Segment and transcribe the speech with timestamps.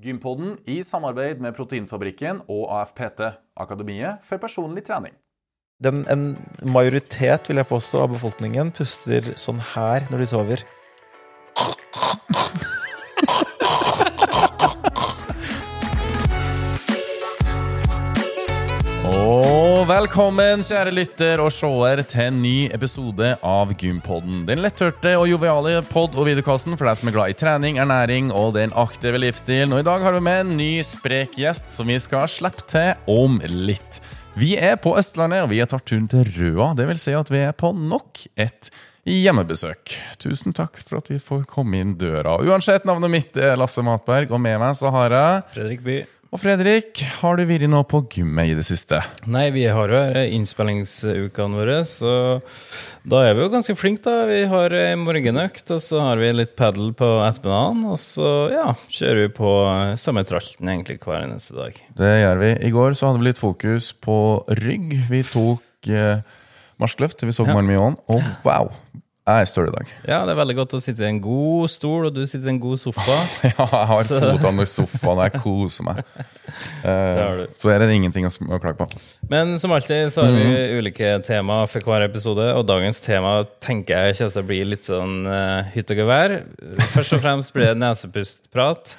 [0.00, 3.20] Gympodden i samarbeid med Proteinfabrikken og AFPT,
[3.60, 5.12] Akademiet for personlig trening.
[5.80, 6.36] Den, en
[6.72, 10.64] majoritet vil jeg påstå, av befolkningen puster sånn her når de sover.
[20.00, 24.46] Velkommen, kjære lytter og seer, til en ny episode av Gympodden.
[24.48, 28.30] Den letthørte og joviale pod- og videokasten for deg som er glad i trening, ernæring
[28.32, 29.74] og den aktive livsstilen.
[29.76, 32.94] Og i dag har vi med en ny sprek gjest som vi skal slippe til
[33.12, 33.98] om litt.
[34.40, 36.70] Vi er på Østlandet, og vi har tatt turen til Røa.
[36.78, 38.70] Det vil si at vi er på nok et
[39.04, 39.98] hjemmebesøk.
[40.22, 42.38] Tusen takk for at vi får komme inn døra.
[42.40, 45.98] Uansett, navnet mitt er Lasse Matberg, og med meg så har jeg Fredrik By.
[46.30, 49.00] Og Fredrik, har du vært nå på gymmet i det siste?
[49.26, 50.00] Nei, vi har jo
[50.36, 52.12] innspillingsukene våre, så
[53.02, 54.28] da er vi jo ganske flinke, da.
[54.30, 58.68] Vi har ei morgenøkt, og så har vi litt padel på ettermiddagen, og så ja,
[58.94, 59.54] kjører vi på
[59.98, 61.80] samme tralten egentlig hver eneste dag.
[61.98, 62.52] Det gjør vi.
[62.68, 64.18] I går så hadde vi litt fokus på
[64.62, 64.94] rygg.
[65.10, 66.22] Vi tok eh,
[66.78, 67.26] marskløft.
[67.26, 67.58] Vi så Ja.
[67.58, 68.70] Marmion, og wow!
[69.28, 69.90] Jeg støl i dag.
[70.08, 72.52] Ja, det er veldig godt å sitte i en god stol, og du sitter i
[72.54, 73.18] en god sofa.
[73.50, 76.04] Ja, jeg har fotene i sofaen, og jeg koser meg.
[76.80, 76.88] Uh,
[77.38, 77.42] du.
[77.54, 78.86] så er det ingenting å, å klage på.
[79.30, 84.08] Men som alltid så har vi ulike tema for hver episode, og dagens tema tenker
[84.08, 86.34] jeg kommer til å bli litt sånn uh, hytt og gevær.
[86.96, 88.96] Først og fremst blir det nesepustprat.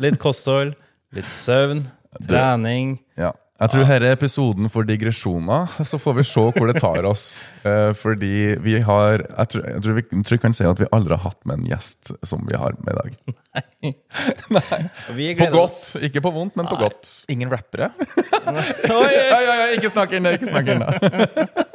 [0.00, 0.72] Litt kosthold,
[1.18, 1.84] litt søvn,
[2.24, 2.96] trening.
[3.20, 3.34] Ja.
[3.56, 7.26] Jeg tror dette er episoden for digresjoner, så får vi se hvor det tar oss.
[7.66, 11.16] Eh, fordi vi har Jeg tror, jeg tror vi jeg kan si at vi aldri
[11.16, 13.16] har hatt med en gjest som vi har med i dag.
[13.56, 13.90] Nei.
[14.54, 15.34] Nei.
[15.40, 15.58] På godt.
[15.64, 15.96] oss.
[15.98, 17.10] Ikke på vondt, men på godt.
[17.32, 17.90] Ingen rappere?
[17.96, 20.36] Oi, oi, ja, ja, ikke snakk inn det!
[20.38, 21.65] Ikke snakk inn det.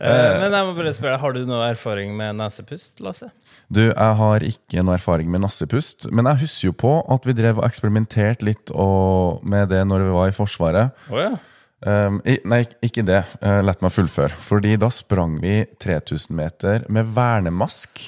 [0.00, 3.28] Eh, Men jeg må bare spørre, har du noe erfaring med nesepust, Lasse?
[3.70, 7.34] Du, jeg har ikke noe erfaring med nassepust, men jeg husker jo på at vi
[7.36, 10.96] drev og eksperimenterte litt og, med det når vi var i Forsvaret.
[11.12, 11.34] Oh, ja.
[11.80, 13.22] Um, i, nei, ikke det.
[13.40, 14.34] Uh, Lett meg fullføre.
[14.36, 18.02] Fordi da sprang vi 3000 meter med vernemask.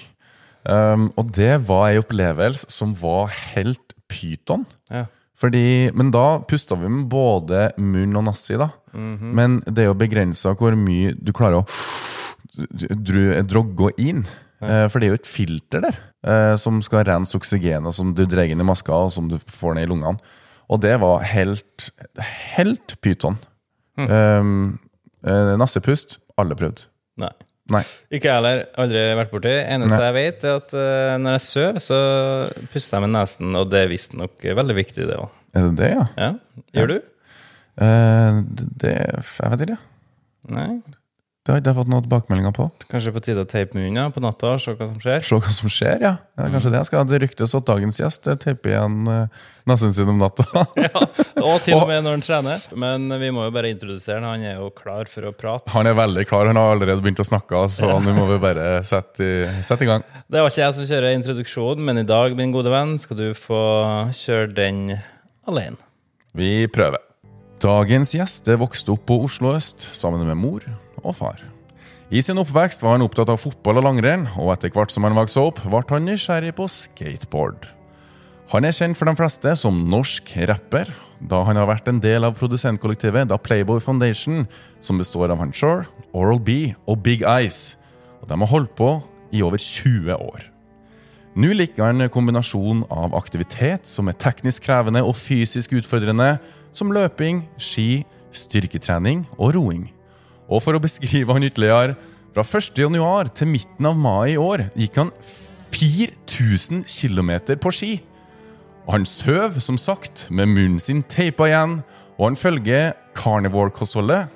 [0.69, 4.67] Um, og det var ei opplevelse som var helt pyton.
[4.93, 5.07] ja.
[5.43, 8.69] Fordi, men da pusta vi med både munn og nasse i, da.
[8.93, 11.67] Men det er jo begrensa hvor mye du klarer å
[13.49, 14.25] drogge inn.
[14.63, 14.87] Ja.
[14.93, 18.47] For det er jo et filter der eh, som skal rense oksygenet som du drar
[18.47, 20.37] inn i maska, og som du får ned i lungene.
[20.71, 21.89] Og det var helt,
[22.55, 23.41] helt pyton.
[23.99, 24.79] Um,
[25.27, 26.87] eh, nassepust alle prøvd.
[27.21, 27.33] Nei.
[27.73, 27.83] Nei.
[28.11, 28.63] Ikke jeg heller.
[28.81, 29.53] Aldri vært borti.
[29.53, 30.07] Eneste Nei.
[30.07, 31.99] jeg vet, er at uh, når jeg sover, så
[32.73, 35.31] puster jeg med nesen, og det er visstnok veldig viktig, det òg.
[35.53, 36.07] Er det det, ja?
[36.17, 36.31] Ja.
[36.79, 36.97] Gjør du?
[37.81, 39.79] Eh, det, det Jeg vet ikke.
[40.53, 40.73] Nei?
[41.43, 42.65] Det har ikke jeg fått noen tilbakemeldinger på.
[42.87, 45.25] Kanskje på tide å teipe munnen ja, på natta og se hva som skjer?
[45.27, 46.13] Se hva som skjer, ja.
[46.39, 47.09] ja kanskje det jeg skal.
[47.11, 50.47] Det ryktes at dagens gjest eh, teiper igjen uh, nesen sin om natta.
[51.43, 52.63] Og til og med når han trener.
[52.79, 54.29] Men vi må jo bare introdusere han.
[54.37, 55.67] Han er jo klar for å prate.
[55.75, 56.47] Han er veldig klar.
[56.47, 59.91] Han har allerede begynt å snakke, så nå må vi bare sette i, sette i
[59.91, 60.07] gang.
[60.31, 63.33] Det var ikke jeg som kjører introduksjonen, men i dag, min gode venn, skal du
[63.35, 63.65] få
[64.15, 64.85] kjøre den
[65.51, 65.83] alene.
[66.39, 67.03] Vi prøver.
[67.63, 70.65] Dagens gjest vokste opp på Oslo øst sammen med mor
[70.99, 71.45] og far.
[72.11, 75.15] I sin oppvekst var han opptatt av fotball og langrenn, og etter hvert som han
[75.15, 77.69] vokste opp, ble han nysgjerrig på skateboard.
[78.51, 80.91] Han er kjent for de fleste som norsk rapper,
[81.23, 84.49] da han har vært en del av produsentkollektivet da Playboy Foundation,
[84.83, 85.55] som består av han
[86.13, 87.79] Oral B og Big Ice.
[88.21, 88.97] Og de har holdt på
[89.31, 90.49] i over 20 år.
[91.33, 96.37] Nå liker han kombinasjon av aktivitet som er teknisk krevende og fysisk utfordrende,
[96.73, 99.87] som løping, ski, styrketrening og roing.
[100.49, 101.97] Og for å beskrive han ytterligere,
[102.33, 102.79] fra 1.
[102.81, 105.11] januar til midten av mai i år gikk han
[105.73, 107.93] 4000 km på ski.
[108.87, 111.83] Og han søv, som sagt, med munnen sin teipa igjen,
[112.19, 114.33] og han følger carnivore-kostholdet.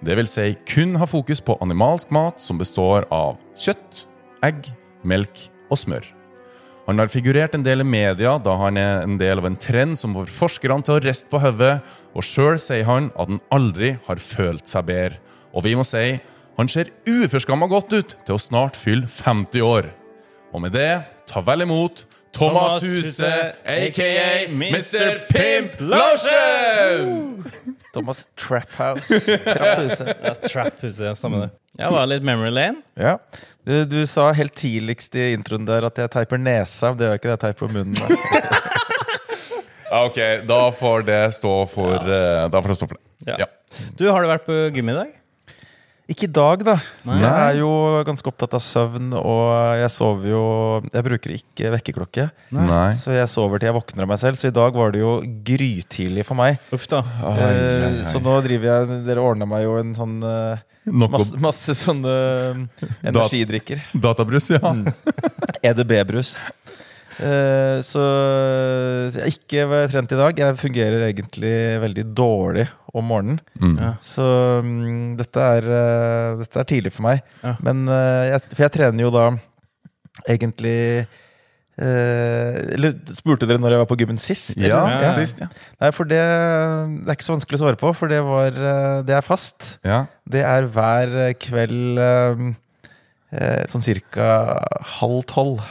[0.00, 4.06] Det vil si kun ha fokus på animalsk mat som består av kjøtt,
[4.46, 4.70] egg,
[5.04, 6.19] melk og smør.
[6.86, 9.98] Han har figurert en del i media da han er en del av en trend
[9.98, 11.78] som får forskerne til å riste på hodet,
[12.16, 15.20] og sjøl sier han at han aldri har følt seg bedre.
[15.54, 16.18] Og vi må si
[16.58, 19.92] han ser uforskamma godt ut til å snart fylle 50 år.
[20.52, 25.26] Og med det, ta vel imot Thomas Huse, aka Mr.
[25.28, 27.44] Pimp Lotion!
[27.94, 29.38] Thomas Traphouse.
[29.44, 30.16] Trapphuset.
[30.24, 31.50] Ja, Trap-huset, stemmer det.
[31.78, 32.82] Ja, var litt Memory Lane?
[32.94, 33.16] Ja.
[33.66, 36.92] Du, du sa helt tidligst i introen der at jeg teiper nesa.
[36.94, 38.18] Det gjør jeg ikke, jeg teiper munnen.
[39.90, 43.26] Ja, ok, da får det stå for, da får det, stå for det.
[43.26, 43.40] Ja.
[43.42, 43.48] Ja.
[43.98, 45.08] Du, har du vært på gym i dag?
[46.10, 46.74] Ikke i dag, da.
[47.06, 47.20] Nei.
[47.22, 47.70] Jeg er jo
[48.08, 49.42] ganske opptatt av søvn, og
[49.78, 50.42] jeg sover jo
[50.90, 52.24] Jeg bruker ikke vekkerklokke.
[52.56, 52.88] Nei.
[52.98, 54.40] Så jeg sover til jeg våkner av meg selv.
[54.40, 56.58] Så i dag var det jo grytidlig for meg.
[56.74, 57.04] Uff da.
[57.30, 57.52] oi, oi,
[57.86, 57.92] ai.
[58.08, 62.88] Så nå driver jeg Dere ordna meg jo en sånn eh, masse, masse sånne eh,
[63.12, 63.86] energidrikker.
[63.94, 64.74] databrus, ja.
[65.70, 66.34] EDB-brus.
[67.20, 68.02] Eh, så
[69.12, 70.42] jeg har ikke vært trent i dag.
[70.44, 73.40] Jeg fungerer egentlig veldig dårlig om morgenen.
[73.60, 73.76] Mm.
[73.76, 73.92] Ja.
[74.02, 74.26] Så
[74.64, 77.24] um, dette, er, uh, dette er tidlig for meg.
[77.44, 77.56] Ja.
[77.64, 79.26] Men uh, jeg, For jeg trener jo da
[80.26, 81.06] egentlig
[81.80, 84.58] eh, Eller spurte dere når jeg var på gymmen sist?
[84.60, 85.12] Ja, ja.
[85.14, 85.46] sist, ja.
[85.80, 88.58] Nei, for det, det er ikke så vanskelig å svare på, for det, var,
[89.06, 89.76] det er fast.
[89.86, 90.02] ja.
[90.30, 92.02] Det er hver kveld
[93.70, 94.26] sånn cirka
[94.98, 95.62] halv tolv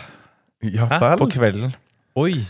[0.65, 1.17] Ja vel.
[1.21, 1.73] på kvelden.
[2.19, 2.43] Oi.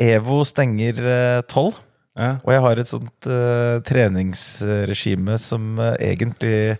[0.00, 1.76] EVO stenger eh, tolv.
[2.18, 2.34] Ja.
[2.44, 6.74] Og jeg har et sånt uh, treningsregime som uh, egentlig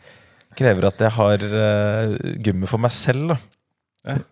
[0.59, 3.31] krever at jeg har uh, gymmet for meg selv.
[3.31, 3.39] Da.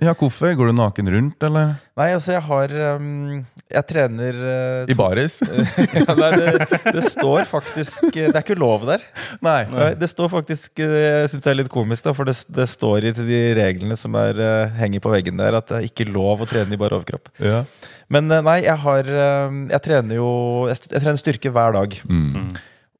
[0.01, 0.55] Ja, hvorfor?
[0.57, 1.75] Går du naken rundt, eller?
[1.99, 5.43] Nei, altså jeg har um, Jeg trener uh, I baris?
[5.99, 9.05] ja, nei, det, det står faktisk Det er ikke lov der.
[9.45, 9.61] Nei.
[9.69, 12.65] Nei, det står faktisk eh, Jeg syns det er litt komisk, da, for det, det
[12.71, 15.91] står i til de reglene som er, uh, henger på veggen der, at det er
[15.91, 17.29] ikke lov å trene i bare overkropp.
[17.45, 17.67] Ja.
[18.13, 20.31] Men eh, nei, jeg har eh, Jeg trener jo
[20.71, 21.99] Jeg, jeg trener styrke hver dag.
[22.09, 22.57] Mm.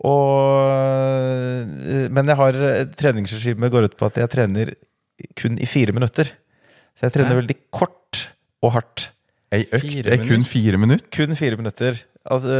[0.09, 4.77] Og, eh, men jeg har treningsregimet treningsregime går ut på at jeg trener
[5.39, 6.31] kun i fire minutter.
[6.99, 8.25] Så jeg trener veldig kort
[8.67, 9.09] og hardt.
[9.55, 11.07] Ei økt Fire er kun fire minutter?
[11.15, 12.01] Kun fire minutter.
[12.29, 12.57] Altså,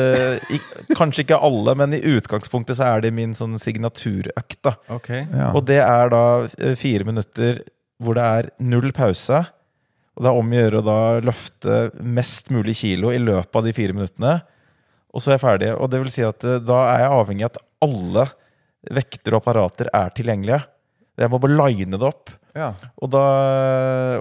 [0.55, 0.61] i,
[0.97, 4.61] kanskje ikke alle, men i utgangspunktet så er det min sånn signaturøkt.
[4.65, 4.77] da.
[4.95, 5.27] Okay.
[5.27, 5.51] Ja.
[5.53, 7.61] Og det er da eh, fire minutter
[7.99, 9.43] hvor det er null pause.
[10.17, 13.67] Og det er om å gjøre å da løfte mest mulig kilo i løpet av
[13.67, 14.39] de fire minuttene.
[15.13, 15.75] Og så er jeg ferdig.
[15.77, 18.29] Og det vil si at eh, da er jeg avhengig av at alle
[19.03, 20.63] vekter og apparater er tilgjengelige.
[21.19, 22.33] Jeg må bare line det opp.
[22.59, 22.73] Ja.
[22.99, 23.23] Og da,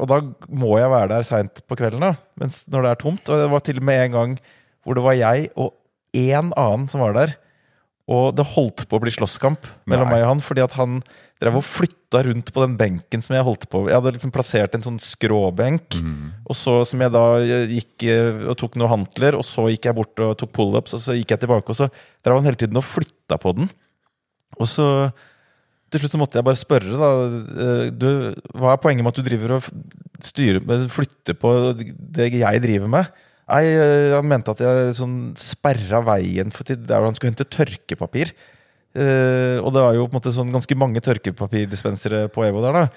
[0.01, 3.29] og da må jeg være der seint på kvelden, da, mens når det er tomt.
[3.29, 4.37] Og det var til og med en gang
[4.85, 5.73] hvor det var jeg og
[6.15, 7.35] én annen som var der.
[8.07, 10.15] Og det holdt på å bli slåsskamp mellom Nei.
[10.15, 11.01] meg og han, fordi at han
[11.41, 14.73] drev og flytta rundt på den benken som jeg holdt på Jeg hadde liksom plassert
[14.73, 15.97] en sånn skråbenk,
[16.47, 17.25] og så som jeg da
[17.67, 21.03] gikk eh, og tok noen hantler, og så gikk jeg bort og tok pullups, og
[21.03, 21.89] så gikk jeg tilbake, og så
[22.23, 23.69] drev han hele tiden og flytta på den.
[24.57, 24.87] Og så
[25.91, 27.11] til slutt så måtte jeg bare spørre, da.
[27.63, 28.09] eh, Du,
[28.57, 29.69] hva er poenget med at du driver og
[30.23, 33.11] styrer flytter på det jeg driver med?
[33.47, 37.47] Nei, eh, Han mente at jeg sånn sperra veien for til der han skulle hente
[37.47, 38.33] tørkepapir.
[38.97, 42.81] Eh, og det var jo på en måte sånn ganske mange tørkepapirdispensere på EVO der,
[42.81, 42.87] da.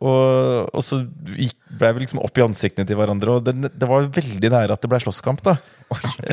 [0.00, 1.02] Og, og så
[1.36, 4.72] gikk, ble vi liksom opp i ansiktene til hverandre, og det, det var veldig nære
[4.74, 5.44] at det ble slåsskamp.
[5.44, 5.58] da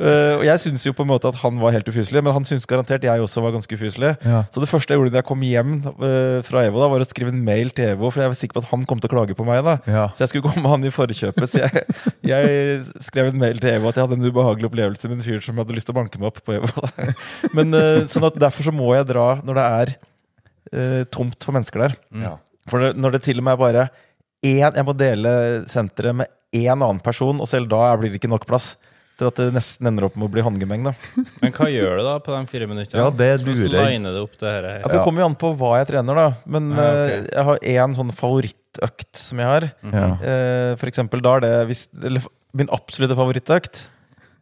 [0.00, 2.46] Eh, Og jeg syns jo på en måte at han var helt ufyselig, men han
[2.48, 4.14] syns garantert jeg også var ganske ufyselig.
[4.24, 4.38] Ja.
[4.48, 7.08] Så det første jeg gjorde da jeg kom hjem eh, fra EVO, da var å
[7.10, 9.14] skrive en mail til EVO, for jeg var sikker på at han kom til å
[9.14, 9.60] klage på meg.
[9.68, 10.06] da Ja.
[10.16, 11.52] Så jeg skulle gå med han i forkjøpet.
[11.52, 11.84] Så jeg,
[12.24, 15.44] jeg skrev en mail til EVO at jeg hadde en ubehagelig opplevelse med en fyr
[15.44, 16.88] som hadde lyst til å banke meg opp på EVO.
[17.58, 19.98] Men eh, sånn at Derfor så må jeg dra når det er
[21.10, 21.94] tomt for mennesker der.
[22.22, 22.36] Ja.
[22.68, 23.88] For når det til og med er bare
[24.44, 25.30] én Jeg må dele
[25.68, 28.74] senteret med én annen person, og selv da blir det ikke nok plass.
[29.20, 30.86] Til at det nesten ender opp med å bli håndgemeng.
[30.88, 30.94] da
[31.42, 33.02] Men hva gjør du da på de fire minuttene?
[33.04, 34.00] Ja, det lurer jeg.
[34.02, 34.68] du opp det her?
[34.80, 36.26] Ja, det kommer jo an på hva jeg trener, da.
[36.48, 37.12] Men Ja, ok.
[37.12, 39.68] eh, jeg har én sånn favorittøkt som jeg har.
[39.92, 40.06] Ja.
[40.24, 42.24] Eh, for eksempel da er det hvis, eller,
[42.56, 43.84] Min absolutte favorittøkt,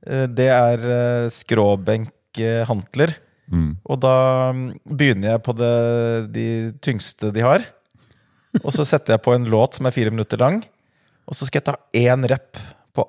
[0.07, 0.87] eh, det er
[1.35, 3.17] skråbenk-hantler.
[3.53, 3.73] Mm.
[3.89, 4.15] Og da
[4.55, 5.75] mm, begynner jeg på det,
[6.35, 6.47] de
[6.85, 7.65] tyngste de har.
[8.63, 10.63] Og så setter jeg på en låt som er fire minutter lang.
[11.29, 12.61] Og så skal jeg ta én rep
[12.97, 13.05] på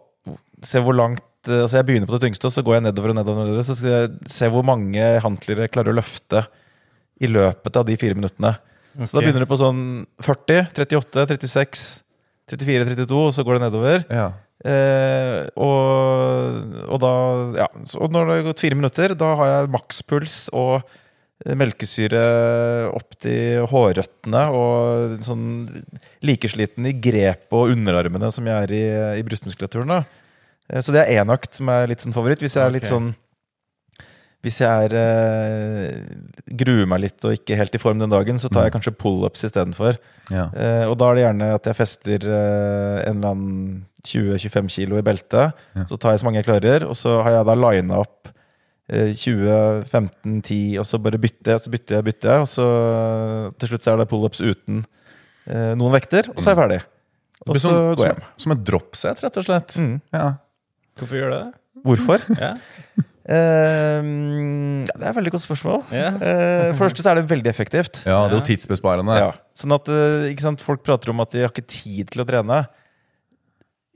[0.66, 3.14] Se hvor langt eh, Altså jeg begynner på det tyngste, og så går jeg nedover
[3.14, 3.62] og nedover.
[3.64, 6.44] så skal jeg se hvor mange hantler jeg klarer å løfte
[7.20, 8.54] i løpet av de fire minuttene.
[9.00, 9.82] Så da begynner du på sånn
[10.24, 11.88] 40, 38, 36,
[12.52, 14.06] 34, 32, og så går det nedover.
[14.12, 14.30] Ja.
[14.60, 17.12] Eh, og, og da
[17.62, 20.82] Ja, så når det har gått fire minutter, da har jeg makspuls og
[21.46, 22.22] melkesyre
[22.92, 25.46] opp til hårrøttene og sånn
[26.28, 28.84] likesliten i grepet og underarmene som jeg er i,
[29.22, 29.88] i brystmuskulaturen.
[29.88, 30.04] da.
[30.70, 32.44] Eh, Så det er én økt som er litt sånn favoritt.
[32.44, 33.14] Hvis jeg er litt sånn
[34.40, 35.98] hvis jeg er, eh,
[36.56, 39.44] gruer meg litt og ikke helt i form den dagen, så tar jeg kanskje pullups
[39.44, 39.98] istedenfor.
[40.32, 40.46] Ja.
[40.56, 44.96] Eh, og da er det gjerne at jeg fester eh, en eller annen 20-25 kilo
[44.96, 45.52] i beltet.
[45.76, 45.84] Ja.
[45.92, 48.39] Så tar jeg så mange jeg klarer, og så har jeg da lina opp eh,
[48.90, 52.46] 20, 15, 10, og så bare bytter jeg, så bytter jeg, bytter jeg.
[52.46, 52.66] Og så
[53.62, 54.84] til slutt så er det pullups uten
[55.46, 56.80] eh, noen vekter, og så er jeg ferdig.
[57.46, 58.28] Og så sånn, går jeg hjem.
[58.44, 59.78] som et dropset, rett og slett.
[59.80, 59.94] Mm.
[60.16, 60.26] Ja.
[61.00, 61.48] Hvorfor gjør du det?
[61.88, 62.28] Hvorfor?
[62.46, 62.54] Ja.
[63.30, 64.00] Eh,
[64.90, 65.84] det er et veldig godt spørsmål.
[65.94, 66.16] Yeah.
[66.18, 68.02] Eh, for det første så er det veldig effektivt.
[68.10, 69.18] Ja, det er jo tidsbesparende.
[69.22, 69.28] Ja.
[69.54, 72.28] Sånn at eh, ikke sant, Folk prater om at de har ikke tid til å
[72.28, 72.64] trene.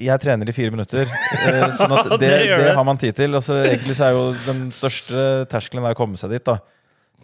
[0.01, 1.09] Jeg trener i fire minutter.
[1.47, 3.35] eh, sånn at det, Det har man tid til.
[3.38, 6.45] Altså, egentlig så er jo den største terskelen er å komme seg dit.
[6.47, 6.59] da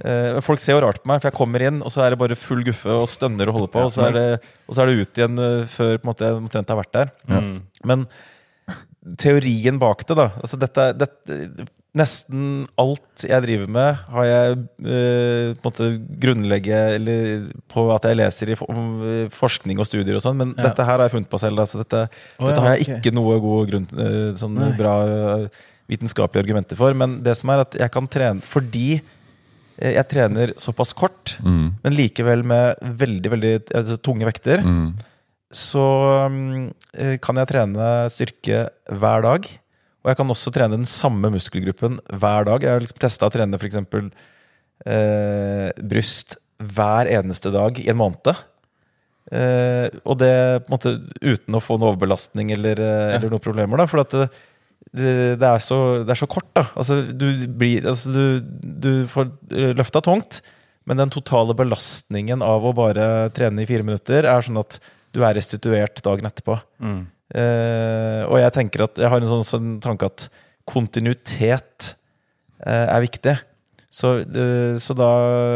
[0.05, 2.21] Eh, Folk ser jo rart på meg, for jeg kommer inn, og så er det
[2.21, 3.85] bare full guffe og stønner og holder på.
[3.88, 4.27] Og så er det,
[4.69, 7.11] så er det ut igjen eh, før på en måte, jeg omtrent har vært der.
[7.29, 7.51] Mm.
[7.91, 8.05] Men
[9.19, 11.67] teorien bak det, da altså dette, dette,
[11.98, 15.88] Nesten alt jeg driver med, har jeg eh, på en måte
[16.22, 18.69] grunnlegge eller på at jeg leser i for-
[19.10, 20.67] eh, forskning og studier og sånn, men Ja.
[20.69, 21.58] dette her har jeg funnet på selv.
[21.58, 22.03] Da, så dette,
[22.38, 23.00] dette ja, har jeg okay.
[23.01, 24.77] ikke noe god grunn, eh, sånn Nei.
[24.77, 25.48] bra eh,
[25.89, 26.93] vitenskapelige argumenter for.
[26.93, 29.01] Men det som er at jeg kan trene fordi
[29.81, 31.74] jeg trener såpass kort, Mm.
[31.84, 34.93] men likevel med veldig veldig altså, tunge vekter, Mm.
[35.51, 39.48] så mm, kan jeg trene styrke hver dag.
[39.99, 42.63] Og jeg kan også trene den samme muskelgruppen hver dag.
[42.63, 43.79] Jeg har liksom testa å trene f.eks.
[44.87, 48.29] Eh, bryst hver eneste dag i en måned.
[49.29, 50.31] Eh, og det
[50.65, 53.17] på en måte uten å få noe overbelastning eller, ja.
[53.17, 53.81] eller noen problemer.
[53.81, 54.29] da, For at det,
[54.89, 56.49] det, det, er så, det er så kort.
[56.55, 57.27] da altså, du,
[57.59, 58.23] blir, altså, du,
[58.87, 59.29] du får
[59.75, 60.41] løfta tungt,
[60.89, 64.79] men den totale belastningen av å bare trene i fire minutter er sånn at
[65.13, 66.57] du er restituert dagen etterpå.
[66.81, 67.03] Mm.
[67.36, 70.29] Eh, og jeg tenker at jeg har en sånn, sånn tanke at
[70.69, 71.93] kontinuitet
[72.65, 73.36] eh, er viktig.
[73.89, 75.09] Så, eh, så, da,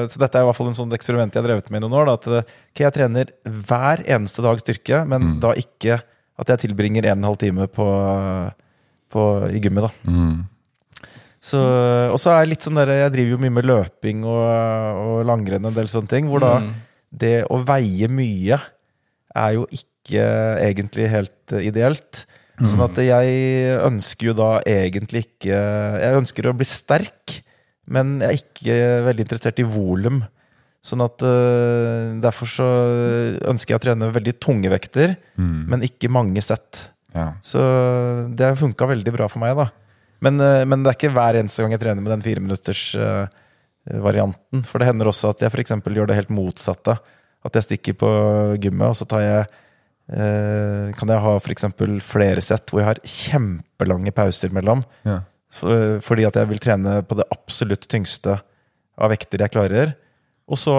[0.10, 1.98] så dette er i hvert fall en sånn eksperiment jeg har drevet med i noen
[2.02, 2.10] år.
[2.10, 2.28] Da, at
[2.74, 5.40] okay, jeg trener hver eneste dag styrke, men Mm.
[5.44, 6.00] da ikke
[6.42, 7.86] at jeg tilbringer en og en halv time på,
[9.14, 9.22] på,
[9.54, 9.86] i gymmet.
[9.86, 10.46] da Mm.
[11.40, 11.60] så,
[12.12, 14.46] Og så er jeg litt sånn der, jeg driver jo mye med løping og,
[15.04, 16.28] og langrenn og en del sånne ting.
[16.30, 16.74] Hvor da Mm.
[17.14, 18.60] det å veie mye
[19.36, 22.26] er jo ikke egentlig helt eh, ideelt.
[22.64, 23.28] Sånn at jeg
[23.82, 25.58] ønsker jo da egentlig ikke
[26.00, 27.42] Jeg ønsker å bli sterk,
[27.90, 28.76] men jeg er ikke
[29.08, 30.20] veldig interessert i volum.
[30.84, 32.68] Sånn at uh, derfor så
[33.50, 35.66] ønsker jeg å trene veldig tunge vekter, Mm.
[35.72, 36.90] men ikke mange sett.
[37.16, 37.34] Ja.
[37.42, 37.60] Så
[38.36, 39.68] det har funka veldig bra for meg, da.
[40.22, 44.64] Men, uh, men det er ikke hver eneste gang jeg trener med den fireminutters-varianten.
[44.68, 45.72] For det hender også at jeg f.eks.
[45.84, 46.98] gjør det helt motsatte.
[47.44, 48.08] At jeg stikker på
[48.62, 49.42] gymmet, og så tar jeg
[50.04, 51.64] Kan jeg ha f.eks.
[52.04, 54.84] flere sett hvor jeg har kjempelange pauser mellom.
[55.08, 55.22] Ja.
[55.54, 58.36] For, fordi at jeg vil trene på det absolutt tyngste
[59.00, 59.94] av vekter jeg klarer.
[60.50, 60.76] Og så,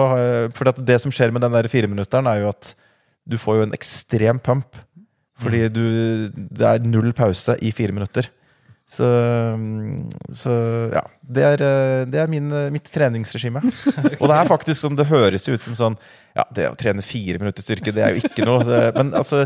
[0.53, 2.75] at det som skjer med den der fireminutteren, er jo at
[3.25, 4.77] du får jo en ekstrem pump.
[5.41, 5.85] Fordi du,
[6.31, 8.29] det er null pause i fire minutter.
[8.87, 9.07] Så,
[9.57, 10.53] mm, så
[10.93, 11.01] ja.
[11.19, 13.63] Det er, eh, det er min, eh, mitt treningsregime.
[14.21, 15.97] Og det er faktisk som det høres ut som sånn
[16.35, 18.63] Ja, det å trene fire minutter styrke, det er jo ikke noe.
[18.67, 19.45] Det, men altså,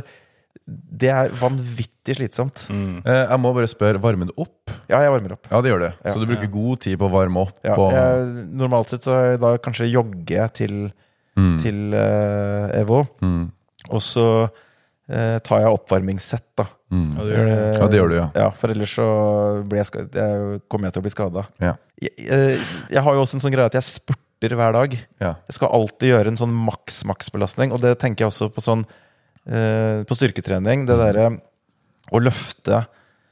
[0.69, 2.63] det er vanvittig slitsomt.
[2.73, 3.01] Mm.
[3.05, 4.73] Eh, Jeg må bare spørre, varmer du opp?
[4.89, 5.45] Ja, jeg varmer opp.
[5.51, 5.91] Ja, det gjør det.
[6.05, 6.13] Ja.
[6.15, 7.53] Så du bruker god tid på å varme opp?
[7.65, 10.79] Ja, jeg, normalt sett så er jeg da kanskje jogger jeg til,
[11.39, 11.53] Mm.
[11.61, 12.97] til uh, EVO.
[13.23, 13.43] Mm.
[13.95, 16.65] Og så uh, tar jeg oppvarmingssett, da.
[16.91, 17.05] Mm.
[17.15, 17.53] Gjør det.
[17.53, 18.25] Eh, Ja, det gjør du, ja.
[18.35, 19.05] Ja, For ellers så
[19.69, 21.45] blir jeg skadet, jeg, kommer jeg til å bli skada.
[21.63, 21.75] Ja.
[22.01, 24.25] Jeg, eh, jeg har jo også en sånn greie at jeg spurter
[24.59, 24.93] hver dag.
[25.19, 25.33] Ja.
[25.49, 28.85] Jeg skal alltid gjøre en sånn maks-maks-belastning, og det tenker jeg også på sånn
[29.49, 30.85] eh, På styrketrening.
[30.87, 31.25] Det derre
[32.11, 32.85] å løfte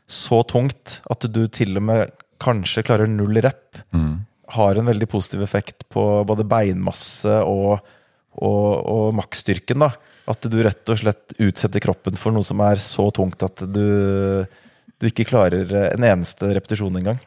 [0.07, 4.25] så tungt at du til og med kanskje klarer null rep, Mm.
[4.53, 7.79] har en veldig positiv effekt på både beinmasse og,
[8.37, 9.79] og, og maksstyrken.
[9.79, 9.89] da.
[10.27, 14.45] At du rett og slett utsetter kroppen for noe som er så tungt at du,
[14.99, 17.19] du ikke klarer en eneste repetisjon engang.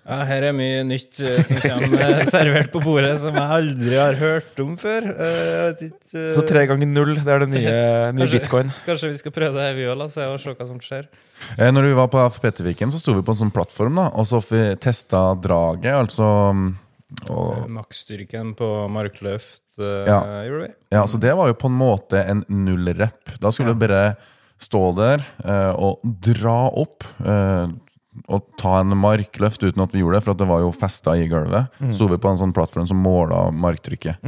[0.00, 3.98] Ja, her er mye nytt uh, som kommer eh, servert på bordet, som jeg aldri
[4.00, 5.04] har hørt om før.
[5.12, 8.72] Uh, vet ikke, uh, Så tre ganger null, det er det nye, nye Kanskje- bitcoin.
[8.86, 11.04] Kanskje vi skal prøve det, vi òg, og se hva som skjer.
[11.58, 14.26] Eh, Når vi var på FPT-viken, så sto vi på en sånn plattform, da, og
[14.30, 16.64] så vi testa draget, altså mm,
[17.34, 20.18] og, Maksstyrken på markløft eh, Ja.
[20.48, 20.72] gjorde vi.
[20.96, 23.36] Ja, så det var jo på en måte en nullrep.
[23.38, 24.16] Da skulle du bare
[24.60, 25.22] stå der
[25.80, 27.68] og dra opp eh,
[28.26, 31.14] og ta en markløft uten at vi gjorde det, for at det var jo festa
[31.16, 31.70] i gulvet.
[31.94, 34.18] Sto vi på en sånn plattform som måla marktrykket.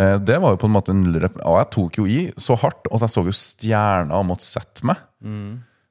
[0.00, 1.04] Eh, det var jo på en måte en.
[1.44, 4.86] Og jeg tok jo i så hardt at jeg så jo stjerner og måtte sette
[4.88, 4.96] meg.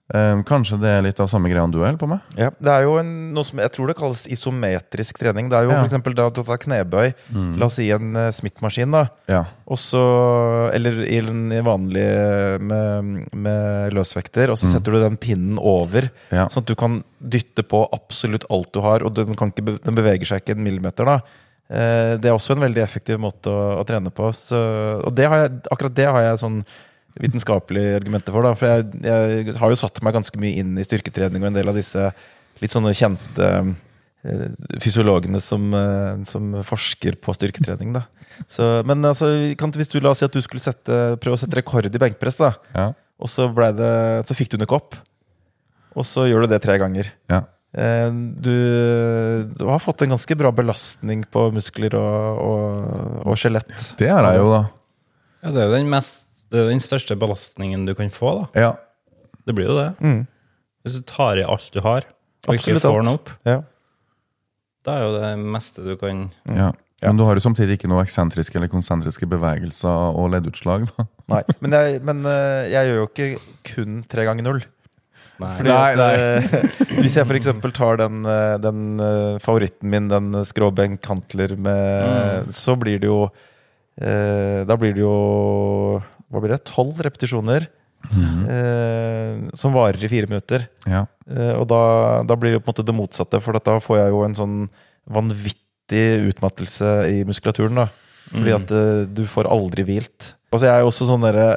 [0.10, 2.24] Eh, kanskje det er litt av samme greia du holder på med?
[2.40, 5.52] Ja, det er jo en, noe som jeg tror det kalles isometrisk trening.
[5.52, 5.84] Det er jo Ja.
[5.86, 7.14] eksempel da du tar knebøy,
[7.60, 9.04] la oss si en uh, Smith-maskin, da.
[9.30, 9.44] Ja.
[9.70, 10.02] Også,
[10.74, 16.10] eller i den vanlig eh, med, med løsvekter, og så setter du den pinnen over.
[16.34, 16.48] Ja.
[16.50, 19.96] Sånn at du kan dytte på absolutt alt du har, og den, kan ikke, den
[20.00, 21.06] beveger seg ikke en millimeter.
[21.06, 21.20] da
[21.70, 24.32] Eh, Det er også en veldig effektiv måte å, å trene på.
[24.34, 24.58] Så,
[25.06, 26.64] og det har jeg, akkurat det har jeg sånn
[27.20, 28.46] vitenskapelige argumenter for.
[28.46, 31.58] da For jeg, jeg har jo satt meg ganske mye inn i styrketrening og en
[31.58, 32.10] del av disse
[32.60, 33.50] litt sånne kjente
[34.28, 34.48] eh,
[34.84, 37.94] fysiologene som, eh, som forsker på styrketrening.
[37.96, 38.06] Da.
[38.48, 41.42] Så, men altså, kan, hvis du la oss si at du skulle sette, prøve å
[41.42, 42.90] sette rekord i benkpress, da, Ja.
[43.20, 43.94] og så, det,
[44.30, 44.96] så fikk du den ikke opp,
[45.98, 47.12] og så gjør du det tre ganger.
[47.32, 47.44] ja.
[47.76, 48.10] Eh,
[48.42, 48.54] Du,
[49.60, 53.92] du har fått en ganske bra belastning på muskler og, og, og skjelett.
[54.00, 54.62] Det er jeg jo, da.
[55.44, 58.32] Ja, det er jo den, mest, det er jo den største belastningen du kan få,
[58.42, 58.46] da.
[58.60, 58.72] Ja.
[59.46, 59.90] Det blir jo det.
[60.02, 60.22] Mm.
[60.86, 62.06] Hvis du tar i alt du har,
[62.48, 63.06] og ikke Absolutt får alt.
[63.06, 63.58] den opp, Ja.
[64.88, 66.72] da er jo det meste du kan ja.
[67.02, 70.84] Men du har jo samtidig ikke noe eksentriske eller konsentriske bevegelser og leddutslag.
[70.98, 71.06] da.
[71.32, 73.28] Nei, men, jeg, men eh, jeg gjør jo ikke
[73.70, 74.60] kun tre ganger null.
[75.40, 75.52] Nei.
[75.56, 77.48] Fordi Nei, at, eh, hvis jeg f.eks.
[77.78, 79.00] tar den, eh, den
[79.40, 83.22] favoritten min, den skråbenk kantler med Så blir det jo
[84.02, 85.14] eh, Da blir det jo
[86.30, 86.64] Hva blir det?
[86.70, 87.68] Tolv repetisjoner.
[88.48, 90.68] eh, som varer i fire minutter.
[90.88, 91.02] Ja.
[91.28, 91.80] Eh, og da,
[92.24, 94.56] da blir det på en måte det motsatte, for da får jeg jo en sånn
[95.12, 97.76] vanvittig utmattelse i muskulaturen.
[97.82, 97.90] da
[98.32, 100.34] Fordi at eh, du får aldri hvilt.
[100.54, 101.50] Altså, jeg er jo også sånn derre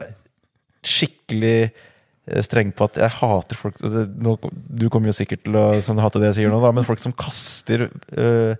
[0.83, 6.01] skikkelig eh, streng på at jeg hater folk Du kommer jo sikkert til å sånn,
[6.03, 8.57] hate det jeg sier nå, da, men folk som kaster øh,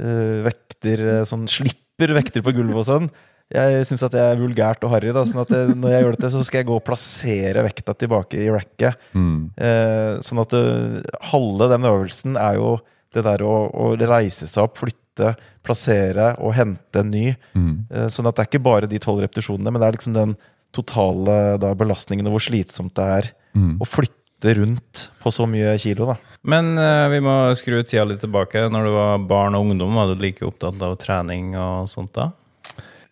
[0.00, 3.06] øh, vekter Sånn slipper vekter på gulvet og sånn.
[3.54, 5.12] Jeg syns at jeg er vulgært og harry.
[5.14, 7.94] da, sånn at det, Når jeg gjør dette, så skal jeg gå og plassere vekta
[7.94, 8.96] tilbake i racket.
[9.14, 9.50] Mm.
[9.56, 12.72] Eh, sånn at det, halve den øvelsen er jo
[13.14, 17.30] det der å, å reise seg opp, flytte, plassere og hente en ny.
[17.54, 17.86] Mm.
[17.90, 20.34] Eh, Sånn at det er ikke bare de tolv repetisjonene, men det er liksom den
[20.76, 23.78] totale da, belastningen og hvor slitsomt det er Mm.
[23.80, 26.04] å flytte rundt på så mye kilo.
[26.10, 26.16] da.
[26.44, 28.66] Men eh, vi må skru tida litt tilbake.
[28.68, 32.26] Når du var barn og ungdom, var du like opptatt av trening og sånt da?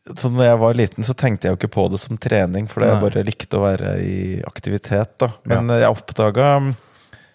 [0.05, 2.91] Så når jeg var liten, så tenkte jeg jo ikke på det som trening, fordi
[2.91, 5.15] jeg bare likte å være i aktivitet.
[5.23, 5.31] da.
[5.49, 5.87] Men ja.
[5.87, 6.49] jeg oppdaga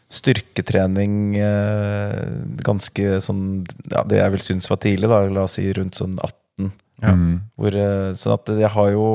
[0.09, 2.21] styrketrening eh,
[2.65, 3.41] ganske sånn
[3.91, 6.71] ja, Det jeg vil synes var tidlig, da, la oss si rundt sånn 18.
[6.99, 7.13] Ja.
[7.15, 7.35] Mm.
[7.57, 9.09] Hvor, eh, sånn at jeg har jo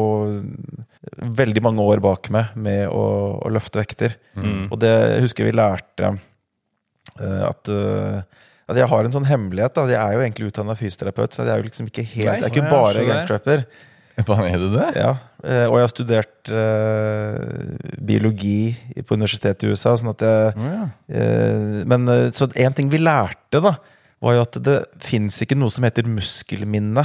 [1.40, 3.04] veldig mange år bak meg med å,
[3.42, 4.16] å løfte vekter.
[4.38, 4.70] Mm.
[4.70, 8.22] Og det jeg husker vi lærte eh, at eh,
[8.64, 9.74] Altså jeg har en sånn hemmelighet.
[9.76, 12.36] da Jeg er jo egentlig utdanna fysioterapeut, så jeg er jo liksom ikke helt Nei,
[12.38, 13.66] Jeg er ikke bare gangstrapper.
[14.24, 14.86] Hva er du det?
[14.94, 15.10] Ja,
[15.42, 19.96] eh, og jeg har studert eh, biologi på universitetet i USA.
[19.98, 20.68] Sånn at jeg,
[21.10, 23.74] eh, men eh, så en ting vi lærte, da,
[24.24, 27.04] var jo at det fins ikke noe som heter muskelminne.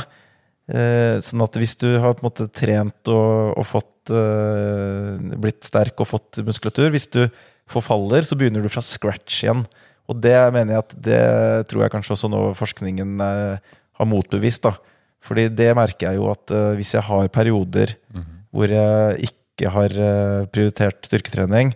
[0.70, 5.66] Eh, sånn at hvis du har på en måte trent og, og fått eh, blitt
[5.66, 7.24] sterk og fått muskulatur Hvis du
[7.70, 9.66] forfaller, så begynner du fra scratch igjen.
[10.10, 11.24] Og det mener jeg at det
[11.70, 14.66] tror jeg kanskje også nå forskningen eh, har motbevist.
[14.66, 14.74] da
[15.26, 17.96] Fordi det merker jeg jo at eh, hvis jeg har perioder
[18.50, 21.76] hvor jeg ikke har eh, prioritert styrketrening,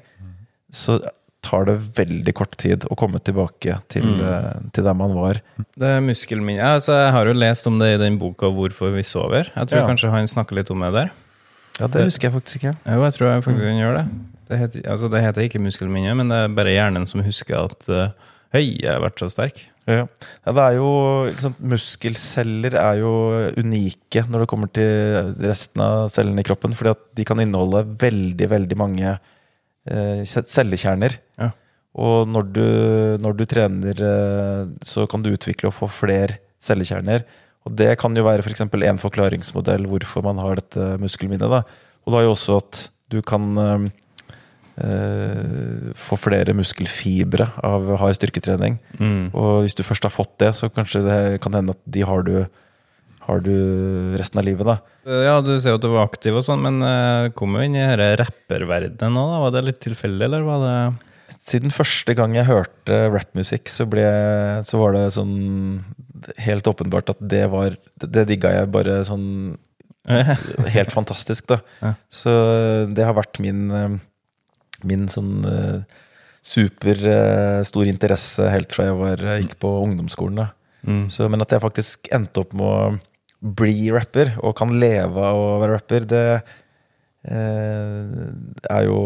[0.74, 0.98] så
[1.44, 4.70] tar det veldig kort tid å komme tilbake til, mm.
[4.74, 5.42] til der man var.
[5.76, 6.64] Det er muskelminne.
[6.80, 9.52] Altså, jeg har jo lest om det i den boka 'Hvorfor vi sover'.
[9.52, 9.88] Jeg tror Ja.
[9.92, 11.12] kanskje han snakker litt om det der.
[11.80, 12.76] Ja, Det husker jeg faktisk ikke.
[12.88, 14.06] Jo, jeg tror jeg faktisk han gjør det.
[14.50, 17.90] Det heter, altså, det heter ikke muskelminne, men det er bare hjernen som husker at
[17.92, 19.64] uh, Hei, jeg har vært så sterk.
[19.90, 20.04] Ja.
[20.46, 20.90] Ja, det er jo,
[21.42, 23.14] sant, muskelceller er jo
[23.58, 27.82] unike når det kommer til resten av cellene i kroppen, fordi at de kan inneholde
[28.04, 31.18] veldig, veldig mange eh, cellekjerner.
[31.42, 31.50] Ja.
[31.98, 32.68] Og når du,
[33.26, 37.26] når du trener, eh, så kan du utvikle og få flere cellekjerner.
[37.66, 38.68] Og det kan jo være f.eks.
[38.70, 41.50] For en forklaringsmodell hvorfor man har dette muskelminnet.
[41.50, 41.64] Da.
[42.06, 43.58] Og da er jo også at du kan
[44.74, 48.80] få flere muskelfibre av hard styrketrening.
[48.98, 49.30] Mm.
[49.30, 52.26] Og hvis du først har fått det, så kanskje det kan hende at de har
[52.26, 52.48] du,
[53.28, 53.54] har du
[54.18, 54.66] resten av livet.
[54.66, 54.80] da.
[55.06, 57.78] Ja, du ser jo at du var aktiv og sånn, men uh, kom jo inn
[57.78, 59.42] i denne rapperverdenen nå, da.
[59.46, 60.78] Var det litt tilfeldig, eller var det
[61.44, 64.04] Siden første gang jeg hørte rappmusikk, så, ble,
[64.64, 65.82] så var det sånn
[66.40, 69.58] helt åpenbart at det var Det digga jeg bare sånn
[70.76, 71.94] helt fantastisk, da.
[72.12, 72.32] Så
[72.96, 74.00] det har vært min
[74.88, 76.02] Min sånn eh,
[76.44, 80.48] super eh, interesse helt fra jeg var, eh, gikk på ungdomsskolen.
[80.84, 81.06] mm.
[81.10, 85.40] Så, men at jeg faktisk endte opp med å bli rapper, og kan leve av
[85.40, 86.26] å være rapper, det
[87.24, 88.98] er jo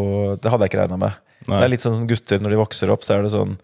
[0.41, 1.17] Det hadde jeg ikke regna med.
[1.45, 1.57] Nei.
[1.59, 3.59] Det er litt sånn gutter når de vokser opp, så er det sånn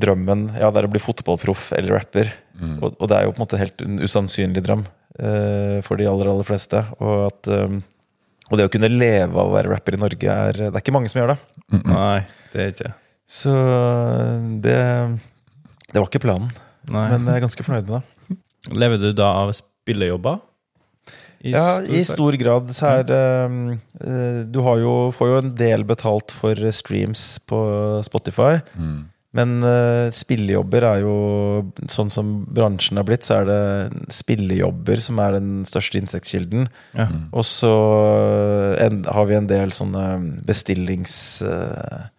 [0.00, 2.30] Drømmen ja, det er å bli fotballproff eller rapper.
[2.60, 6.08] Og, og det er jo på en måte helt en usannsynlig drøm uh, for de
[6.08, 6.82] aller, aller fleste.
[7.00, 7.80] Og, at, eh,
[8.50, 10.94] og det å kunne leve av å være rapper i Norge, er, det er ikke
[10.96, 11.38] mange som gjør det.
[11.86, 12.18] Nei,
[12.52, 12.92] det er ikke.
[13.30, 13.54] Så
[14.64, 14.78] det,
[15.92, 16.50] det var ikke planen.
[16.90, 17.06] Nei.
[17.12, 18.38] Men jeg er ganske fornøyd med det.
[18.74, 20.40] Lever du da av spillejobber?
[21.40, 23.12] I Ja, stor i stor grad så er
[23.48, 23.60] mm.
[24.02, 27.60] uh, Du har jo, får jo en del betalt for streams på
[28.04, 28.58] Spotify.
[28.74, 29.06] Mm.
[29.36, 31.12] Men uh, spillejobber er jo
[31.92, 33.60] Sånn som bransjen har blitt, så er det
[34.10, 36.66] spillejobber som er den største inntektskilden.
[36.98, 37.06] Ja.
[37.30, 37.70] Og så
[38.82, 40.04] en, har vi en del sånne
[40.48, 42.10] bestillingsverk,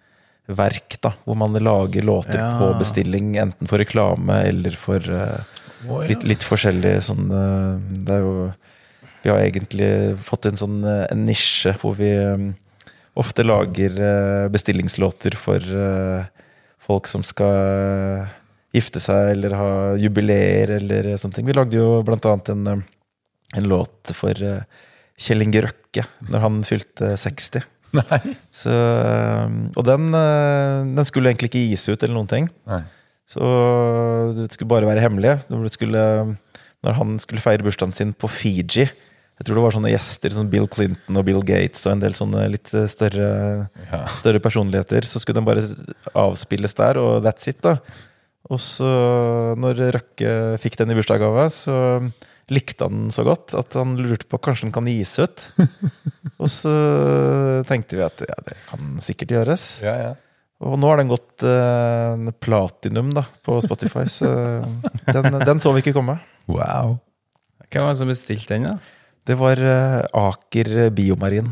[1.04, 1.14] da.
[1.26, 2.60] Hvor man lager låter Ja.
[2.60, 5.40] på bestilling, enten for reklame eller for eh,
[6.08, 8.54] litt, litt forskjellig sånn eh, Det er jo
[9.24, 12.54] Vi har egentlig fått en sånn eh, en nisje hvor vi um,
[13.16, 16.24] ofte lager eh, bestillingslåter for eh,
[16.82, 18.30] folk som skal
[18.76, 21.50] gifte seg eller ha jubileer eller sånne ting.
[21.50, 22.86] Vi lagde jo blant annet en, eh,
[23.60, 24.64] en låt for eh,
[25.22, 27.68] Kjell Inge Røkke når han fylte 60.
[28.00, 28.22] Nei.
[28.54, 30.10] Så, eh, og den,
[30.96, 32.50] den skulle egentlig ikke gis ut eller noen ting.
[32.70, 32.84] Nei.
[33.32, 33.48] Så
[34.36, 35.38] det skulle bare være hemmelig.
[35.48, 36.02] Det skulle,
[36.84, 38.90] når han skulle feire bursdagen sin på Fiji
[39.42, 42.14] Jeg tror det var sånne gjester som Bill Clinton og Bill Gates og en del
[42.14, 43.30] sånne litt større,
[43.90, 44.04] Ja.
[44.14, 45.02] større personligheter.
[45.02, 45.64] Så skulle den bare
[46.14, 47.80] avspilles der, og that's it, da.
[48.52, 48.86] Og så,
[49.58, 51.76] når Røkke fikk den i bursdagsgave, så
[52.54, 55.50] likte han den så godt at han lurte på kanskje den kan gis ut.
[56.42, 56.76] og så
[57.66, 59.68] tenkte vi at ja, det kan sikkert gjøres.
[59.82, 60.14] Ja, ja.
[60.62, 64.30] Og nå har den gått eh, platinum da, på Spotify, så
[65.10, 66.20] den, den så vi ikke komme.
[66.46, 67.00] Wow.
[67.72, 69.01] Hvem var det som bestilte den, da?
[69.28, 71.52] Det var eh, Aker Biomarin.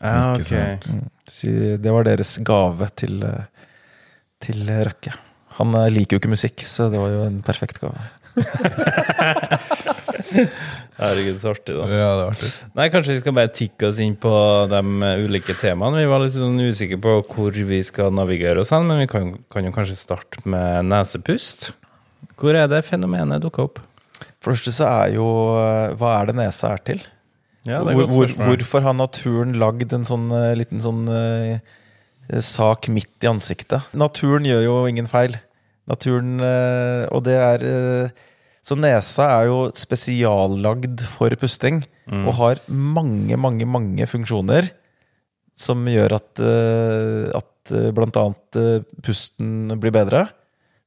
[0.00, 0.52] Ja, ok.
[0.88, 1.08] Mm.
[1.82, 3.44] Det var deres gave til, eh,
[4.40, 5.12] til Røkke.
[5.58, 8.00] Han eh, liker jo ikke musikk, så det var jo en perfekt gave.
[11.00, 11.84] Herregud, så artig, da.
[11.88, 12.50] Ja, det er artig.
[12.76, 14.32] Nei, kanskje vi skal bare tikke oss inn på
[14.70, 14.80] de
[15.26, 16.00] ulike temaene.
[16.02, 19.34] Vi var litt sånn usikre på hvor vi skal navigere oss hen, men vi kan,
[19.52, 21.70] kan jo kanskje starte med nesepust.
[22.40, 23.80] Hvor er det fenomenet dukka opp?
[24.40, 25.26] For det første så er jo
[25.60, 27.02] eh, Hva er det nesa er til?
[27.68, 31.60] Ja, hvor, hvor, hvorfor har naturen lagd en sånn eh, liten sånn uh,
[32.40, 33.84] sak midt i ansiktet?
[33.92, 35.36] Naturen gjør jo ingen feil.
[35.90, 38.24] Naturen uh, Og det er uh,
[38.64, 44.66] Så nesa er jo spesiallagd for pusting og har mange, mange, mange funksjoner
[45.54, 46.40] som gjør at,
[47.70, 47.72] at
[48.58, 50.26] eh, pusten blir bedre,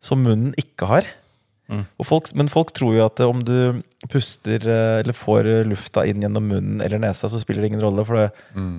[0.04, 1.08] som munnen ikke har.
[1.72, 5.64] Og folk, men folk tror jo at eh, om du puster eh, eller får eh,
[5.68, 8.04] lufta inn gjennom munnen eller nesa, så spiller det ingen rolle.
[8.08, 8.28] For det,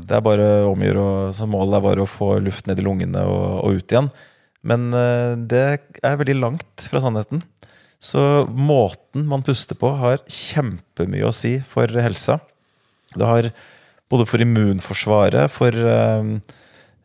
[0.09, 3.25] det er bare omgjør, og så målet er bare å få luft ned i lungene
[3.31, 4.11] og, og ut igjen.
[4.65, 4.89] Men
[5.45, 5.61] det
[6.01, 7.43] er veldig langt fra sannheten.
[8.01, 12.39] Så måten man puster på, har kjempemye å si for helsa.
[13.13, 13.51] Det har
[14.13, 15.77] både for immunforsvaret, for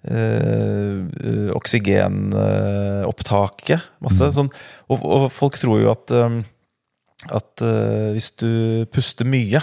[0.08, 3.80] eh, oksygenopptaket.
[4.06, 4.52] Masse sånn.
[4.90, 6.38] Og, og folk tror jo at, eh,
[7.36, 8.52] at øh, hvis du
[8.94, 9.62] puster mye,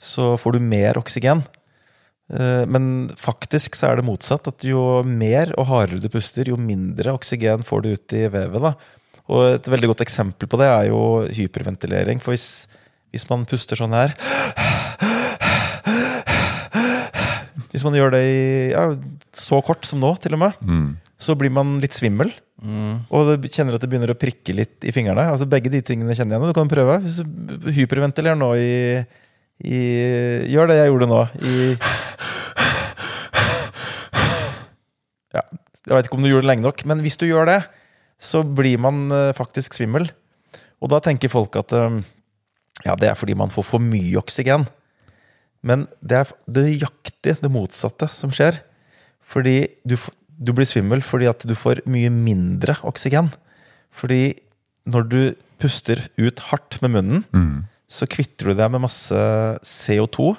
[0.00, 1.40] så får du mer oksygen.
[2.30, 4.46] Men faktisk så er det motsatt.
[4.46, 8.62] At jo mer og hardere du puster, jo mindre oksygen får du ut i vevet.
[8.62, 8.74] da.
[9.30, 12.18] Og et veldig godt eksempel på det er jo hyperventilering.
[12.22, 12.68] For hvis,
[13.10, 14.10] hvis man puster sånn her
[17.70, 18.40] Hvis man gjør det i
[18.72, 18.84] ja,
[19.36, 20.52] så kort som nå, til og med,
[21.20, 22.32] så blir man litt svimmel.
[23.14, 25.28] Og du kjenner at det begynner å prikke litt i fingrene.
[25.32, 26.50] Altså Begge de tingene kjenner jeg nå.
[26.50, 26.98] Du kan prøve.
[27.72, 29.00] Hyperventilerer nå i,
[29.64, 29.80] i
[30.52, 31.20] Gjør det jeg gjorde nå.
[31.40, 31.54] I
[35.36, 35.44] ja,
[35.86, 37.60] Jeg vet ikke om du gjorde det lenge nok, men hvis du gjør det,
[38.20, 40.10] så blir man eh, faktisk svimmel.
[40.80, 42.00] Og da tenker folk at eh,
[42.84, 44.66] ja, det er fordi man får for mye oksygen.
[45.66, 48.62] Men det er nøyaktig det motsatte som skjer.
[49.20, 49.96] Fordi du,
[50.40, 53.30] du blir svimmel fordi at du får mye mindre oksygen.
[53.92, 54.38] Fordi
[54.90, 55.20] når du
[55.60, 57.26] puster ut hardt med munnen,
[57.90, 59.20] så kvitter du deg med masse
[59.66, 60.32] CO2.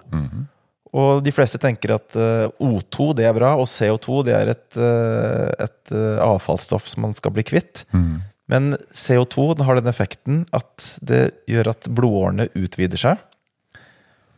[0.91, 4.65] Og de fleste tenker at eh, O2 det er bra, og CO2 det er et,
[4.75, 7.85] eh, et eh, avfallsstoff som man skal bli kvitt.
[8.51, 13.21] Men CO2 den har den effekten at det gjør at blodårene utvider seg.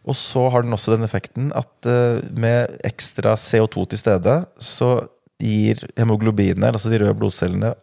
[0.03, 4.91] Og så har den også den effekten at eh, med ekstra CO2 til stede, så
[5.43, 7.73] gir hemoglobinet, altså de røde blodcellene,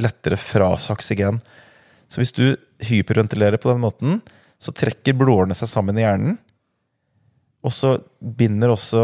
[0.00, 1.40] lettere fra seg oksygen.
[2.08, 2.44] Så hvis du
[2.84, 4.22] hyperventilerer på den måten,
[4.62, 6.38] så trekker blodårene seg sammen i hjernen.
[7.62, 9.02] Og så binder også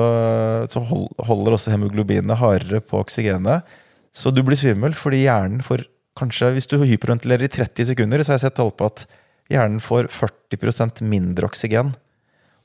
[0.66, 3.62] Så holder også hemoglobinet hardere på oksygenet.
[4.10, 5.84] Så du blir svimmel fordi hjernen får
[6.18, 9.04] kanskje Hvis du hyperventilerer i 30 sekunder, så har jeg sett tall på at
[9.52, 11.94] hjernen får 40% mindre oksygen.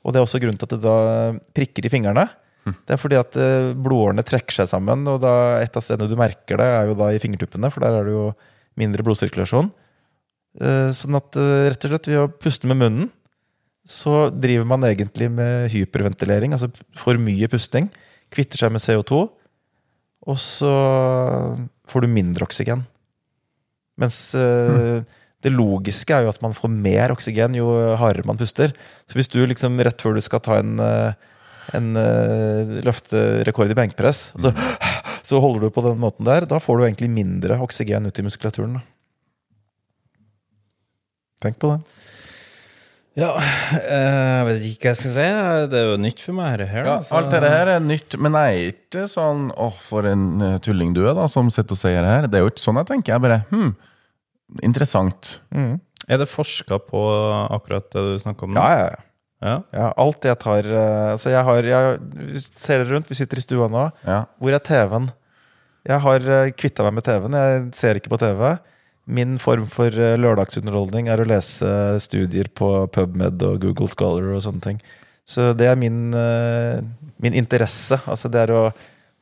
[0.04, 0.96] Og det er også grunnen til at det da
[1.56, 2.26] prikker i fingrene.
[2.88, 6.16] Det er fordi at eh, blodårene trekker seg sammen, og da et av stedene du
[6.20, 8.26] merker det, er jo da i fingertuppene, for der er det jo
[8.80, 9.68] mindre blodsirkulasjon.
[10.64, 13.10] Eh, Sånn at eh, rett og slett ved å puste med munnen,
[13.84, 17.90] så driver man egentlig med hyperventilering, altså for mye pusting.
[18.32, 19.26] Kvitter seg med CO2,
[20.24, 20.72] og så
[21.92, 22.86] får du mindre oksygen.
[24.00, 25.04] Mens eh,
[25.44, 27.68] det logiske er jo at man får mer oksygen jo
[28.00, 28.72] hardere man puster.
[29.10, 31.14] Så hvis du liksom rett før du skal ta en, eh,
[31.76, 34.54] en eh, løfterekord i benkpress, så,
[35.28, 38.26] så holder du på den måten der, da får du egentlig mindre oksygen ut i
[38.26, 38.80] muskulaturen.
[41.44, 41.80] Tenk på det.
[43.20, 45.26] Ja, eh, jeg vet ikke hva jeg skal si.
[45.70, 46.88] Det er jo nytt for meg, Her, her.
[46.88, 50.40] Ja, så- alt dette her er nytt, men jeg er ikke sånn åh, for en
[50.66, 52.28] tulling du er, da, som sitter og sier det her.
[52.32, 53.14] Det er jo ikke sånn jeg tenker.
[53.14, 53.76] Jeg bare hm,
[54.62, 55.40] interessant.
[55.54, 57.02] Er det forska på
[57.54, 58.62] akkurat det du snakker om nå?
[58.62, 59.10] Ja, ja, ja.
[59.44, 59.56] Ja.
[59.76, 61.98] ja alt jeg tar eh, Altså, jeg har jeg,
[62.40, 63.10] Ser dere rundt?
[63.12, 63.90] Vi sitter i stua nå.
[64.08, 64.22] Ja.
[64.40, 65.10] Hvor er TV-en?
[65.84, 67.36] Jeg har kvitta meg med TV-en.
[67.36, 68.54] Jeg ser ikke på TV.
[69.04, 71.68] Min form for eh, lørdagsunderholdning er å lese
[72.00, 74.80] studier på PubMed og Google Scholar og sånne ting.
[75.28, 76.80] Så det er min, eh,
[77.20, 78.00] min interesse.
[78.08, 78.64] Altså det er å,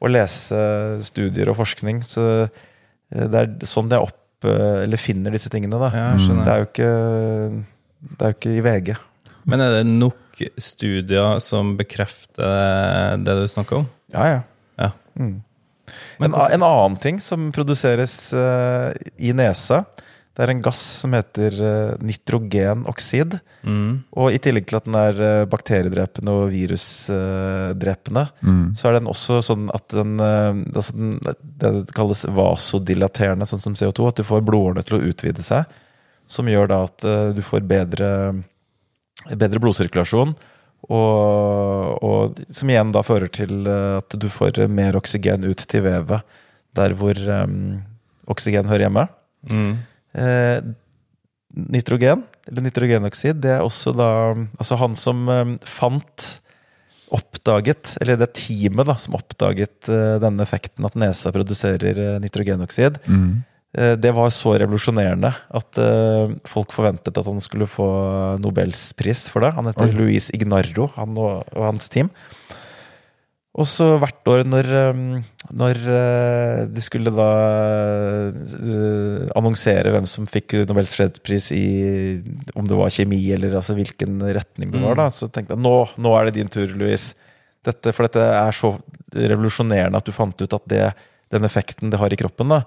[0.02, 0.62] å lese
[1.06, 2.04] studier og forskning.
[2.06, 5.92] Så eh, det er sånn jeg opp, eh, eller finner disse tingene, da.
[5.94, 6.10] Ja.
[6.18, 6.92] Det er jo ikke,
[8.12, 8.94] det er jo ikke i VG.
[9.50, 13.88] Men er det nok studier som bekrefter det du snakker om?
[14.14, 14.42] Ja, ja.
[14.82, 14.92] Ja.
[15.20, 15.42] Mm.
[16.22, 19.84] Men En, en annen ting som produseres uh, i nesa,
[20.32, 23.36] det er en gass som heter uh, nitrogenoksid.
[23.68, 24.04] Mm.
[24.16, 28.24] Og i tillegg til at den er eh, bakteriedrepende og virusdrepende,
[28.80, 31.12] så er den også sånn at den, eh, altså den
[31.62, 34.08] Det kalles vasodilaterende, sånn som CO2.
[34.10, 35.70] At du får blodårene til å utvide seg.
[36.32, 38.10] Som gjør da at eh, du får bedre,
[39.30, 40.34] bedre blodsirkulasjon.
[40.90, 45.86] Og, og som igjen da fører til eh, at du får mer oksygen ut til
[45.86, 46.40] vevet
[46.78, 47.82] der hvor um,
[48.32, 49.04] oksygen hører hjemme.
[49.52, 49.74] Mm.
[50.12, 50.60] Eh,
[51.72, 54.12] nitrogen, eller nitrogenoksid, det er også da
[54.60, 56.30] Altså han som eh, fant
[57.12, 63.02] Oppdaget, eller det teamet da som oppdaget eh, denne effekten at nesa produserer eh, nitrogenoksid,
[63.76, 65.82] eh, det var så revolusjonerende at
[66.48, 67.88] folk forventet at han skulle få
[68.40, 69.52] Nobelspris for det.
[69.58, 69.98] Han heter Oi.
[69.98, 72.14] Luis Ignarro, han og, og hans team.
[73.60, 74.72] Og så hvert år når,
[75.58, 77.30] når eh, de skulle da
[78.32, 81.66] eh, annonsere hvem som fikk Nobels fredspris i
[82.56, 85.76] om det var kjemi eller altså hvilken retning det var, da, så tenkte jeg nå,
[86.02, 87.12] nå er det din tur, Louis.
[87.68, 88.74] Dette, for dette er så
[89.12, 90.86] revolusjonerende at du fant ut at det,
[91.34, 92.56] den effekten det har i kroppen.
[92.56, 92.64] da.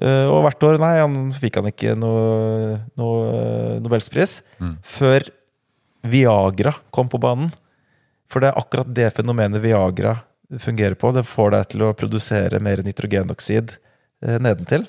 [0.00, 4.76] Eh, og hvert år nei, han, så fikk han ikke noe, noe eh, mm.
[4.84, 5.26] før
[6.12, 7.52] Viagra kom på banen.
[8.32, 10.16] For det er akkurat det fenomenet Viagra
[10.60, 11.12] fungerer på.
[11.14, 14.86] Det får deg til å produsere mer nitrogenoksid eh, nedentil.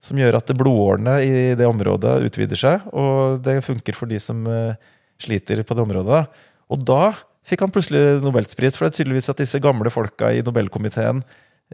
[0.00, 4.46] Som gjør at blodårene i det området utvider seg, og det funker for de som
[4.48, 4.78] eh,
[5.20, 6.22] sliter på det området.
[6.72, 7.12] Og da
[7.46, 11.22] fikk han plutselig Nobelspris, for det er tydeligvis at disse gamle folka i Nobelkomiteen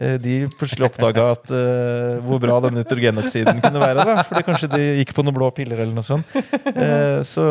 [0.01, 4.07] eh, de plutselig oppdaga eh, hvor bra den nitrogenoksiden kunne være.
[4.09, 4.27] Da.
[4.27, 6.35] Fordi kanskje de gikk på noen blå piller eller noe sånt.
[6.73, 7.47] Uh, så,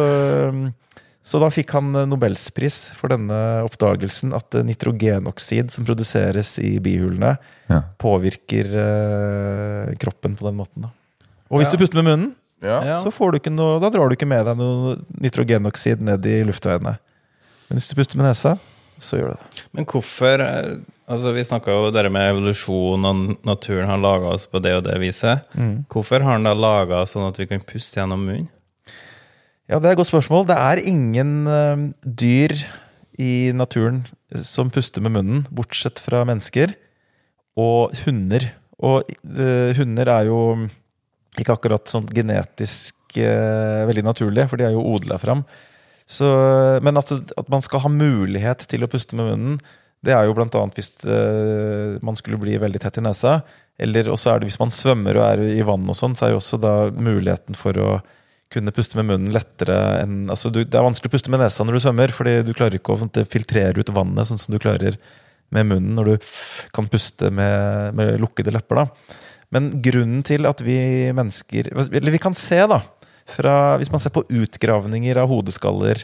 [1.25, 6.75] så da fikk han eh, Nobelspris for denne oppdagelsen at eh, nitrogenoksid som produseres i
[6.79, 7.35] bihulene,
[7.65, 7.79] Ja.
[7.97, 10.85] påvirker eh, kroppen på den måten.
[10.85, 10.91] Da.
[11.49, 12.77] Og hvis du puster med munnen, Ja.
[12.85, 12.99] Ja.
[13.01, 16.37] så får du ikke noe, da drar du ikke med deg noe nitrogenoksid ned i
[16.47, 16.95] luftveiene.
[17.69, 18.55] Men hvis du puster med nesa,
[19.01, 19.63] så gjør du det.
[19.73, 24.47] Men hvorfor eh, Altså, Vi snakka jo det med evolusjon, og naturen har laga oss
[24.49, 25.43] på det og det viset.
[25.93, 28.47] Hvorfor har den da laga sånn at vi kan puste gjennom munnen?
[29.65, 30.45] Ja, det er et godt spørsmål.
[30.45, 32.53] Det er ingen eh, dyr
[33.17, 34.03] i naturen
[34.45, 36.75] som puster med munnen, bortsett fra mennesker
[37.57, 38.49] og hunder.
[38.83, 40.39] Og uh, hunder er jo
[41.39, 45.45] ikke akkurat sånn genetisk uh, veldig naturlige, for de er jo odla fram.
[46.05, 46.27] Så,
[46.83, 49.61] men at, at man skal ha mulighet til å puste med munnen,
[50.05, 53.39] det er jo annet hvis uh, man skulle bli veldig tett i nesa.
[53.79, 56.35] Eller også er det hvis man svømmer og er i vann og sånn, så er
[56.35, 57.89] jo også da muligheten for å
[58.53, 61.65] kunne puste med munnen lettere enn altså du, Det er vanskelig å puste med nesa
[61.65, 64.99] når du svømmer, fordi du klarer ikke å filtrere ut vannet sånn som du klarer
[65.53, 66.29] med munnen når du
[66.75, 68.83] kan puste med, med lukkede lepper.
[68.83, 69.15] da.
[69.53, 70.77] Men grunnen til at vi
[71.15, 72.81] mennesker Eller vi kan se, da,
[73.29, 76.03] fra, hvis man ser på utgravninger av hodeskaller,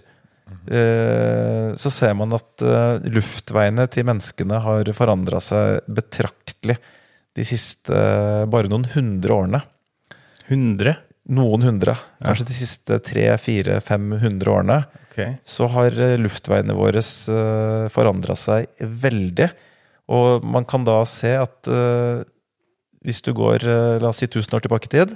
[0.70, 6.80] eh, så ser man at eh, luftveiene til menneskene har forandra seg betraktelig
[7.38, 9.62] de siste eh, bare noen hundre årene.
[10.50, 10.98] 100?
[11.30, 11.94] Noen hundre.
[12.24, 14.80] Kanskje de siste tre, fire, fem hundre årene.
[15.06, 15.36] okay.
[15.46, 19.52] Så har eh, luftveiene våre uh, forandra seg veldig.
[20.12, 22.24] Og man kan da se at eh,
[23.06, 25.14] hvis du går eh, la oss si 1000 år tilbake i tid,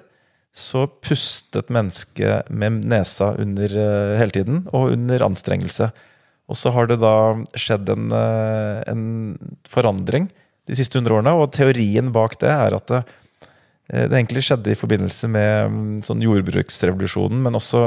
[0.55, 5.89] så pustet mennesket med nesa under eh, hele tiden, og under anstrengelse.
[6.47, 7.17] Og så har det da
[7.57, 9.03] skjedd en, eh, en
[9.67, 10.29] forandring
[10.69, 13.24] de siste 100 årene, og teorien bak det er at det, Eh,
[13.85, 17.83] Det egentlig skjedde i forbindelse med mm, sånn jordbruksrevolusjonen, men også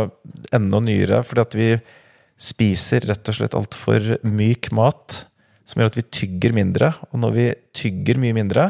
[0.54, 1.70] enda nyere, fordi at vi
[2.38, 5.24] spiser rett og slett altfor myk mat,
[5.66, 6.92] som gjør at vi tygger mindre.
[7.11, 8.68] Og når vi tygger mye mindre,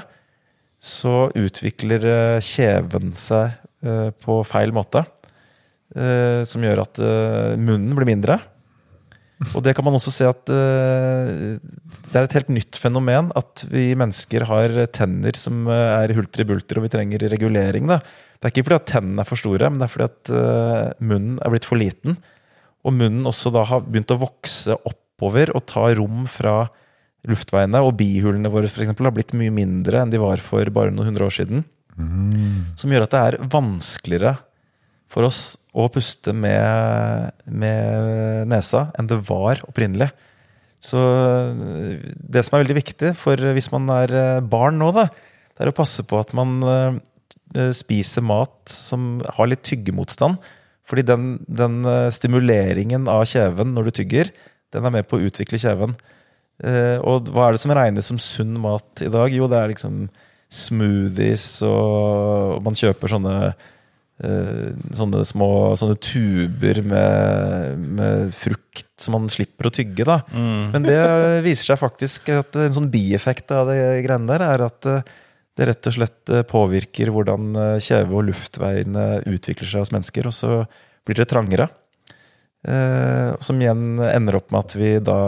[0.80, 5.04] så utvikler eh, kjeven seg eh, på feil måte.
[5.94, 8.38] eh, Som gjør at eh, munnen blir mindre.
[9.54, 11.58] Og det kan man også se at uh,
[12.10, 16.42] det er et helt nytt fenomen at vi mennesker har tenner som eh, er hulter
[16.42, 17.86] i bulter, og vi trenger regulering.
[17.90, 18.00] Da.
[18.38, 21.04] Det er ikke fordi at tennene er for store, men det er fordi at uh,
[21.04, 22.18] munnen er blitt for liten.
[22.86, 26.60] Og munnen også da har begynt å vokse oppover og ta rom fra
[27.28, 27.82] luftveiene.
[27.84, 31.12] Og bihulene våre for eksempel, har blitt mye mindre enn de var for bare noen
[31.12, 31.66] hundre år siden.
[32.78, 34.36] Som gjør at det er vanskeligere
[35.10, 40.10] for oss å puste med, med nesa enn det var opprinnelig.
[40.82, 45.08] Så øh, det som er veldig viktig for hvis man er øh, barn nå, da,
[45.54, 46.60] det er å passe på at man
[47.74, 50.36] spiser mat som har litt tyggemotstand.
[50.86, 51.80] Fordi den, den
[52.14, 54.30] stimuleringen av kjeven når du tygger,
[54.72, 55.96] den er med på å utvikle kjeven.
[56.58, 59.32] Eh, og hva er det som regnes som sunn mat i dag?
[59.34, 60.06] Jo, det er liksom
[60.50, 63.66] smoothies, og, man kjøper sånne eh,
[64.18, 70.02] Sånne små sånne tuber med, med frukt som man slipper å tygge.
[70.08, 70.98] da Men det
[71.46, 75.12] viser seg faktisk at en sånn bieffekt av det greiene der er at eh,
[75.58, 80.28] det rett og slett eh, påvirker hvordan eh, kjeve- og luftveiene utvikler seg hos mennesker,
[80.30, 80.52] og så
[81.06, 81.68] blir det trangere.
[82.66, 85.18] Eh, som igjen ender opp med at vi da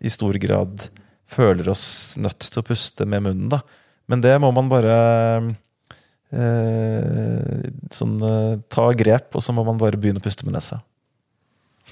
[0.00, 0.86] i stor grad
[1.34, 3.50] føler oss nødt til å puste med munnen.
[3.52, 3.60] da.
[4.08, 5.52] Men det må man bare eh,
[7.94, 10.80] sånn, eh, ta grep, og så må man bare begynne å puste med nesa.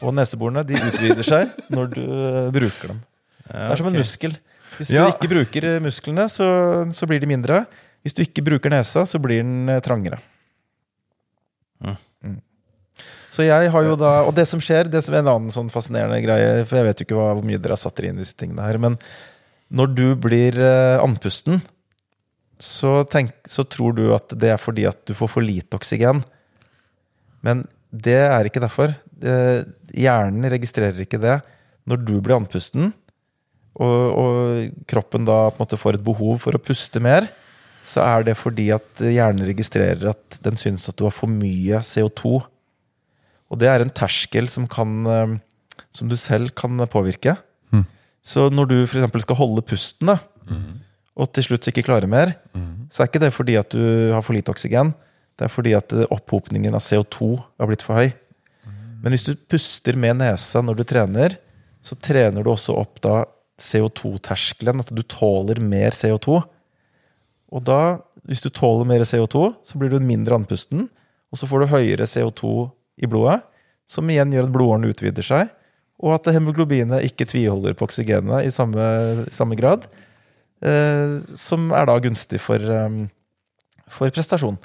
[0.02, 3.02] Og neseborene de utvider seg når du eh, bruker dem.
[3.46, 4.36] Det er som en muskel.
[4.78, 5.06] Hvis du Ja.
[5.12, 6.46] ikke bruker eh, musklene, så,
[6.94, 7.64] så blir de mindre.
[8.02, 10.18] Hvis du ikke bruker nesa, så blir den eh, trangere.
[11.82, 11.96] Mm.
[12.24, 12.38] Mm.
[13.32, 15.70] Så jeg har jo da Og det som skjer, det som er en annen sånn
[15.72, 18.20] fascinerende greie For jeg vet jo ikke hva, hvor mye dere har satt dere inn
[18.20, 18.94] i disse tingene her, men
[19.72, 21.62] når du blir eh, andpusten,
[22.62, 26.22] så, tenk, så tror du at det er fordi at du får for lite oksygen.
[27.42, 28.94] Men det er ikke derfor.
[29.10, 29.34] Det,
[29.98, 31.40] Hjernen registrerer ikke det.
[31.90, 32.92] Når du blir andpusten,
[33.72, 37.26] og, og kroppen da på en måte får et behov for å puste mer,
[37.88, 41.80] så er det fordi at hjernen registrerer at den syns at du har for mye
[41.82, 42.36] CO2.
[43.52, 45.34] Og det er en terskel som, kan, eh,
[45.90, 47.34] som du selv kan påvirke.
[48.22, 49.24] Så når du f.eks.
[49.24, 50.20] skal holde pusten, da,
[51.16, 52.34] og til slutt ikke klarer mer,
[52.92, 54.94] så er ikke det fordi at du har for lite oksygen.
[55.36, 58.12] Det er fordi at eh, opphopningen av CO2 har blitt for høy.
[59.02, 61.36] Men hvis du puster med nesa når du trener,
[61.82, 63.24] så trener du også opp da
[63.60, 64.78] CO2-terskelen.
[64.78, 66.38] Altså du tåler mer CO2.
[67.52, 67.98] Og da,
[68.28, 70.86] hvis du tåler mer CO2, så blir du mindre andpusten.
[71.32, 72.70] Og så får du høyere CO2
[73.02, 73.40] i blodet,
[73.88, 75.50] som igjen gjør at blodårene utvider seg.
[76.02, 79.88] Og at hemoglobinet ikke tviholder på oksygenet i samme, samme grad.
[80.62, 82.98] Eh, som er da gunstig for, eh,
[83.90, 84.58] for prestasjon.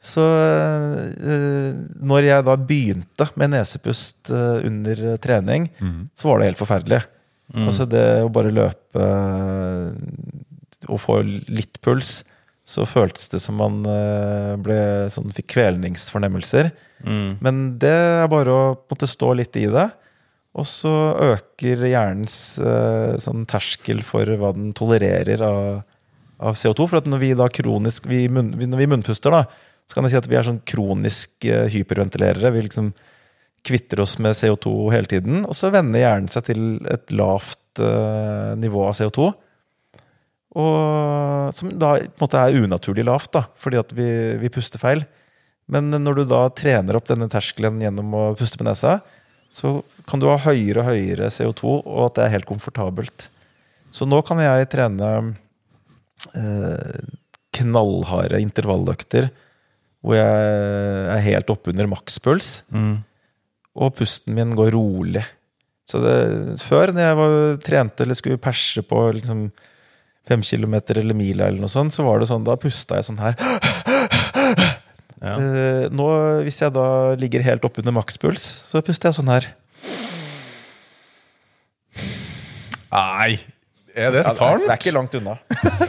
[0.00, 5.68] Så eh, når jeg da begynte med nesepust under trening,
[6.16, 7.02] så var det helt forferdelig.
[7.50, 9.06] Altså det å bare løpe
[10.88, 11.18] og få
[11.50, 12.22] litt puls,
[12.64, 13.82] så føltes det som man
[14.62, 14.78] ble,
[15.12, 16.70] sånn, fikk kvelningsfornemmelser.
[17.04, 17.40] Mm.
[17.42, 19.88] Men det er bare å måtte stå litt i det.
[20.58, 20.90] Og så
[21.30, 25.60] øker hjernens eh, sånn terskel for hva den tolererer av,
[26.42, 26.88] av CO2.
[26.90, 29.44] For når vi da kronisk vi munn, Når vi munnpuster, da,
[29.86, 32.50] så kan jeg si at vi er sånn kronisk eh, hyperventilerere.
[32.56, 32.90] Vi liksom
[33.66, 35.44] kvitter oss med CO2 hele tiden.
[35.46, 39.30] Og så vender hjernen seg til et lavt eh, nivå av CO2.
[40.60, 44.10] Og som da på en måte er unaturlig lavt, da, fordi at vi,
[44.42, 45.04] vi puster feil.
[45.70, 48.98] Men når du da trener opp denne terskelen gjennom å puste med nesa,
[49.50, 53.28] så kan du ha høyere og høyere CO2, og at det er helt komfortabelt.
[53.90, 55.08] Så nå kan jeg trene
[56.38, 57.00] eh,
[57.58, 59.30] knallharde intervalløkter
[60.00, 60.44] hvor jeg
[61.12, 63.02] er helt oppunder makspuls, Mm.
[63.76, 65.24] og pusten min går rolig.
[65.84, 67.34] Så det, før, når jeg var,
[67.66, 69.50] trente eller skulle perse på liksom,
[70.26, 73.20] fem kilometer eller mila, eller noe sånt, så var det sånn, da pusta jeg sånn
[73.20, 73.34] her.
[75.20, 75.36] Ja.
[75.36, 76.08] Eh, nå,
[76.46, 79.48] hvis jeg da ligger helt oppunder makspuls, så puster jeg sånn her.
[82.90, 83.36] Nei,
[83.94, 84.64] er det Ja, sant?
[84.64, 85.36] Det er ikke langt unna.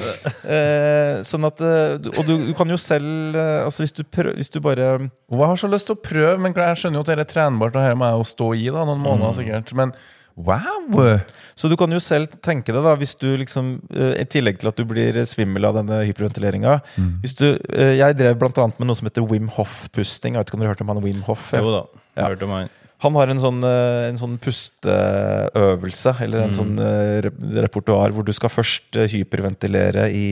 [0.55, 4.51] eh, sånn at, eh, og du, du kan jo selv altså hvis, du prøv, hvis
[4.53, 7.23] du bare jeg har så lyst til å prøve, men jeg skjønner jo at det
[7.23, 9.73] er trenbart, og her må jeg jo stå i da, noen måneder sikkert.
[9.79, 9.95] Men
[10.39, 11.17] Wow!
[11.59, 14.69] Så du kan jo selv tenke deg, da, hvis du liksom eh, I tillegg til
[14.71, 16.77] at du blir svimmel av denne hyperventileringa
[17.21, 20.33] Hvis du eh, Jeg drev annet med noe som heter Wim Hof-pusting.
[20.37, 21.51] Jeg vet ikke om dere har hørt om han Wim Hof?
[21.57, 21.83] Jo da,
[22.15, 22.29] jeg Ja.
[22.31, 22.69] hørte om han.
[23.01, 27.29] Han har en sånn, eh, en sånn pusteøvelse, eller en sånn eh,
[27.65, 30.27] repertoar, hvor du skal først hyperventilere i,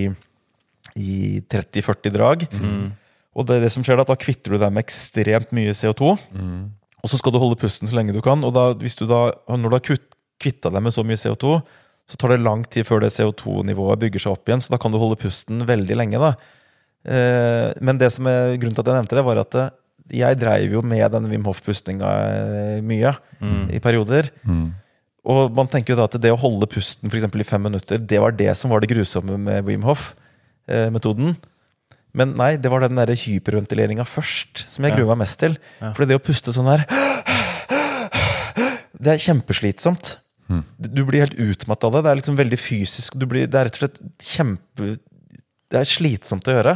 [0.99, 2.45] i 30-40 drag.
[3.39, 6.13] Og det, det som skjer da, da kvitter du deg med ekstremt mye CO2.
[6.99, 8.43] Og så skal du holde pusten så lenge du kan.
[8.45, 10.01] Og da, hvis du da, når du har
[10.39, 11.59] kvitta deg med så mye CO2,
[12.09, 14.63] så tar det lang tid før det CO2-nivået bygger seg opp igjen.
[14.63, 16.21] Så da kan du holde pusten veldig lenge.
[16.21, 16.33] da.
[17.05, 19.67] Eh, men det som er grunnen til at jeg nevnte det, var at det,
[20.19, 22.09] jeg dreiv jo med den Wim Hof-pustinga
[22.81, 23.11] mye mye
[23.69, 24.31] i perioder.
[25.29, 28.19] Og man tenker jo da at det å holde pusten for i fem minutter, det
[28.23, 31.35] var det som var det grusomme med Wim Hof-metoden.
[32.17, 35.57] Men nei, det var den der hyperventileringa først som jeg gruer meg mest til.
[35.93, 36.85] For det å puste sånn her
[38.99, 40.15] Det er kjempeslitsomt.
[40.81, 42.01] Du blir helt utmatt av det.
[42.03, 43.15] Det er liksom veldig fysisk.
[43.21, 44.95] Du blir, det er rett og slett kjempe
[45.69, 46.73] Det er slitsomt å gjøre.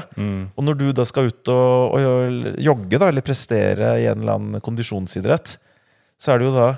[0.54, 4.38] Og når du da skal ut og, og jogge, da, eller prestere i en eller
[4.38, 5.58] annen kondisjonsidrett,
[6.22, 6.72] så er det jo da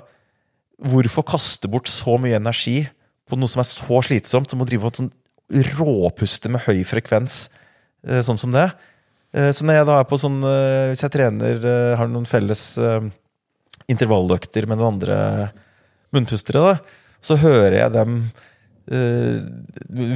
[0.76, 2.82] Hvorfor kaste bort så mye energi
[3.30, 5.12] på noe som er så slitsomt, som å drive og sånn
[5.78, 7.46] råpuste med høy frekvens,
[8.06, 8.68] sånn som det?
[9.36, 12.28] Eh, Så når jeg da er på sånn eh, Hvis jeg trener, eh, har noen
[12.28, 13.08] felles eh,
[13.92, 15.18] intervalløkter med noen andre
[16.14, 18.14] munnpustere, da, så hører jeg dem
[18.90, 19.36] uh,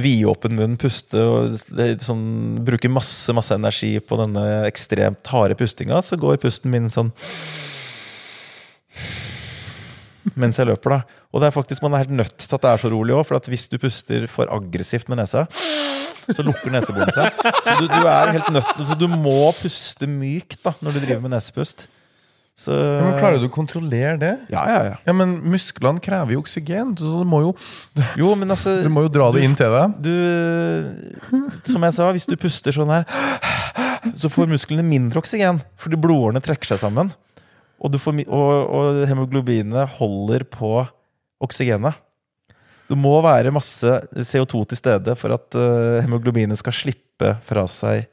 [0.03, 1.55] vidåpen munn puste og
[2.03, 2.23] sånn,
[2.67, 7.13] bruke masse masse energi på denne ekstremt harde pustinga, så går pusten min sånn
[10.39, 11.21] mens jeg løper, da.
[11.31, 13.23] Og det er faktisk, man er helt nødt til at det er så rolig òg,
[13.27, 15.47] for hvis du puster for aggressivt med nesa,
[16.35, 17.41] så lukker neseboren seg.
[17.65, 21.25] Så du, du er helt nødt Så du må puste mykt da når du driver
[21.25, 21.87] med nesepust.
[22.61, 24.31] Så Ja, men Klarer du å kontrollere det?
[24.53, 24.97] Ja, ja, ja.
[25.07, 27.53] Ja, men Musklene krever jo oksygen, så du må jo,
[28.19, 29.95] Jo, men altså du må jo dra det inn til deg.
[30.03, 33.07] Du Som jeg sa, hvis du puster sånn her,
[34.17, 35.61] så får musklene mindre oksygen.
[35.81, 37.11] Fordi blodårene trekker seg sammen.
[37.81, 40.83] Og, du får, og, og hemoglobinet holder på
[41.41, 41.97] oksygenet.
[42.91, 48.03] Det må være masse CO2 til stede for at uh, hemoglobinet skal slippe fra seg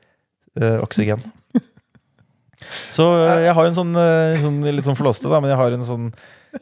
[0.61, 1.25] uh, oksygen.
[2.95, 5.75] Så uh, jeg har en sånn, eh, sånn litt sånn flåste, da, men jeg har
[5.75, 6.09] en sånn,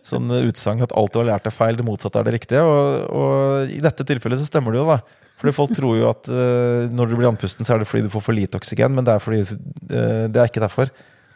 [0.01, 2.65] sånn utsagn at alt du har lært er feil, det motsatte er det riktige.
[2.65, 5.01] Og, og i dette tilfellet så stemmer det jo, da.
[5.37, 8.13] Fordi folk tror jo at eh, når du blir andpusten, så er det fordi du
[8.13, 10.93] får for lite oksygen, men det er, fordi, eh, det er ikke derfor.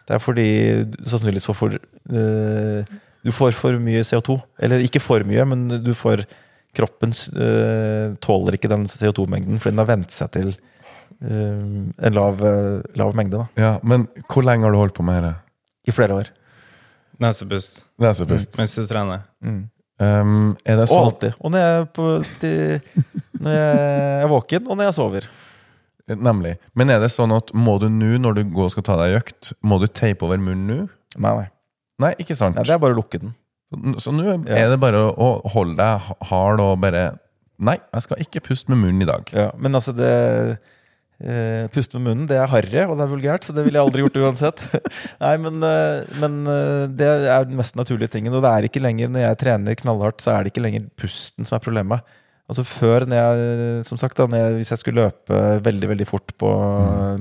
[0.08, 0.46] Det er fordi
[0.88, 4.38] du sannsynligvis får for eh, Du får for mye CO2.
[4.64, 6.24] Eller ikke for mye, men du får
[6.76, 12.42] Kroppen uh, tåler ikke den CO2-mengden, fordi den har vent seg til uh, en lav,
[12.44, 15.34] uh, lav mengde da, Ja, Men hvor lenge har du holdt på med det?
[15.88, 16.30] i flere år.
[17.20, 18.56] Nesepust Nesepust.
[18.58, 19.26] mens du trener.
[20.00, 21.36] Um, er det Og sånn alltid.
[21.40, 22.08] Og når jeg, på,
[22.40, 23.04] til,
[23.44, 25.28] når jeg er våken, og når jeg sover.
[26.10, 26.56] Nemlig.
[26.74, 29.12] Men er det sånn at må du nå, når du går og skal ta deg
[29.12, 30.78] ei økt, må du teipe over munnen nå?
[31.20, 31.48] Nei, nei.
[32.00, 32.56] Nei, ikke sant?
[32.56, 33.34] nei det er bare å lukke den.
[34.02, 37.12] Så nå er det bare å holde deg hard og bare
[37.60, 39.26] Nei, jeg skal ikke puste med munnen i dag.
[39.36, 40.12] Ja, men altså det
[41.20, 43.84] eh, Puste med munnen, det er harry og det er vulgært, så det ville jeg
[43.84, 44.62] aldri gjort uansett.
[45.24, 48.32] Nei, men, eh, men eh, det er den mest naturlige tingen.
[48.32, 51.44] Og det er ikke lenger, når jeg trener knallhardt, så er det ikke lenger pusten
[51.44, 52.16] som er problemet.
[52.50, 56.50] Altså Før, jeg, som sagt, da, jeg, hvis jeg skulle løpe veldig veldig fort på,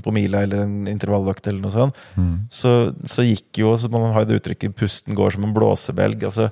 [0.02, 2.00] på mila eller en intervalløkt, eller noe sånt,
[2.50, 2.72] så,
[3.06, 6.26] så gikk jo så Man har jo det uttrykket 'pusten går som en blåsebelg'.
[6.26, 6.50] Altså,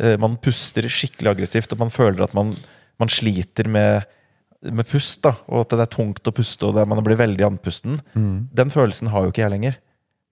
[0.00, 2.56] eh, man puster skikkelig aggressivt, og man føler at man,
[2.98, 4.02] man sliter med,
[4.66, 5.22] med pust.
[5.22, 8.00] da, Og at det er tungt å puste, og det, man blir veldig andpusten.
[8.52, 9.78] Den følelsen har jo ikke jeg lenger.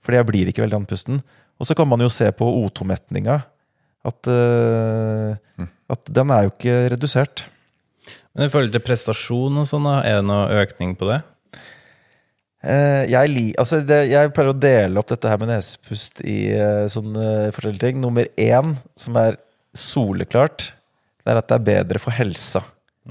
[0.03, 1.23] Fordi jeg blir ikke veldig andpusten.
[1.59, 3.45] Og så kan man jo se på O2-metninga.
[4.07, 7.47] At, eh, at den er jo ikke redusert.
[8.35, 11.23] Men i forhold til prestasjon og sånn, er det noe økning på det?
[12.67, 16.39] Eh, jeg, li, altså det, jeg pleier å dele opp dette her med nesepust i
[16.55, 18.01] eh, sånne forskjellige ting.
[18.03, 19.39] Nummer én, som er
[19.77, 20.71] soleklart,
[21.23, 22.65] det er at det er bedre for helsa.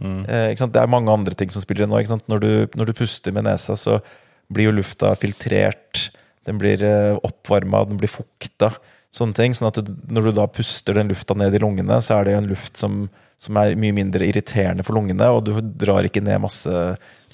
[0.03, 0.73] Eh, sant?
[0.75, 2.01] Det er mange andre ting som spiller inn nå.
[2.27, 3.99] Når, du, når du puster med nesa, så
[4.51, 6.09] blir jo lufta filtrert.
[6.45, 8.73] Den blir eh, oppvarma, den blir fukta.
[9.15, 9.55] Sånne ting.
[9.55, 12.35] Sånn at du, når du da puster den lufta ned i lungene, så er det
[12.35, 13.05] jo en luft som,
[13.41, 16.71] som er mye mindre irriterende for lungene, og du drar ikke ned masse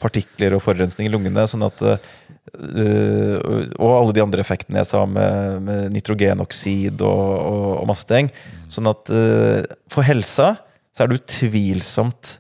[0.02, 1.45] partikler og forurensning i lungene.
[1.47, 3.38] sånn at eh,
[3.78, 8.32] Og alle de andre effektene jeg sa med, med nitrogenoksid og, og, og masse ting.
[8.72, 10.56] Sånn at eh, for helsa
[10.91, 12.38] så er det utvilsomt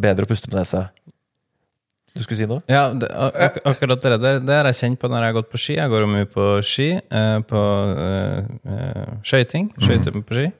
[0.00, 0.88] bedre å puste med nesa.
[2.20, 2.60] Du skulle si noe?
[2.68, 5.46] Ja, det, ak akkurat det der det har jeg kjent på når jeg har gått
[5.48, 5.76] på ski.
[5.78, 7.62] Jeg går mye på ski, eh, på
[8.04, 9.70] eh, eh, skøyting.
[9.80, 10.50] Skøyter på ski.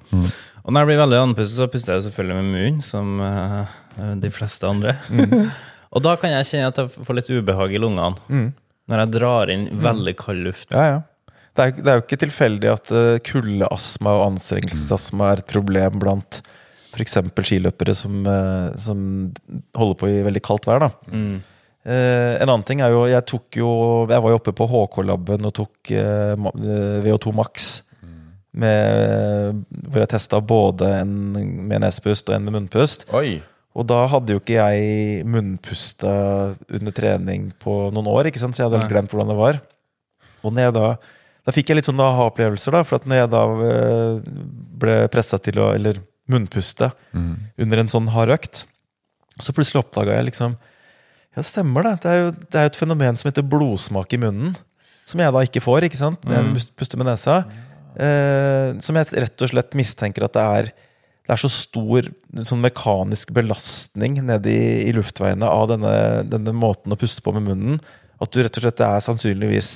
[0.64, 3.74] Og når jeg blir veldig andpustet, så puster jeg selvfølgelig med munnen, som eh,
[4.22, 4.96] de fleste andre.
[5.92, 8.48] og da kan jeg kjenne at jeg får litt ubehag i lungene.
[8.88, 10.72] Når jeg drar inn veldig kald luft.
[10.72, 11.36] Ja, ja.
[11.58, 16.00] Det er, det er jo ikke tilfeldig at uh, kuldeastma og anstrengelsesastma er et problem
[16.00, 16.40] blant
[16.90, 17.16] f.eks.
[17.46, 19.00] skiløpere som, eh, som
[19.78, 20.86] holder på i veldig kaldt vær.
[20.86, 20.90] da.
[21.80, 23.68] Eh, en annen ting er jo Jeg tok jo
[24.04, 27.70] Jeg var jo oppe på HK-laben og tok uh, eh, VO2 Max.
[28.50, 31.12] Med, hvor jeg testa både en
[31.70, 33.04] med nesepust og en med munnpust.
[33.14, 33.38] Oi!
[33.78, 36.10] Og da hadde jo ikke jeg munnpusta
[36.66, 38.56] under trening på noen år, ikke sant?
[38.58, 39.60] så jeg hadde helt glemt hvordan det var.
[40.42, 40.88] Og når jeg da
[41.46, 42.82] Da fikk jeg litt sånne aha-opplevelser, da.
[42.84, 44.18] For at når jeg da eh,
[44.82, 46.90] ble pressa til å Eller munnpuste
[47.58, 48.64] under en sånn hard økt,
[49.42, 50.52] så plutselig oppdaga jeg liksom
[51.36, 51.94] Ja, stemmer det.
[52.02, 54.54] Det er jo det er jo et fenomen som heter blodsmak i munnen.
[55.08, 56.22] Som jeg da ikke får, ikke sant?
[56.26, 57.40] Når jeg puster med nesa.
[57.98, 60.72] Eh, som jeg rett og slett mistenker at det er
[61.30, 62.06] det er så stor
[62.42, 65.92] sånn mekanisk belastning nede i, i luftveiene av denne,
[66.26, 67.76] denne måten å puste på med munnen,
[68.18, 69.70] at du rett og slett det er sannsynligvis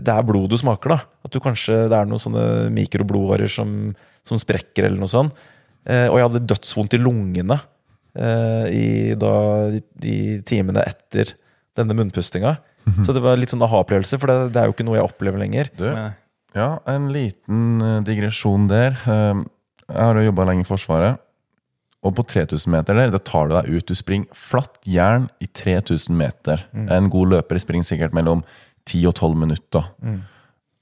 [0.00, 0.98] Det er blod du smaker, da.
[1.26, 3.90] At du kanskje det er noen sånne mikroblodårer som,
[4.24, 5.36] som sprekker, eller noe sånt.
[5.84, 7.58] Eh, og jeg hadde dødsvondt i lungene
[8.68, 9.32] i, da,
[9.72, 11.32] i, i timene etter
[11.78, 12.56] denne munnpustinga.
[13.06, 15.38] Så det var litt sånn aha-opplevelse, for det, det er jo ikke noe jeg opplever
[15.40, 15.70] lenger.
[15.78, 15.86] Du,
[16.58, 18.96] ja, en liten eh, digresjon der.
[19.06, 19.46] Um,
[19.88, 21.20] Jeg har jo jobba lenge i Forsvaret.
[22.02, 23.86] Og på 3000 meter der, da tar du deg ut.
[23.86, 26.64] Du springer flatt jern i 3000 meter.
[26.90, 28.42] En god løper springer sikkert mellom
[28.90, 29.86] 10 og 12 minutter.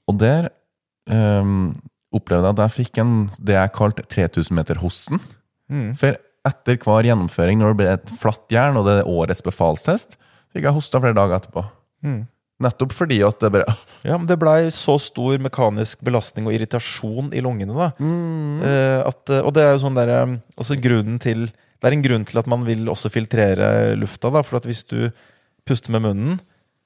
[0.09, 0.49] Og der
[1.05, 1.69] um,
[2.11, 5.21] opplevde jeg at jeg fikk en, det jeg kalte 3000-meter-hosten.
[5.95, 6.17] For
[6.47, 10.17] etter hver gjennomføring, når det ble et flatt jern, og det er årets befalstest,
[10.53, 11.65] fikk jeg hosta flere dager etterpå.
[12.61, 13.73] Nettopp fordi at det bare
[14.09, 17.89] Ja, men det blei så stor mekanisk belastning og irritasjon i lungene, da.
[18.67, 20.19] Eh, at, eh, og det er jo sånn derre
[20.57, 24.43] Altså grunnen til Det er en grunn til at man vil også filtrere lufta, da.
[24.45, 25.09] For at hvis du
[25.65, 26.41] puster med munnen,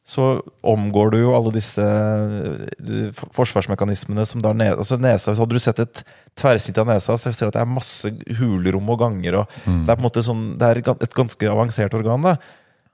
[0.05, 0.25] så
[0.61, 5.63] omgår du jo alle disse eh, forsvarsmekanismene som da ned, altså nesa, så Hadde du
[5.63, 6.03] sett et
[6.37, 9.39] tverrsnitt av nesa, så ser du at det er masse hulerom og ganger.
[9.41, 12.29] Og Det er på en måte sånn, det er et ganske avansert organ.
[12.29, 12.37] da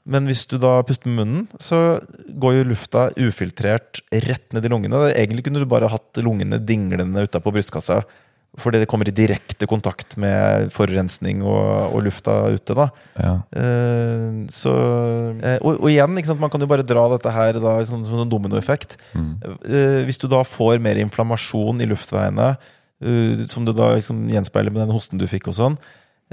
[0.09, 2.01] men hvis du da puster med munnen, så
[2.41, 5.03] går jo lufta ufiltrert rett ned i lungene.
[5.13, 7.99] Egentlig kunne du bare hatt lungene dinglende utapå brystkassa,
[8.59, 12.75] fordi det kommer i direkte kontakt med forurensning og, og lufta ute.
[12.75, 12.87] da.
[13.15, 13.35] Ja.
[13.55, 14.73] Eh, så,
[15.39, 18.31] eh, og, og igjen, man kan jo bare dra dette her da, som, som en
[18.31, 18.97] dominoeffekt.
[19.15, 22.49] Eh, hvis du da får mer inflammasjon i luftveiene,
[22.99, 25.79] eh, som du da liksom gjenspeiler med den hosten du fikk og sånn,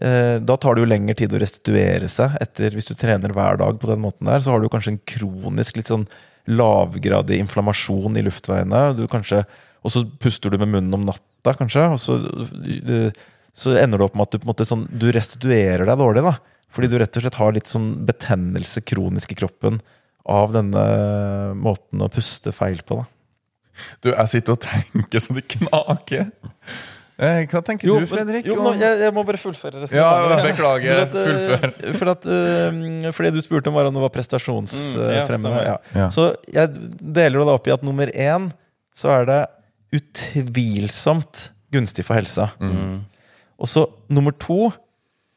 [0.02, 3.62] eh, da tar det jo lengre tid å restituere seg etter Hvis du trener hver
[3.62, 6.08] dag på den måten der, så har du kanskje en kronisk litt sånn
[6.48, 8.82] lavgradig inflammasjon i luftveiene.
[8.96, 9.44] Du kanskje,
[9.84, 12.18] og så puster du med munnen om natta, kanskje, og så,
[13.56, 16.24] så ender det opp med at du, på en måte sånn, du restituerer deg dårlig.
[16.26, 16.34] da
[16.74, 19.80] Fordi du rett og slett har litt sånn betennelse kronisk i kroppen
[20.28, 20.84] av denne
[21.56, 23.00] måten å puste feil på.
[23.00, 26.30] da Du, jeg sitter og tenker så det knaker.
[27.18, 28.46] Eh, hva tenker du, Fredrik?
[28.46, 29.98] Jo, nå, jeg, jeg må bare fullføre resten.
[29.98, 31.00] Ja, beklager.
[31.08, 31.72] At, eh, Fullfør.
[31.98, 35.50] For at, eh, for det du spurte om, var om det var prestasjonsfremmende.
[35.50, 36.04] Mm, ja, ja.
[36.04, 36.08] Ja.
[36.14, 36.70] Så jeg
[37.00, 38.52] deler det opp i at nummer én
[38.94, 39.40] så er det
[39.94, 42.50] utvilsomt gunstig for helsa.
[43.58, 44.68] Og så nummer to,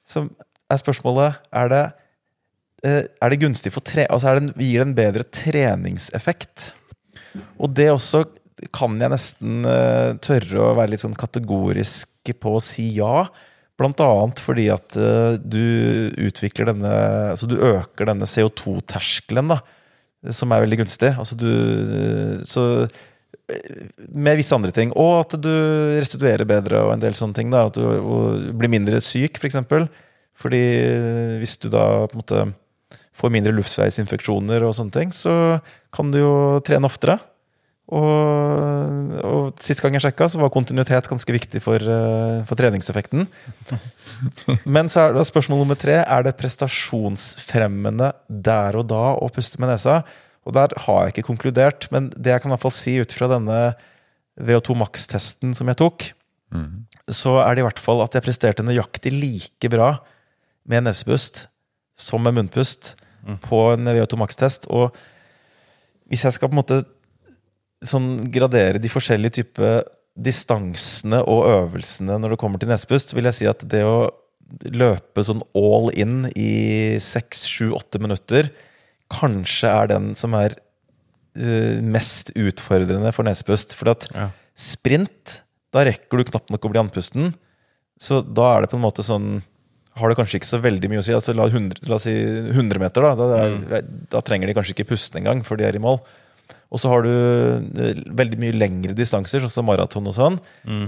[0.07, 0.29] som
[0.71, 1.85] er spørsmålet Er det,
[2.85, 4.05] eh, er det gunstig for tre...
[4.09, 6.71] Altså det, gir det en bedre treningseffekt?
[7.59, 8.25] Og det også
[8.75, 13.25] kan jeg nesten eh, tørre å være litt sånn kategorisk på å si ja.
[13.79, 16.91] Blant annet fordi at eh, du utvikler denne
[17.31, 19.61] Altså du øker denne CO2-terskelen, da.
[20.29, 21.15] Som er veldig gunstig.
[21.17, 22.85] Altså du Så
[24.07, 24.93] med visse andre ting.
[24.99, 25.51] Og at du
[25.97, 27.51] restituerer bedre og en del sånne ting.
[27.53, 27.67] Da.
[27.69, 29.41] At du blir mindre syk, f.eks.
[29.41, 29.89] For eksempel.
[30.41, 30.63] Fordi
[31.41, 32.45] hvis du da på en måte
[33.17, 35.59] får mindre luftveisinfeksjoner og sånne ting, så
[35.93, 36.33] kan du jo
[36.65, 37.19] trene oftere.
[37.91, 43.25] Og, og sist gang jeg sjekka, så var kontinuitet ganske viktig for, eh, for treningseffekten.
[44.75, 49.59] Men så er det spørsmål nummer tre er det prestasjonsfremmende der og da å puste
[49.59, 50.01] med nesa.
[50.47, 53.13] Og der har jeg ikke konkludert, men det jeg kan i hvert fall si ut
[53.13, 53.59] fra denne
[54.41, 56.07] VO2 Max-testen som jeg tok,
[57.11, 59.93] så er det i hvert fall at jeg presterte nøyaktig like bra
[60.67, 61.45] med nesepust
[61.97, 62.95] som med munnpust
[63.45, 64.67] på en VO2 Max-test.
[64.73, 64.95] Og
[66.09, 66.81] hvis jeg skal på en måte
[67.85, 69.85] sånn gradere de forskjellige typer
[70.19, 74.09] distansene og øvelsene når det kommer til nesepust, vil jeg si at det å
[74.67, 78.51] løpe sånn all in i seks, sju, åtte minutter,
[79.11, 80.55] kanskje er den som er
[81.37, 83.75] uh, mest utfordrende for nesepust.
[83.77, 84.29] For at Ja.
[84.55, 85.41] sprint,
[85.71, 87.33] da rekker du knapt nok å bli andpusten.
[88.01, 89.43] Så da er det på en måte sånn
[89.99, 91.11] Har det kanskje ikke så veldig mye å si.
[91.11, 93.09] Altså, la, 100, la oss si 100 meter, da.
[93.19, 93.25] Da,
[93.75, 95.99] er, da trenger de kanskje ikke puste engang før de er i mål.
[96.71, 100.37] Og så har du eh, veldig mye lengre distanser, sånn som maraton og sånn.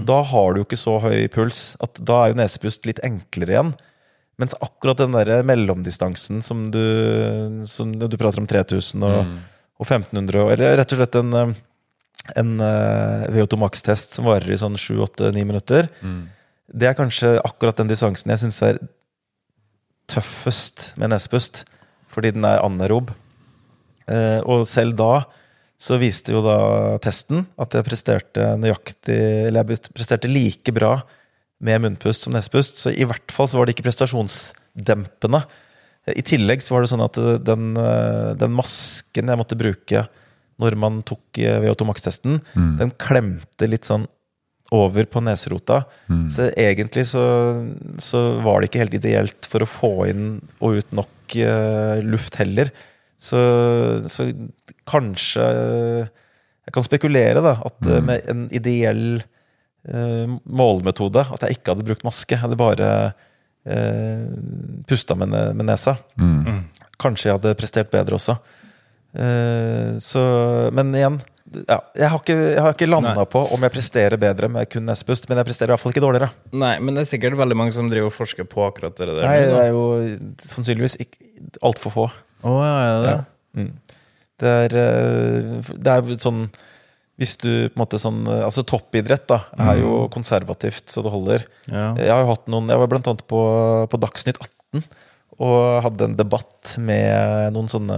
[0.08, 1.76] Da har du jo ikke så høy puls.
[1.84, 3.74] at Da er jo nesepust litt enklere igjen.
[4.40, 6.82] Mens akkurat den der mellomdistansen som du,
[7.70, 9.34] som du prater om 3000 og,
[9.78, 11.54] og 1500, eller rett og slett en, eh,
[12.40, 15.90] en eh, VO2 Max-test som varer i sånn 7-8-9 minutter,
[16.74, 18.80] det er kanskje akkurat den distansen jeg syns er
[20.10, 21.64] tøffest med nesepust.
[22.10, 23.10] Fordi den er anaerob.
[24.06, 25.24] Eh, og selv da
[25.80, 26.56] så viste jo da
[27.02, 29.16] testen at jeg presterte nøyaktig
[29.48, 30.98] Eller jeg presterte like bra
[31.64, 32.80] med munnpust som nesepust.
[32.82, 35.44] Så i hvert fall så var det ikke prestasjonsdempende.
[36.12, 40.06] I tillegg så var det sånn at den, eh, den masken jeg måtte bruke
[40.62, 42.42] når man tok eh, VO2 Max-testen,
[42.78, 44.04] den klemte litt sånn
[44.74, 45.82] over på neserota.
[46.30, 47.24] Så egentlig så,
[48.00, 50.26] så var det ikke helt ideelt for å få inn
[50.58, 52.72] og ut nok uh, luft heller.
[53.20, 53.38] Så,
[54.10, 54.26] så
[54.90, 55.44] kanskje
[56.64, 58.08] Jeg kan spekulere, da, at mm.
[58.08, 59.22] med en ideell
[59.88, 62.34] eh, målemetode At jeg ikke hadde brukt maske.
[62.36, 62.90] Jeg hadde bare
[63.66, 64.26] eh,
[64.88, 65.96] pusta med, med nesa.
[67.00, 68.38] Kanskje jeg hadde prestert bedre også.
[69.14, 70.24] Eh, så,
[70.74, 71.20] men igjen
[71.68, 74.86] ja, jeg har ikke, jeg har ikke landa på om jeg presterer bedre med kun
[74.88, 76.30] nesepust, men jeg presterer i hvert fall ikke dårligere.
[76.56, 79.22] Nei, men det er sikkert veldig mange som driver og forsker på akkurat det der.
[79.28, 79.84] Nei, det er jo
[80.42, 80.98] sannsynligvis
[81.64, 82.06] altfor få.
[82.44, 83.22] Å, ja, er det Ja.
[83.54, 83.72] Mm.
[84.42, 86.48] Det er, eh, det er sånn
[87.20, 91.12] Hvis du på en måte sånn eh, Altså toppidrett da er jo konservativt så det
[91.14, 91.46] holder.
[91.70, 91.92] Ja.
[92.00, 93.42] Jeg har jo hatt noen Jeg var blant annet på,
[93.90, 94.86] på Dagsnytt 18
[95.42, 97.96] og hadde en debatt med noen sånne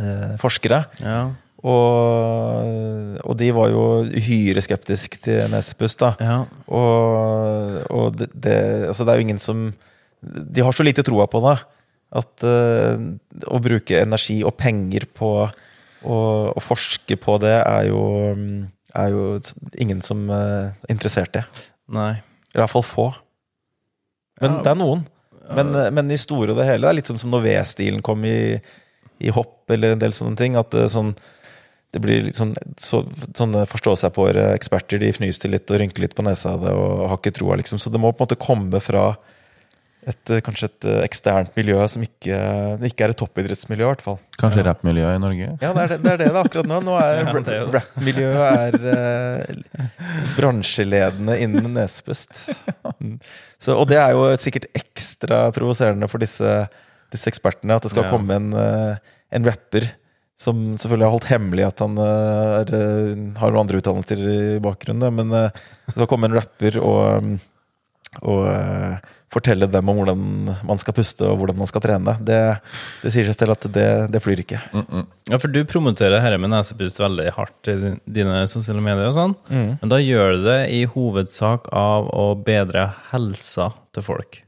[0.00, 0.78] eh, forskere.
[1.02, 1.18] Ja.
[1.66, 6.36] Og, og de var jo uhyre skeptiske til Nesepus da ja.
[6.68, 8.58] og, og det, det,
[8.90, 9.62] altså det er jo ingen som
[10.20, 11.56] De har så lite troa på det
[12.16, 13.06] at eh,
[13.50, 15.30] å bruke energi og penger på
[16.06, 18.00] å, forske på det er jo,
[18.96, 19.26] er jo
[19.82, 21.44] ingen som eh, er interessert i.
[21.92, 22.12] Nei.
[22.54, 23.06] I hvert fall få.
[24.40, 24.62] Men Ja.
[24.62, 25.06] det er noen.
[25.54, 28.02] Men, eh, men i store og det hele, det er litt sånn som når V-stilen
[28.02, 28.60] kom i,
[29.22, 30.56] i hopp eller en del sånne ting.
[30.58, 31.14] At det, sånn,
[31.94, 33.04] det blir sånn så,
[33.36, 37.36] Sånne forstå-seg-på-eksperter de fnyser litt og rynker litt på nesa av det og har ikke
[37.38, 37.78] troa, liksom.
[37.78, 39.14] Så det må på en måte komme fra
[40.06, 42.36] et, eh, kanskje et eh, eksternt miljø som ikke,
[42.86, 44.18] ikke er et toppidrettsmiljø, i hvert fall.
[44.38, 45.48] Kanskje rappmiljøet i Norge?
[45.64, 46.78] Ja, det er det det er det, da, akkurat nå.
[46.86, 47.20] Nå er
[47.56, 49.90] Ja, Rappmiljøet er eh,
[50.36, 52.46] bransjeledende innen nesepust.
[53.00, 53.18] Mm.
[53.58, 56.54] Så, og det er jo sikkert ekstra provoserende for disse,
[57.14, 58.12] disse ekspertene at det skal Ja.
[58.14, 58.96] komme en, eh,
[59.34, 59.90] en rapper
[60.38, 64.40] som selvfølgelig har holdt hemmelig at han eh, er, eh, har noen andre utdannelser i
[64.62, 65.50] bakgrunnen, men eh,
[65.88, 67.38] det skal komme en rapper og, mm,
[68.22, 70.20] og eh, fortelle dem om hvordan
[70.68, 72.12] man skal puste og hvordan man skal trene.
[72.24, 72.36] Det,
[73.02, 74.60] det sier seg selv at det, det flyr ikke.
[75.32, 77.74] Ja, for du promoterer dette med nesepust veldig hardt i
[78.06, 79.34] dine sosiale medier og sånn.
[79.50, 79.68] Mm.
[79.82, 84.40] Men da gjør du det i hovedsak av å bedre helsa til folk.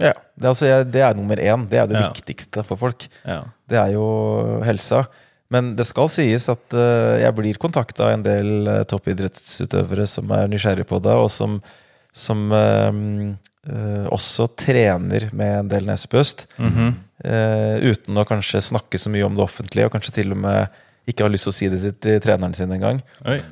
[0.00, 1.68] Ja, det, altså, det er nummer én.
[1.70, 2.08] Det er det Ja.
[2.12, 3.06] viktigste for folk.
[3.24, 3.42] Ja.
[3.68, 4.08] Det er jo
[4.64, 5.04] helsa.
[5.52, 10.32] Men det skal sies at eh, jeg blir kontakta av en del eh, toppidrettsutøvere som
[10.34, 11.60] er nysgjerrige på det, og som,
[12.12, 12.48] som
[13.68, 16.46] eh, også trener med en del nesepust.
[17.24, 20.68] eh, uten å kanskje snakke så mye om det offentlige, og kanskje til og med
[21.08, 23.00] ikke har lyst til å si det til- treneren sin engang.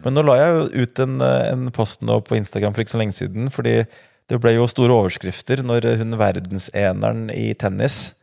[0.04, 2.94] Men nå la jeg jo ut en, eh, en post nå på Instagram for ikke
[2.96, 3.86] så lenge siden, fordi
[4.28, 8.14] det ble jo store overskrifter når hun verdenseneren i tennis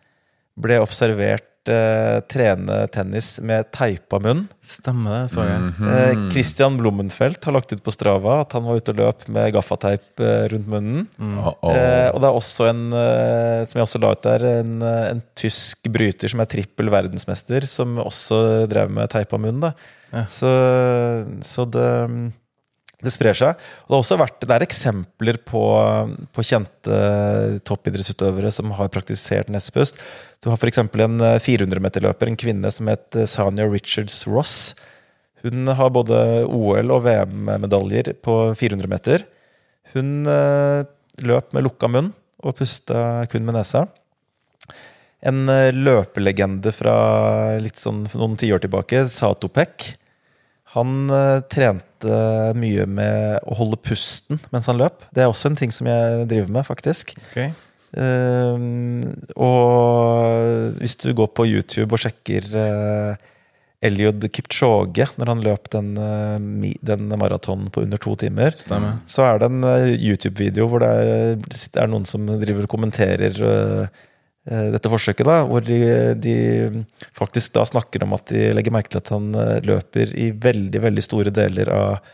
[0.59, 4.47] ble observert eh, trene tennis med teipa munn.
[4.65, 5.69] Stemmer det, så jeg.
[5.91, 9.51] Eh, Christian Blummenfelt har lagt ut på Strava at han var ute og løp med
[9.53, 11.07] gaffateip uh, rundt munnen.
[11.19, 11.75] Uh -oh.
[11.75, 12.83] Eh, og det er også en,
[13.67, 17.97] som jeg også la ut der, en, en tysk bryter som er trippel verdensmester, som
[17.97, 19.59] også drev med teipa munn.
[19.59, 19.73] Da.
[20.11, 20.25] Ja.
[20.27, 20.51] Så,
[21.41, 22.31] så det,
[23.01, 23.61] det sprer seg.
[23.83, 25.63] Og det har også vært, det er eksempler på,
[26.33, 26.99] på kjente
[27.67, 30.01] toppidrettsutøvere som har praktisert nesepust.
[30.41, 30.81] Du har f.eks.
[30.81, 34.75] en 400-meterløper, en kvinne som het Sanya Sanja Richards Ross.
[35.43, 39.25] Hun har både OL- og VM-medaljer på 400 meter.
[39.93, 40.85] Hun eh,
[41.21, 43.87] løp med lukka munn og pusta kun med nesa.
[45.21, 46.95] En eh, løpelegende fra
[47.73, 49.95] sånn noen tiår tilbake, Satopek,
[50.75, 52.21] Han eh, trente
[52.57, 55.03] mye med å holde pusten mens han løp.
[55.11, 57.13] Det er også en ting som jeg driver med, faktisk.
[57.27, 57.51] Okay.
[57.91, 58.55] Uh,
[59.35, 63.31] og hvis du går på YouTube og sjekker uh,
[63.81, 66.37] Eliud Kipchoge når han løp den, uh,
[66.85, 68.99] den maratonen på under to timer, Stemmer.
[69.09, 72.71] så er det en eh, YouTube-video hvor det er, det er noen som driver og
[72.71, 74.07] kommenterer eh, eh,
[74.43, 75.77] dette forsøket, da, hvor de,
[76.17, 76.35] de
[77.13, 80.81] faktisk da snakker om at de legger merke til at han eh, løper i veldig,
[80.87, 82.13] veldig store deler av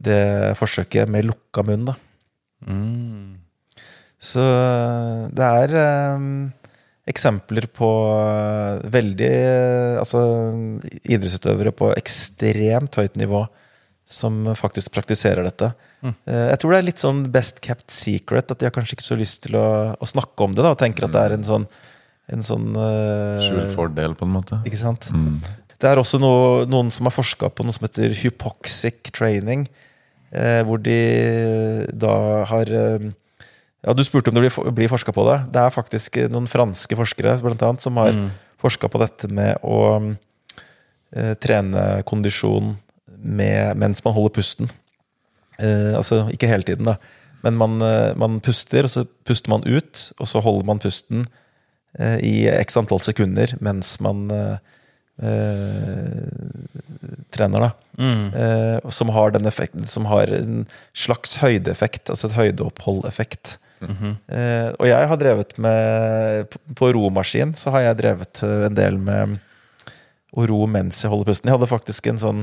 [0.00, 1.84] det forsøket med lukka munn.
[1.90, 1.96] da.
[2.66, 3.36] Mm.
[4.16, 5.76] Så eh, det er
[6.16, 6.48] um,
[7.06, 10.22] eksempler på eh, veldig eh, Altså
[11.04, 13.44] idrettsutøvere på ekstremt høyt nivå
[14.06, 15.72] som faktisk praktiserer dette.
[16.04, 19.06] Eh, Jeg tror det er litt sånn best kept secret, at de har kanskje ikke
[19.08, 20.62] så lyst til å, å snakke om det.
[20.62, 21.66] da, Og tenker at det er en sånn,
[22.28, 24.60] en sånn uh, Skjult fordel, på en måte.
[24.66, 25.08] Ikke sant?
[25.14, 25.40] Mm.
[25.78, 29.66] Det er også noe, noen som har forska på noe som heter hypoxic training.
[30.32, 30.96] Eh, hvor de
[31.94, 33.04] da har eh,
[33.86, 35.36] Ja, du spurte om det blir, blir forska på det.
[35.54, 38.30] Det er faktisk noen franske forskere blant annet, som har Mm.
[38.58, 40.16] forska på dette med å
[41.14, 42.76] eh, trene kondisjon
[43.18, 44.70] med, mens man holder pusten.
[45.58, 46.96] Eh, altså ikke hele tiden, da.
[47.46, 51.26] Men man, eh, man puster, og så puster man ut, og så holder man pusten
[51.98, 54.28] eh, i x antall sekunder mens man
[57.32, 57.70] trener, da.
[57.96, 58.90] Mm.
[58.92, 63.54] Som har den effekten Som har en slags høydeeffekt, altså et høydeoppholdeffekt.
[64.28, 69.38] eh, og jeg har drevet med På, romaskin så har jeg drevet en del med
[70.36, 71.48] å ro mens jeg holder pusten.
[71.48, 72.40] Jeg hadde faktisk en sånn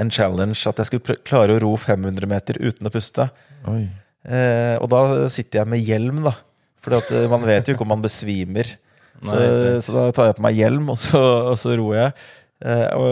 [0.00, 3.28] en challenge at jeg skulle klare å ro 500 meter uten å puste.
[4.22, 6.36] Eh, og da sitter jeg med hjelm, da.
[6.82, 6.96] For
[7.30, 8.70] man vet jo ikke om man besvimer.
[9.22, 11.20] Så, Nei, så da tar jeg på meg hjelm, og så,
[11.52, 12.14] og så roer jeg.
[12.62, 13.02] Eh,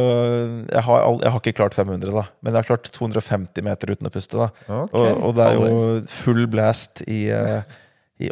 [0.70, 4.06] jeg har, jeg har ikke klart 500, da, men jeg har klart 250 meter uten
[4.06, 4.38] å puste.
[4.38, 4.50] da
[4.84, 5.10] okay.
[5.10, 7.79] og, og det er jo full blast i, eh, i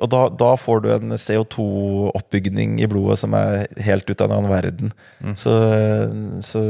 [0.02, 4.36] Og da, da får du en CO2-oppbygning i blodet som er helt ut av en
[4.38, 4.92] annen verden.
[5.24, 5.34] Mm.
[5.38, 5.54] Så,
[6.44, 6.62] så,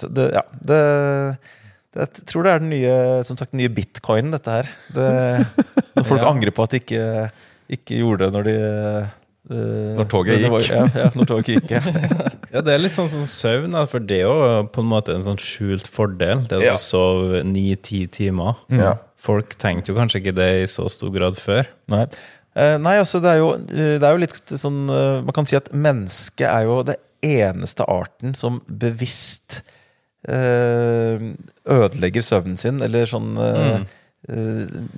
[0.00, 0.42] så det Ja.
[0.60, 0.80] Det,
[1.92, 4.68] det, jeg tror det er den nye, som sagt, nye bitcoin, dette her.
[4.94, 5.08] Det,
[5.98, 6.30] når folk Ja.
[6.32, 7.06] angrer på at de ikke,
[7.76, 8.58] ikke gjorde det når de
[9.50, 10.66] Uh, Når toget gikk.
[10.70, 11.70] Ja, ja, når toget gikk.
[11.72, 11.80] Ja.
[12.52, 15.24] Ja, det er litt sånn som søvn, for det er jo på en måte en
[15.24, 16.44] sånn skjult fordel.
[16.46, 16.74] Det å Ja.
[16.78, 18.60] sove ni-ti timer.
[18.70, 18.92] Ja.
[19.20, 21.68] Folk tenkte jo kanskje ikke det i så stor grad før.
[21.92, 22.06] Nei.
[22.58, 25.46] Eh, nei, altså det er, jo, eh, det er jo litt sånn eh, Man kan
[25.46, 29.60] si at mennesket er jo det eneste arten som bevisst
[30.26, 31.20] eh,
[31.70, 33.76] ødelegger søvnen sin, eller sånn eh,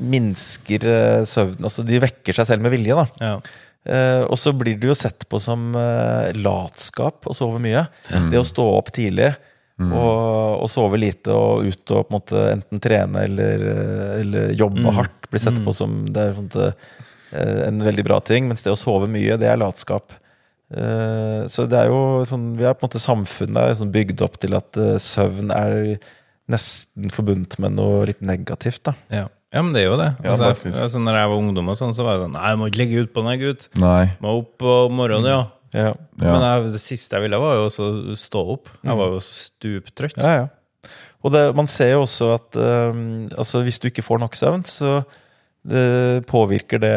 [0.00, 0.86] minsker
[1.28, 3.04] søvnen Altså de vekker seg selv med vilje, da.
[3.20, 3.36] Ja.
[4.30, 7.84] Og så blir det jo sett på som latskap å sove mye.
[8.30, 9.32] Det å stå opp tidlig
[9.90, 13.66] og, og sove lite og ut og på en måte enten trene eller,
[14.20, 16.72] eller jobbe hardt blir sett på som det er på en, måte,
[17.32, 18.48] eh, en veldig bra ting.
[18.50, 20.12] Mens det å sove mye, det er latskap.
[20.72, 24.22] Eh, så det er jo sånn Vi er på en måte samfunnet er sånn bygd
[24.24, 25.98] opp til at eh, søvn er
[26.52, 28.82] nesten forbundet med noe litt negativt.
[28.88, 29.26] da Ja.
[29.52, 30.10] ja, men det er jo det.
[30.24, 32.46] Altså, ja, jeg, altså, når jeg var ungdom, og sånn, så var jeg sånn Nei,
[32.52, 33.68] jeg må ikke ligge utpå den, gutt.
[33.80, 34.06] Nei.
[34.24, 35.42] Må opp på morgenen, ja.
[35.72, 36.32] Ja, Ja.
[36.36, 38.68] Men jeg, det siste jeg ville, var jo også å stå opp.
[38.84, 40.20] Jeg var jo stuptrøtt.
[40.20, 40.92] Ja, ja.
[41.22, 44.64] Og det, man ser jo også at um, altså hvis du ikke får nok søvn,
[44.66, 45.02] så
[45.62, 46.96] det påvirker det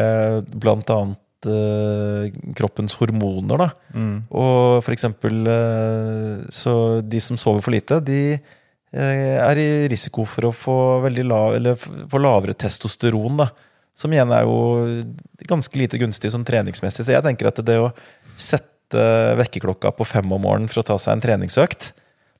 [0.58, 3.62] blant annet eh, kroppens hormoner.
[3.62, 3.68] Da.
[3.94, 4.16] Mm.
[4.34, 6.74] Og for eksempel eh, Så
[7.06, 11.54] de som sover for lite, de eh, er i risiko for å få veldig lav,
[11.60, 13.38] eller få lavere testosteron.
[13.44, 13.52] Da.
[13.96, 14.58] Som igjen er jo
[15.46, 17.06] ganske lite gunstig sånn treningsmessig.
[17.06, 17.92] Så jeg tenker at det å
[18.36, 19.02] sette
[19.40, 21.92] vekkerklokka på fem om morgenen for å ta seg en treningsøkt,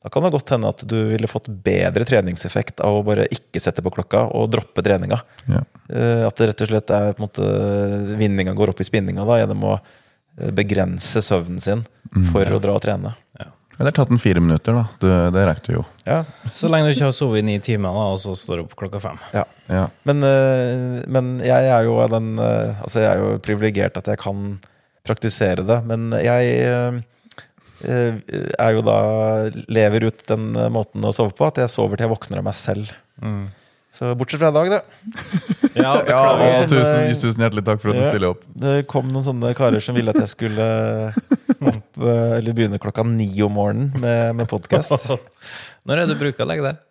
[0.07, 3.59] da kan det godt hende at du ville fått bedre treningseffekt av å bare ikke
[3.59, 5.19] sette på klokka og droppe treninga.
[5.51, 5.65] Ja.
[5.91, 7.49] Eh, At det rett og slett er på en måte
[8.21, 11.83] vinninga går opp i spinninga da, gjennom å eh, begrense søvnen sin
[12.31, 13.17] for å dra og trene.
[13.77, 14.85] Eller tatt den fire minutter, da.
[15.03, 15.83] Det, det rekker du jo.
[16.07, 16.21] Ja,
[16.55, 18.79] Så lenge du ikke har sovet i ni timer, da, og så står du opp
[18.79, 19.19] klokka fem.
[19.35, 19.43] ja.
[19.67, 19.83] Ja.
[20.07, 24.61] Men, eh, men jeg er jo den Altså, jeg er jo privilegert at jeg kan
[25.07, 26.99] praktisere det, men jeg eh,
[27.87, 28.19] eh,
[28.59, 28.97] er jo da
[29.73, 32.49] Lever ut den eh, måten å sove på, at jeg sover til jeg våkner av
[32.49, 32.93] meg selv.
[33.97, 34.81] Så bortsett fra i dag, da.
[35.77, 38.11] Ja, Ja, og tusen, tusen hjertelig takk for at du Ja.
[38.11, 38.43] stiller opp.
[38.57, 40.67] Det kom noen sånne karer som ville at jeg skulle
[41.71, 45.09] opp Eller begynne klokka ni om morgenen med, med podkast.
[45.87, 46.83] Når er det du bruker å legge deg?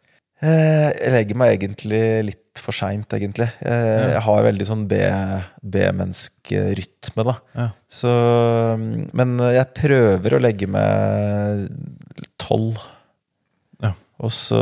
[0.44, 3.48] Eh, Jeg legger meg egentlig litt for seint, egentlig.
[3.64, 7.36] Eh, Jeg har veldig sånn B-menneskerytme, da.
[7.56, 7.68] Ja.
[7.88, 8.12] Så,
[9.16, 11.68] men jeg prøver å legge meg
[12.42, 12.76] tolv.
[13.84, 13.92] Ja.
[14.24, 14.62] Og så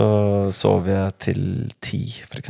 [0.55, 1.41] sover jeg til
[1.83, 2.49] ti, f.eks.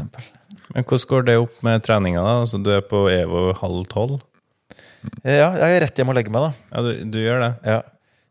[0.74, 2.22] Men hvordan går det opp med treninga?
[2.24, 2.34] da?
[2.44, 4.20] Altså, du er på EVO halv tolv?
[5.28, 6.52] Ja, jeg er rett hjem og legger meg, da.
[6.72, 7.52] Ja, du, du gjør det?
[7.68, 7.80] Ja.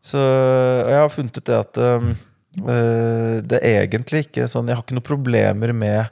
[0.03, 2.17] Så jeg har funnet ut det at um, eh,
[2.61, 6.11] det er egentlig ikke sånn Jeg har ikke noen problemer med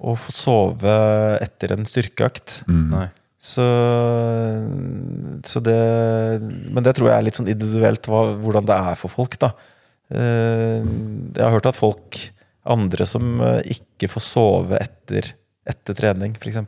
[0.00, 0.94] å få sove
[1.44, 2.62] etter en styrkeøkt.
[2.66, 3.06] Nei.
[3.40, 3.64] Så,
[5.48, 5.76] så det
[6.44, 9.52] Men det tror jeg er litt sånn individuelt hva, hvordan det er for folk, da.
[10.12, 12.18] Eh, Jeg har hørt at folk
[12.70, 15.30] andre som eh, ikke får sove etter,
[15.68, 16.58] etter trening, f.eks.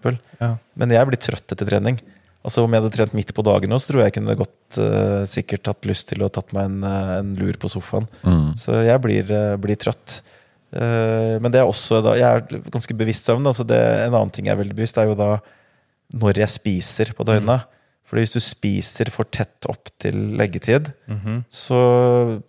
[0.41, 0.55] Ja.
[0.79, 1.99] Men jeg blir trøtt etter trening.
[2.43, 4.79] Altså Om jeg hadde trent midt på dagen nå, så tror jeg jeg kunne godt
[4.83, 8.09] uh, sikkert hatt lyst til å tatt meg en, eh, en lur på sofaen.
[8.59, 10.21] Så jeg blir, uh, blir trøtt.
[10.75, 13.47] Uh, men det er også da, Jeg er ganske bevisst søvn.
[13.47, 15.37] Altså det, en annen ting jeg er veldig bevisst, er jo da
[16.19, 17.69] når jeg spiser på døgnet.
[18.11, 20.91] Fordi hvis du spiser for tett opp til leggetid,
[21.49, 21.79] så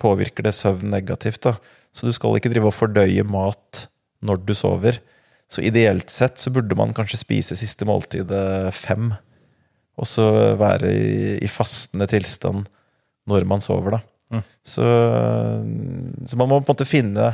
[0.02, 1.46] påvirker det søvn negativt.
[1.46, 1.54] da.
[1.96, 3.86] Så du skal ikke drive og fordøye mat
[4.26, 4.98] når du sover.
[5.48, 9.14] Så ideelt sett så burde man kanskje spise siste måltidet fem.
[10.00, 10.26] Og så
[10.60, 12.66] være i, i fastende tilstand
[13.30, 14.02] når man sover, da.
[14.66, 14.86] Så,
[16.26, 17.34] så man må på en måte finne,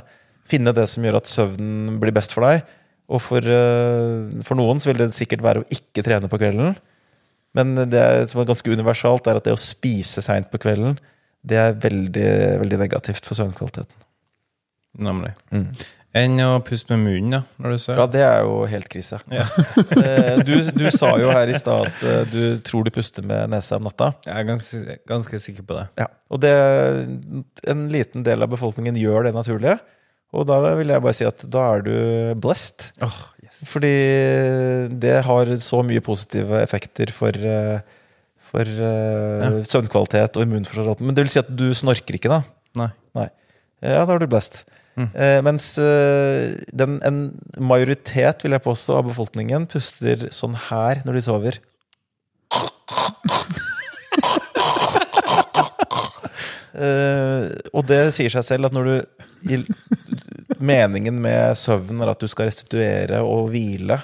[0.49, 2.66] finne det som gjør at søvnen blir best for deg.
[3.10, 6.76] Og for, eh, for noen så vil det sikkert være å ikke trene på kvelden.
[7.57, 10.99] Men det som er ganske universalt, er at det å spise seint på kvelden,
[11.41, 12.30] det er veldig,
[12.62, 14.05] veldig negativt for søvnkvaliteten.
[14.99, 15.32] Nemlig.
[15.53, 15.72] Mm.
[16.18, 19.20] Enn å puste med munnen, da, når du Ja, det er jo helt krise.
[19.30, 19.45] Ja.
[20.47, 23.78] Du, du sa jo her i stad at eh, du tror du puster med nesa
[23.78, 24.10] om natta.
[24.26, 25.86] Jeg er ganske, ganske sikker på det.
[26.01, 26.07] Ja.
[26.34, 26.53] Og det,
[27.70, 29.78] en liten del av befolkningen gjør det naturlige.
[30.34, 31.93] Og da vil jeg bare si at da er du
[32.41, 32.89] blessed.
[33.70, 33.93] Fordi
[35.01, 37.86] det har så mye positive effekter for, eh,
[38.49, 39.53] for ja.
[39.62, 41.05] søvnkvalitet og immunforsvar.
[41.05, 42.41] Men det vil si at du snorker ikke, da.
[42.82, 42.91] Nei.
[43.18, 43.30] Nei.
[43.86, 44.30] Ja, da er du
[44.95, 45.15] blest.
[45.15, 47.19] Eh, mens eh, den, en
[47.57, 51.59] majoritet, vil jeg påstå, av befolkningen puster sånn her når de sover.
[56.79, 59.57] Eh, og det sier seg selv at når du i,
[60.59, 63.95] Meningen med søvn er at du skal restituere og hvile.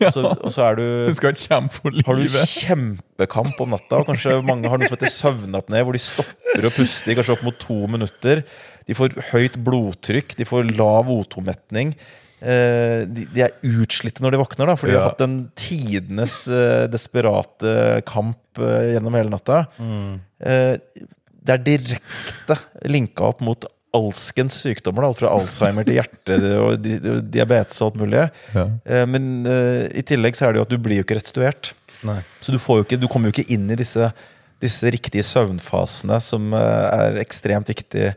[0.00, 4.00] Så, og så er du Du skal kjempe for har du kjempekamp om natta.
[4.00, 7.36] Og kanskje mange har noe som heter søvnapné, hvor de stopper å puste i kanskje
[7.36, 8.42] opp mot to minutter.
[8.90, 11.94] De får høyt blodtrykk, de får lav O2-metning.
[12.40, 15.02] Eh, de, de er utslitte når de våkner, da, for de Ja.
[15.04, 17.74] har hatt en tidenes eh, desperate
[18.08, 19.66] kamp eh, gjennom hele natta.
[19.78, 20.20] Mm.
[21.40, 22.56] det er direkte
[22.88, 23.66] linka opp mot
[23.96, 25.02] alskens sykdommer.
[25.04, 28.24] Da, alt fra Alzheimer til hjerte og di og diabetes og alt mulig.
[28.54, 28.66] Ja.
[29.10, 29.30] Men
[29.90, 31.72] i tillegg så er det jo at du blir jo ikke restituert.
[32.06, 32.20] Nei.
[32.40, 34.12] Så du, får jo ikke, du kommer jo ikke inn i disse,
[34.60, 38.12] disse riktige søvnfasene som eh, er ekstremt viktige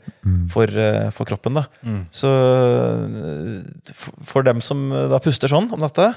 [0.51, 1.59] for, eh, for kroppen.
[1.59, 1.65] Da.
[2.13, 3.93] Så eh,
[4.27, 6.13] for dem som da puster sånn om natta,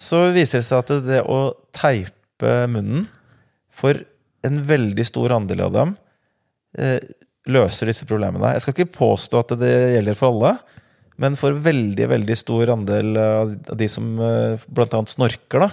[0.00, 3.06] så viser det seg at det, å teipe munnen
[3.70, 4.02] for
[4.46, 5.94] en veldig stor andel av dem
[6.80, 6.98] eh,
[7.50, 8.54] løser disse problemene.
[8.56, 10.54] Jeg skal ikke påstå at det gjelder for alle,
[11.20, 15.00] men for veldig veldig stor andel av de som bl.a.
[15.12, 15.68] snorker, da,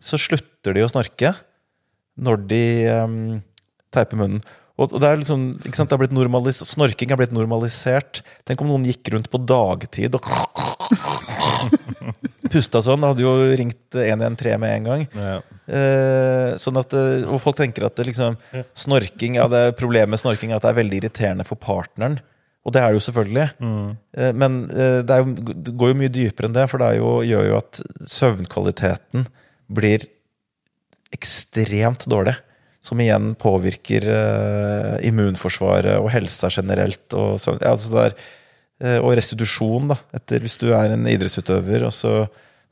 [0.00, 1.34] så slutter de å snorke
[2.20, 3.20] når de um,
[3.94, 4.42] teiper munnen.
[4.80, 8.22] Og, og det er liksom, det har blitt normalis Snorking er blitt normalisert.
[8.48, 10.24] Tenk om noen gikk rundt på dagtid og
[12.52, 13.04] pusta sånn.
[13.04, 15.04] Hadde jo ringt 113 med en gang.
[15.12, 15.36] Ja.
[15.70, 18.38] Eh, sånn at, eh, og folk tenker at det liksom,
[18.78, 22.18] snorking ja, det er Problemet med snorking er at det er veldig irriterende for partneren.
[22.64, 23.46] Og det er det jo selvfølgelig.
[23.60, 27.02] Eh, men det, er jo, det går jo mye dypere enn det, for det er
[27.02, 27.84] jo, gjør jo at
[28.16, 29.28] søvnkvaliteten
[29.70, 30.08] blir
[31.14, 32.36] ekstremt dårlig.
[32.80, 37.04] Som igjen påvirker eh, immunforsvaret og helsa generelt.
[37.12, 38.30] Og, så, ja, altså der, er,
[38.80, 39.98] eh, og restitusjon, da.
[40.16, 42.14] Etter, hvis du er en idrettsutøver og så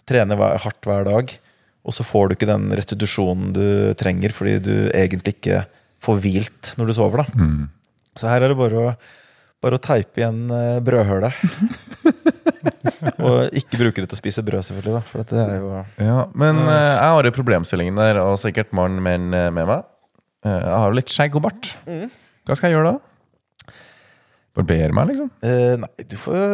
[0.09, 1.34] trener hardt hver dag,
[1.84, 3.66] og så får du ikke den restitusjonen du
[4.01, 5.62] trenger fordi du egentlig ikke
[6.05, 7.22] får hvilt når du sover.
[7.22, 7.45] da.
[8.18, 8.95] Så her er det bare å,
[9.65, 11.35] bare å teipe igjen eh, brødhølet.
[13.27, 14.95] og ikke bruke det til å spise brød, selvfølgelig.
[14.95, 15.73] da, For det er jo
[16.05, 19.87] Ja, men uh, jeg har jo problemstillingen der, og sikkert mannen menn eh, med meg.
[20.47, 21.75] Uh, jeg har jo litt skjegg og bart.
[21.87, 23.75] Hva skal jeg gjøre da?
[24.59, 25.33] Barbere meg, liksom?
[25.43, 26.45] Uh, nei, du får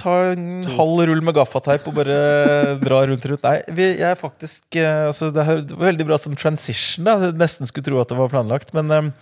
[0.00, 2.16] ta, en halv rull med gaffateip og bare
[2.86, 3.44] dra rundt rundt.
[3.44, 7.04] Nei, vi, jeg er faktisk altså, det, er, var veldig bra sånn transition.
[7.08, 8.72] da Jeg Nesten skulle tro at det var planlagt.
[8.76, 9.12] Men eh,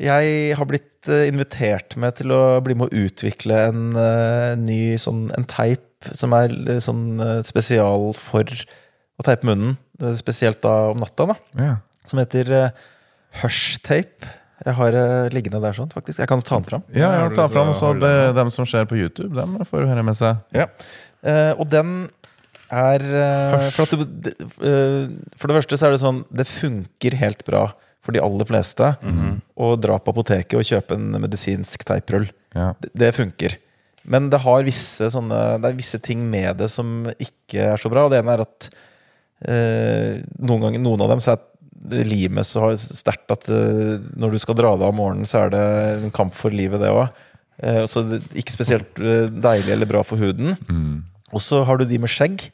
[0.00, 4.96] jeg har blitt eh, invitert med til å bli med å utvikle en uh, ny
[4.98, 9.76] sånn en teip som er sånn eh, spesial for å teipe munnen.
[10.18, 11.36] Spesielt da om natta, da.
[11.54, 11.76] Yeah.
[12.10, 12.88] Som heter uh,
[13.44, 14.32] Hush Tape.
[14.64, 16.18] Jeg har det liggende der sånn, faktisk.
[16.22, 16.84] Jeg kan ta den fram.
[16.90, 19.56] Ja, ja, har ta den fram så også den Dem som ser på YouTube, dem
[19.68, 20.42] får du høre med seg.
[20.56, 20.66] Ja.
[21.22, 21.94] Uh, og den
[22.74, 23.02] er
[23.76, 23.92] for, at
[24.24, 27.66] det, for det første så er det sånn Det funker helt bra
[28.04, 28.90] for de aller fleste
[29.56, 32.26] å dra på apoteket og kjøpe en medisinsk teiprull.
[32.54, 32.72] Ja.
[32.80, 33.56] Det, det funker.
[34.04, 37.88] Men det har visse sånne Det er visse ting med det som ikke er så
[37.92, 38.04] bra.
[38.04, 38.68] Og det ene er at
[39.48, 44.42] eh, noen ganger Noen av dem så er limet så sterkt at eh, når du
[44.42, 45.64] skal dra deg av om morgenen, så er det
[46.04, 47.08] en kamp for livet, det òg.
[47.62, 50.56] Eh, så det ikke spesielt eh, deilig eller bra for huden.
[51.34, 52.46] Og så har du de med skjegg,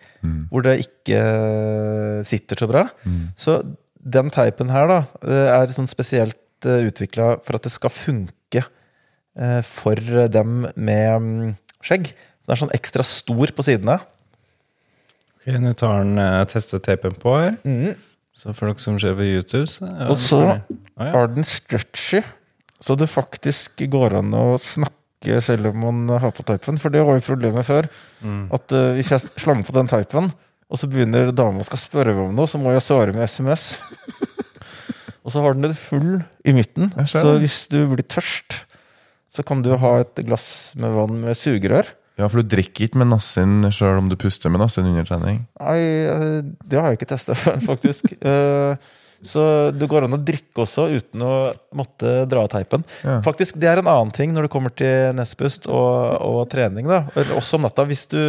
[0.48, 2.86] hvor det ikke eh, sitter så bra.
[3.36, 3.60] Så
[4.00, 9.60] den teipen her da, eh, er sånn spesielt utvikla for at det skal funke eh,
[9.64, 9.96] for
[10.28, 12.12] dem med mm, skjegg.
[12.44, 14.00] Den er sånn ekstra stor på sidene.
[15.40, 16.20] Ok, Nå tar han
[16.50, 17.56] testeteipen teipen på her.
[18.36, 21.08] Så for dere som ser på YouTube, så Og så får ja.
[21.10, 22.22] er den stretchy,
[22.80, 26.78] så det faktisk går an å snakke selv om man har på teipen.
[26.80, 27.88] For det var jo problemet før.
[28.56, 30.30] At eh, hvis jeg slang på den teipen,
[30.70, 33.72] og så begynner dama skal spørre meg om noe, så må jeg svare med SMS.
[35.24, 38.62] og så har den et hull i midten, så hvis du blir tørst,
[39.30, 41.90] så kan du ha et glass med vann med sugerør.
[42.20, 45.44] Ja, for du drikker ikke med nassen sjøl om du puster med nassen under trening.
[45.60, 45.78] Nei,
[46.10, 48.12] eh, det har jeg ikke testa faktisk.
[49.22, 49.42] Så
[49.76, 51.32] det går an å drikke også uten å
[51.76, 52.84] måtte dra av teipen.
[53.04, 53.18] Ja.
[53.24, 56.88] Faktisk, Det er en annen ting når det kommer til nespust og, og trening.
[56.88, 57.02] da
[57.36, 57.84] Også om natta.
[57.88, 58.20] Hvis du,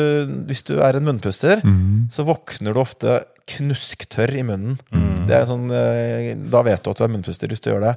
[0.49, 1.63] hvis du er en munnpuster,
[2.11, 3.21] så våkner du ofte
[3.51, 4.79] knusktørr i munnen.
[5.27, 7.95] Det er sånn, eh, Da vet du at du er munnpuster hvis du gjør det.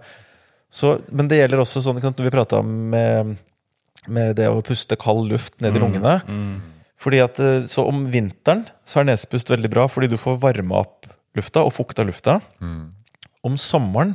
[0.74, 3.36] Så, men det gjelder også sånn når vi prata med,
[4.10, 6.16] med det å puste kald luft ned i lungene.
[6.98, 10.82] Fordi at, eh, så Om vinteren så er nesepust veldig bra fordi du får varma
[10.84, 12.38] opp lufta og fukta lufta.
[13.44, 14.14] Om sommeren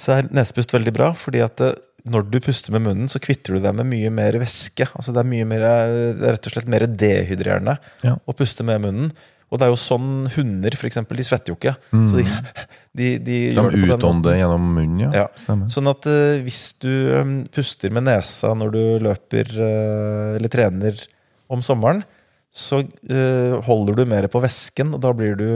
[0.00, 1.74] så er nesepust veldig bra fordi at det,
[2.08, 4.86] når du puster med munnen, så kvitter du deg med mye mer væske.
[4.96, 7.74] Altså det er mye mer, eh, det er rett og slett mer dehydrerende
[8.06, 8.14] Ja.
[8.24, 9.10] å puste med munnen.
[9.50, 11.74] Og det er jo sånn hunder, for eksempel, de svetter jo ikke.
[12.08, 12.24] Så de,
[13.00, 15.24] de, de, De utånder gjennom munnen, ja.
[15.24, 15.26] Ja.
[15.68, 21.02] Sånn at uh, hvis du um, puster med nesa når du løper uh, eller trener
[21.50, 22.04] om sommeren,
[22.50, 25.46] så eh, holder du mer på væsken, og da blir du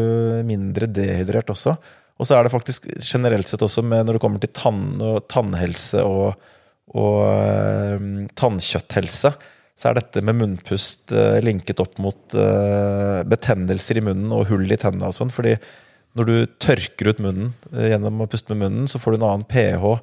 [0.47, 1.75] mindre dehydrert også.
[2.15, 5.25] Og så er det faktisk generelt sett også med når det kommer til tann og
[5.31, 6.37] tannhelse og,
[6.95, 8.07] og eh,
[8.39, 9.35] tannkjøtthelse,
[9.75, 12.37] så er dette med munnpust eh, linket opp mot
[13.27, 15.35] betennelser i munnen og hull i tennene og sånn.
[15.35, 15.57] fordi
[16.15, 19.49] når du tørker ut munnen gjennom å puste med munnen, så får du en annen
[19.51, 19.97] pH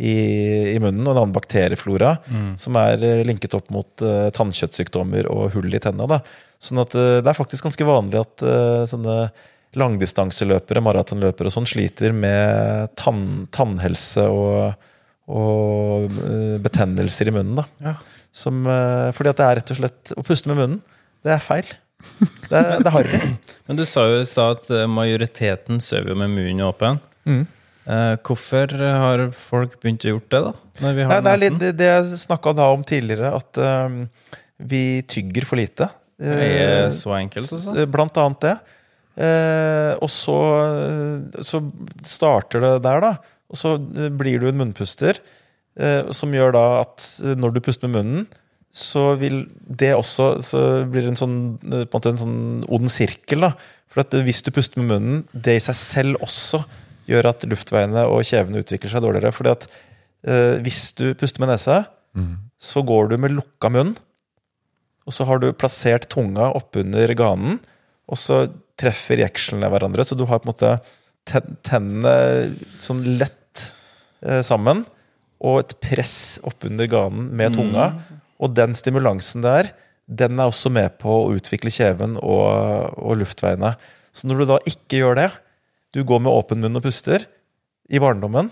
[0.00, 0.14] i,
[0.72, 2.14] i munnen og en annen bakterieflora
[2.58, 6.08] som er eh, linket opp mot uh, tannkjøttsykdommer og hull i tenna.
[6.08, 6.22] Da.
[6.62, 9.16] Sånn at uh, det er faktisk ganske vanlig at uh, sånne
[9.76, 14.88] langdistanseløpere, maratonløpere og sånn, sliter med tann, tannhelse og,
[15.32, 17.62] og uh, betennelser i munnen.
[17.62, 17.92] Da.
[17.92, 17.96] Ja.
[18.32, 18.64] Som,
[19.12, 20.78] fordi at det er rett og slett Å puste med munnen,
[21.20, 21.66] det er feil.
[22.48, 23.18] Det er, det er harry.
[23.68, 26.96] Men du sa jo i stad at majoriteten sover jo med munnen åpen.
[27.28, 27.44] Mm.
[27.82, 30.52] Eh, hvorfor har folk begynt å gjøre det, da?
[30.84, 34.04] Når vi Nei, det er litt det, jeg snakka da om tidligere, at um,
[34.70, 35.88] vi tygger for lite.
[36.22, 37.86] Det er så enkelt, altså.
[37.90, 38.54] Blant annet det.
[39.22, 40.38] Eh, og så,
[41.44, 41.60] så
[42.06, 43.12] starter det der, da.
[43.52, 45.18] Og så eh, blir du en munnpuster,
[45.76, 48.30] eh, som gjør da at eh, når du puster med munnen,
[48.72, 51.36] så vil det også Så blir det en sånn,
[51.68, 52.38] eh, på en måte en sånn
[52.72, 53.44] ond sirkel.
[53.44, 53.52] da
[53.92, 56.62] For at eh, hvis du puster med munnen, det i seg selv også
[57.12, 59.32] gjør at luftveiene og kjevene utvikler seg dårligere.
[59.36, 59.66] Fordi at
[60.26, 61.82] eh, hvis du puster med nesa,
[62.60, 63.94] så går du med lukka munn.
[65.08, 67.56] Og så har du plassert tunga oppunder ganen,
[68.06, 68.42] og så
[68.78, 70.04] treffer jekslene hverandre.
[70.04, 70.72] Så du har på en måte
[71.28, 72.52] ten- tennene
[72.82, 73.70] sånn lett
[74.22, 74.84] eh, sammen,
[75.42, 77.88] og et press oppunder ganen med tunga.
[78.42, 79.72] Og den stimulansen der,
[80.06, 83.72] den er også med på å utvikle kjeven og, og luftveiene.
[84.12, 85.28] Så når du da ikke gjør det,
[85.92, 87.26] du går med åpen munn og puster
[87.92, 88.50] i barndommen,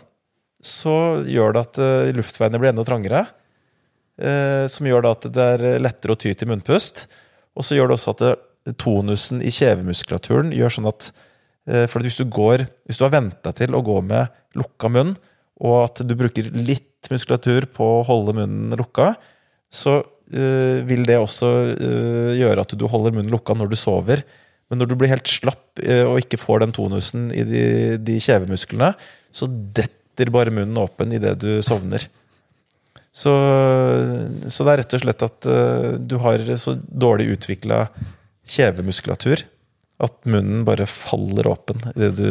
[0.61, 3.24] så gjør det at eh, luftveiene blir enda trangere
[4.20, 7.07] eh, som gjør det at det er lettere å ty til munnpust.
[7.57, 8.34] Og så gjør det også at det,
[8.80, 11.11] tonusen i kjevemuskulaturen gjør sånn at
[11.66, 14.28] eh, For hvis du går Hvis du har vent til å gå med
[14.59, 15.14] lukka munn,
[15.61, 19.12] og at du bruker litt muskulatur på å holde munnen lukka,
[19.70, 20.01] så
[20.32, 24.24] eh, vil det også eh, gjøre at du holder munnen lukka når du sover.
[24.71, 27.62] Men når du blir helt slapp eh, og ikke får den tonusen i de,
[27.99, 28.93] de kjevemusklene,
[29.35, 32.07] så detter bare munnen åpen idet du sovner.
[33.11, 33.33] Så,
[34.47, 37.89] så det er rett og slett at eh, du har så dårlig utvikla
[38.51, 39.43] kjevemuskulatur
[40.01, 42.29] at munnen bare faller åpen idet du,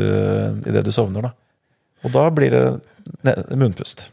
[0.65, 1.29] i det du sovner.
[1.29, 1.35] Da.
[2.07, 4.07] Og da blir det munnpust.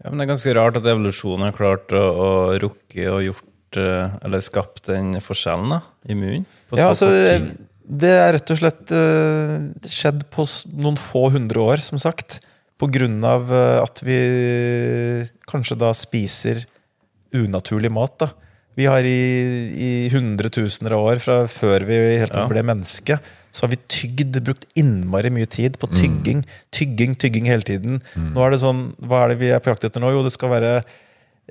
[0.00, 2.30] Ja, men det er ganske rart at evolusjonen har klart å, å
[2.60, 6.44] rukke og gjort eh, Eller skapt den forskjellen da, i munnen.
[6.80, 7.08] Ja, altså,
[7.84, 10.46] det er rett og slett uh, skjedd på
[10.80, 12.40] noen få hundre år, som sagt.
[12.80, 14.16] På grunn av eh, at vi
[15.46, 16.64] kanskje da spiser
[17.34, 18.16] unaturlig mat.
[18.18, 18.32] da.
[18.74, 19.20] Vi har i,
[19.78, 22.48] i hundretusener av år, fra før vi helt Ja.
[22.50, 23.20] ble menneske,
[23.54, 26.42] så har vi tygd, brukt innmari mye tid på tygging.
[26.74, 28.02] Tygging, tygging hele tiden.
[28.18, 30.10] Nå er det sånn, Hva er det vi er på jakt etter nå?
[30.10, 30.74] Jo, det skal være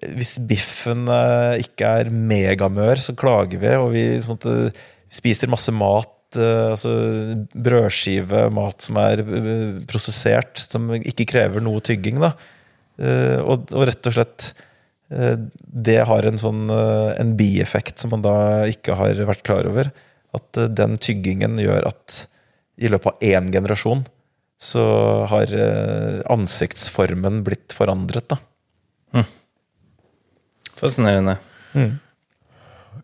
[0.01, 4.55] hvis biffen eh, ikke er megamør, så klager vi, og vi sånn måte,
[5.13, 6.11] spiser masse mat.
[6.33, 6.91] eh, altså
[7.53, 12.21] brødskive, mat som er eh, prosessert, som ikke krever noe tygging.
[12.23, 12.33] da.
[12.97, 14.53] Eh, og, og rett og slett
[15.13, 19.91] Det har en sånn en bieffekt som man da ikke har vært klar over.
[20.33, 22.23] At den tyggingen gjør at
[22.81, 24.01] i løpet av én generasjon
[24.57, 24.85] så
[25.29, 25.53] har
[26.33, 28.25] ansiktsformen blitt forandret.
[28.33, 28.39] da.
[30.79, 31.37] Fascinerende.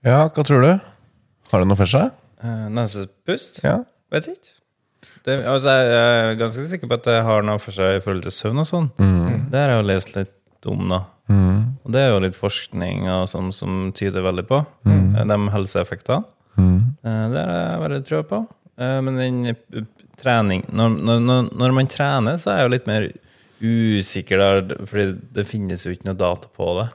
[0.01, 0.71] Ja, hva tror du?
[1.51, 2.11] Har det noe for seg?
[2.43, 3.61] Uh, Nesepust?
[3.65, 3.79] Ja.
[4.13, 4.55] Vet ikke.
[5.25, 8.25] Det, altså, jeg er ganske sikker på at det har noe for seg i forhold
[8.25, 8.89] til søvn og sånn.
[9.51, 10.99] Det har jeg jo lest litt om, da.
[11.29, 15.15] Og det er jo litt forskning og sånn som tyder veldig på mm.
[15.29, 16.23] de helseeffektene.
[16.59, 18.39] Eh, Det har jeg veldig trua på.
[18.81, 19.83] Eh, Men den eh,
[20.19, 23.07] trening når, når, når- man trener, så er jeg jo litt mer
[23.59, 26.87] usikker der, fordi det finnes jo ikke noe data på det.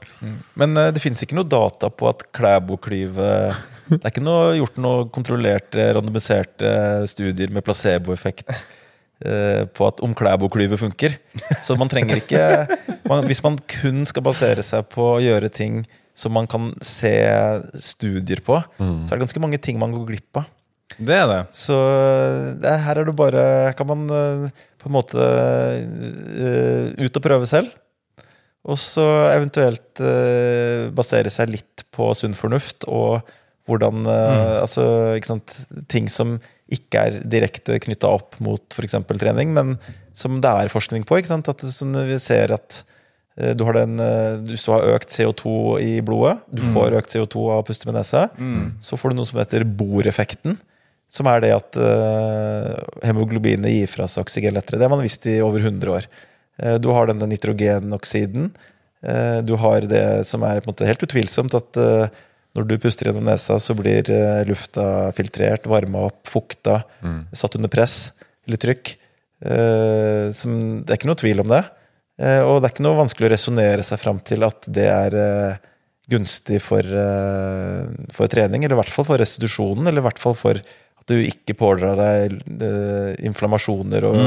[0.57, 3.29] Men eh, det finnes ikke noe data på at Klæbo-klyve
[3.91, 6.69] Det er ikke noe, gjort noe kontrollerte, randomiserte
[7.11, 8.49] studier med placeboeffekt
[9.25, 11.17] eh, på at om Klæbo-klyve funker.
[11.65, 12.41] Så man trenger ikke
[13.09, 15.83] man, Hvis man kun skal basere seg på å gjøre ting
[16.15, 17.11] som man kan se
[17.83, 20.45] studier på, så er det ganske mange ting man går glipp av.
[20.95, 21.39] Det er det.
[21.51, 21.75] Så
[22.61, 23.41] det, er- her er det bare
[23.75, 24.45] Kan man eh,
[24.79, 27.71] på en måte uh, ut og prøve selv.
[28.65, 33.25] Og så eventuelt uh, basere seg litt på sunn fornuft og
[33.69, 34.83] hvordan eh, Altså,
[35.17, 35.55] ikke sant
[35.91, 36.37] Ting som
[36.73, 38.95] ikke er direkte knytta opp mot f.eks.
[39.21, 39.75] trening, men
[40.17, 41.19] som det er forskning på.
[41.19, 41.49] ikke sant?
[41.51, 42.79] At som vi ser at
[43.37, 47.13] eh, du har den, eh, Hvis du har økt CO2 i blodet, du får økt
[47.13, 48.27] CO2 av å puste med nesa,
[48.81, 50.57] så får du noe som heter Bohr-effekten.
[51.11, 52.73] Som er det at uh,
[53.05, 54.79] hemoglobinet gir fra seg oksygen lettere.
[54.81, 56.07] Det har man visst i over 100 år.
[56.57, 58.49] Uh, du har denne nitrogenoksiden.
[59.05, 62.23] Uh, du har det som er på en måte helt utvilsomt, at eh,
[62.55, 66.81] når du puster gjennom nesa, så blir eh, lufta filtrert, varma opp, fukta,
[67.35, 68.13] satt under press
[68.47, 68.95] eller trykk.
[69.45, 71.63] Eh, som, det er ikke noe tvil om det.
[72.21, 75.17] Eh, og det er ikke noe vanskelig å resonnere seg fram til at det er
[75.19, 75.71] eh,
[76.11, 77.83] gunstig for, eh,
[78.15, 81.17] for trening, eller i hvert fall for restitusjonen, eller i hvert fall for at du
[81.19, 84.21] ikke pådrar deg eh, inflammasjoner og,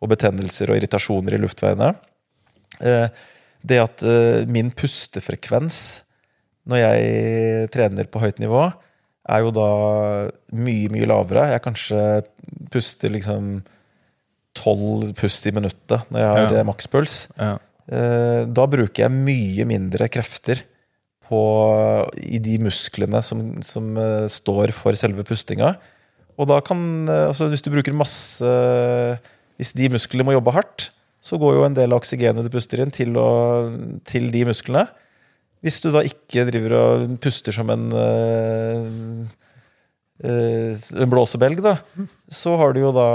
[0.00, 1.92] og betennelser og irritasjoner i luftveiene.
[2.80, 3.08] Eh,
[3.66, 4.02] det at
[4.46, 5.78] min pustefrekvens
[6.66, 8.64] når jeg trener på høyt nivå,
[9.28, 9.66] er jo da
[10.54, 11.48] mye, mye lavere.
[11.54, 12.02] Jeg kanskje
[12.70, 13.62] puster liksom
[14.56, 16.60] tolv pust i minuttet når jeg har Ja.
[16.60, 17.16] eh, makspuls.
[17.38, 17.58] Ja.
[17.90, 20.62] Eh, Da bruker jeg mye mindre krefter
[21.28, 21.40] på,
[22.22, 25.76] i de musklene som, som eh, står for selve pustinga.
[26.38, 28.44] Og da kan, altså hvis du bruker masse
[29.56, 30.90] Hvis de musklene må jobbe hardt,
[31.24, 33.72] så går jo en del av oksygenet du puster inn, til, å,
[34.04, 34.82] til de musklene.
[35.64, 38.86] Hvis du da ikke driver og puster som en eh,
[40.28, 41.76] eh, blåsebelg, da,
[42.32, 43.08] så har du jo da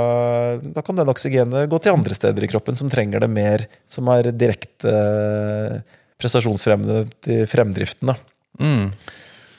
[0.63, 4.09] Da kan den oksygenet gå til andre steder i kroppen som trenger det mer, som
[4.13, 8.17] er direkte eh, prestasjonsfremmende til fremdriften, da.
[8.61, 8.91] Mm.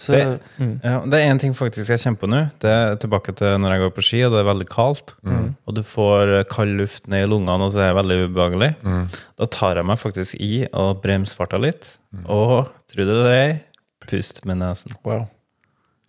[0.03, 0.71] Så, Det- mm.
[0.83, 2.39] Ja, det er én ting faktisk jeg kjenner på nå.
[2.63, 5.13] Det er tilbake til når jeg går på ski og det er veldig kaldt.
[5.23, 5.45] Mm.
[5.69, 8.71] Og du får eh, kald luft ned i lungene, og så er det veldig ubehagelig.
[9.39, 11.93] Da tar jeg meg faktisk i og bremser farta litt.
[12.27, 13.53] Og tro det eller ei,
[14.11, 14.97] pust med nesen.
[15.07, 15.29] Wow.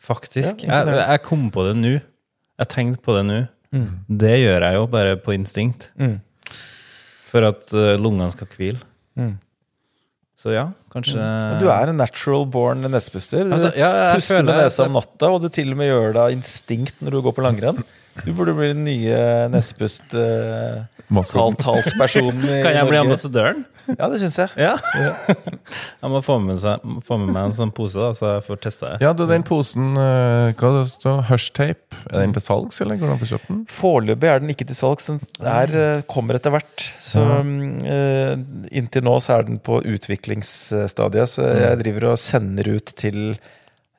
[0.04, 0.66] Faktisk.
[0.68, 1.94] Ja, jeg, jeg kom på det nå.
[2.60, 3.42] Jeg tenkte på det nå.
[4.10, 5.92] Det gjør jeg jo bare på instinkt.
[5.98, 6.18] Mm.
[7.30, 8.82] For at eh, lungene skal hvile.
[10.44, 11.60] Så ja, kanskje mm.
[11.62, 13.46] Du er en natural born nesepuster.
[13.48, 16.24] Du Altså, ja, puster med nesa om natta, og du til og med gjør det
[16.26, 17.84] av instinkt når du går på langrenn.
[18.14, 19.16] Du burde bli den nye
[19.50, 21.60] nesepust uh, Maskoten.
[21.60, 23.66] talspersonen i Kan jeg bli ambassadøren?
[23.98, 24.52] Ja, det syns jeg.
[24.56, 24.78] Ja.
[25.28, 28.62] jeg må få med, seg, få med meg en sånn pose, da, så jeg får
[28.64, 29.04] testa det.
[29.04, 33.10] Ja, du, den posen eh, Hva det står Hushtape, er den til salgs, eller går
[33.10, 33.60] det an å få kjøpt den?
[33.76, 35.10] Foreløpig er den ikke til salgs.
[35.12, 35.20] Den
[35.52, 36.88] er, eh, kommer etter hvert.
[37.04, 38.38] Så eh,
[38.72, 41.36] Inntil nå så er den på utviklingsstadiet.
[41.36, 43.36] Så jeg driver og sender ut til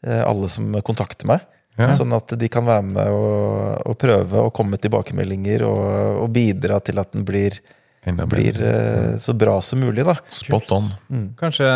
[0.05, 1.44] alle som kontakter meg.
[1.74, 1.88] Ja.
[1.90, 6.28] Sånn at de kan være med og, og prøve å komme med tilbakemeldinger og, og
[6.34, 7.59] bidra til at den blir
[8.12, 10.16] blir eh, så bra som mulig, da.
[10.28, 10.90] Spot on.
[11.40, 11.68] Kanskje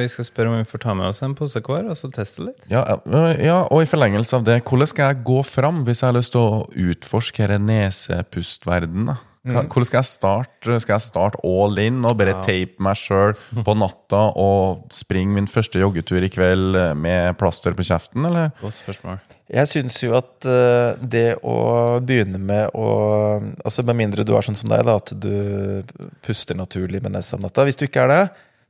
[0.00, 2.42] vi skal spørre om vi får ta med oss en pose hver, og så teste
[2.48, 2.66] litt?
[2.72, 6.10] Ja, ja, ja, og i forlengelse av det, hvordan skal jeg gå fram hvis jeg
[6.10, 9.12] har lyst til å utforske denne nesepustverden?
[9.12, 9.18] da?
[9.46, 9.68] Mm.
[9.70, 10.76] Hvordan skal jeg starte?
[10.82, 15.46] Skal jeg starte all in og bare tape meg sjøl på natta og springe min
[15.50, 18.50] første joggetur i kveld eh, med plaster på kjeften, eller?
[18.58, 19.20] Godt spørsmål.
[19.54, 21.56] Jeg syns jo at eh, det å
[22.02, 22.88] begynne med å
[23.36, 25.84] Altså Med mindre du er sånn som deg, da, at du
[26.24, 27.66] puster naturlig med nesa om natta.
[27.66, 28.22] Hvis du ikke er det,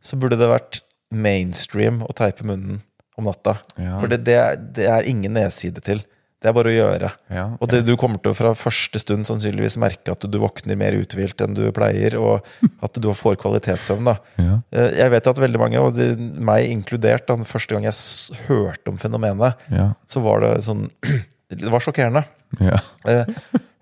[0.04, 0.80] så burde det vært
[1.14, 2.82] mainstream å teipe munnen
[3.16, 3.56] om natta.
[3.80, 3.96] Ja.
[4.00, 6.02] For det, det, er, det er ingen nedside til.
[6.46, 7.08] Det er bare å gjøre.
[7.34, 10.78] Ja, Og det, du kommer til å fra første stund sannsynligvis merke at du våkner
[10.78, 12.46] mer uthvilt enn du pleier, og
[12.86, 14.12] at du får kvalitetssøvn.
[14.38, 14.60] Ja.
[14.70, 17.98] Eh, Jeg vet at veldig mange, og det, meg inkludert, den første gang jeg
[18.46, 19.88] hørte om fenomenet, Ja.
[20.06, 20.86] så var det sånn
[21.50, 22.22] Det var sjokkerende.
[22.62, 22.78] Ja.
[23.10, 23.26] Eh,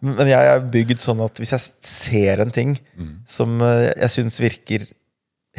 [0.05, 2.75] Men jeg er bygd sånn at hvis jeg ser en ting
[3.29, 4.83] som eh, jeg syns virker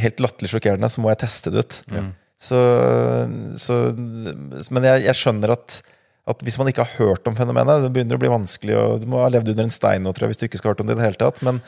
[0.02, 1.77] helt latterlig sjokkerende, så må jeg teste det ut.
[2.45, 2.60] Så,
[3.57, 3.76] så
[4.76, 5.80] Men jeg, jeg skjønner at,
[6.27, 9.06] at hvis man ikke har hørt om fenomenet Det begynner å bli vanskelig, og du
[9.11, 10.81] må ha levd under en stein nå, tror jeg, hvis du ikke skal ha hørt
[10.81, 11.41] om det i det hele tatt.
[11.45, 11.60] Men,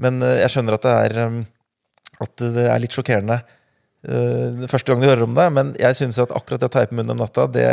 [0.00, 1.38] men eh, jeg skjønner at det er eh,
[2.24, 3.36] At det er litt sjokkerende
[4.08, 5.48] eh, første gang du hører om det.
[5.54, 7.68] Men jeg syns at akkurat det å teipe munnen om natta, det,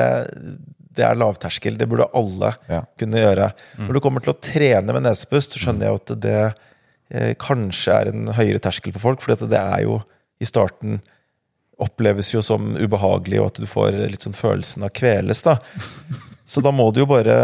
[1.00, 1.80] det er lavterskel.
[1.80, 2.84] Det burde alle Ja.
[3.00, 3.50] kunne gjøre.
[3.80, 7.96] Når du kommer til å trene med nesepust, så skjønner jeg at det eh, kanskje
[8.02, 9.24] er en høyere terskel for folk.
[9.24, 10.02] For det er jo
[10.44, 11.00] i starten
[11.82, 15.42] oppleves jo som ubehagelig, og at du får litt sånn følelsen av kveles.
[15.44, 15.58] da.
[16.46, 17.36] Så da må du jo bare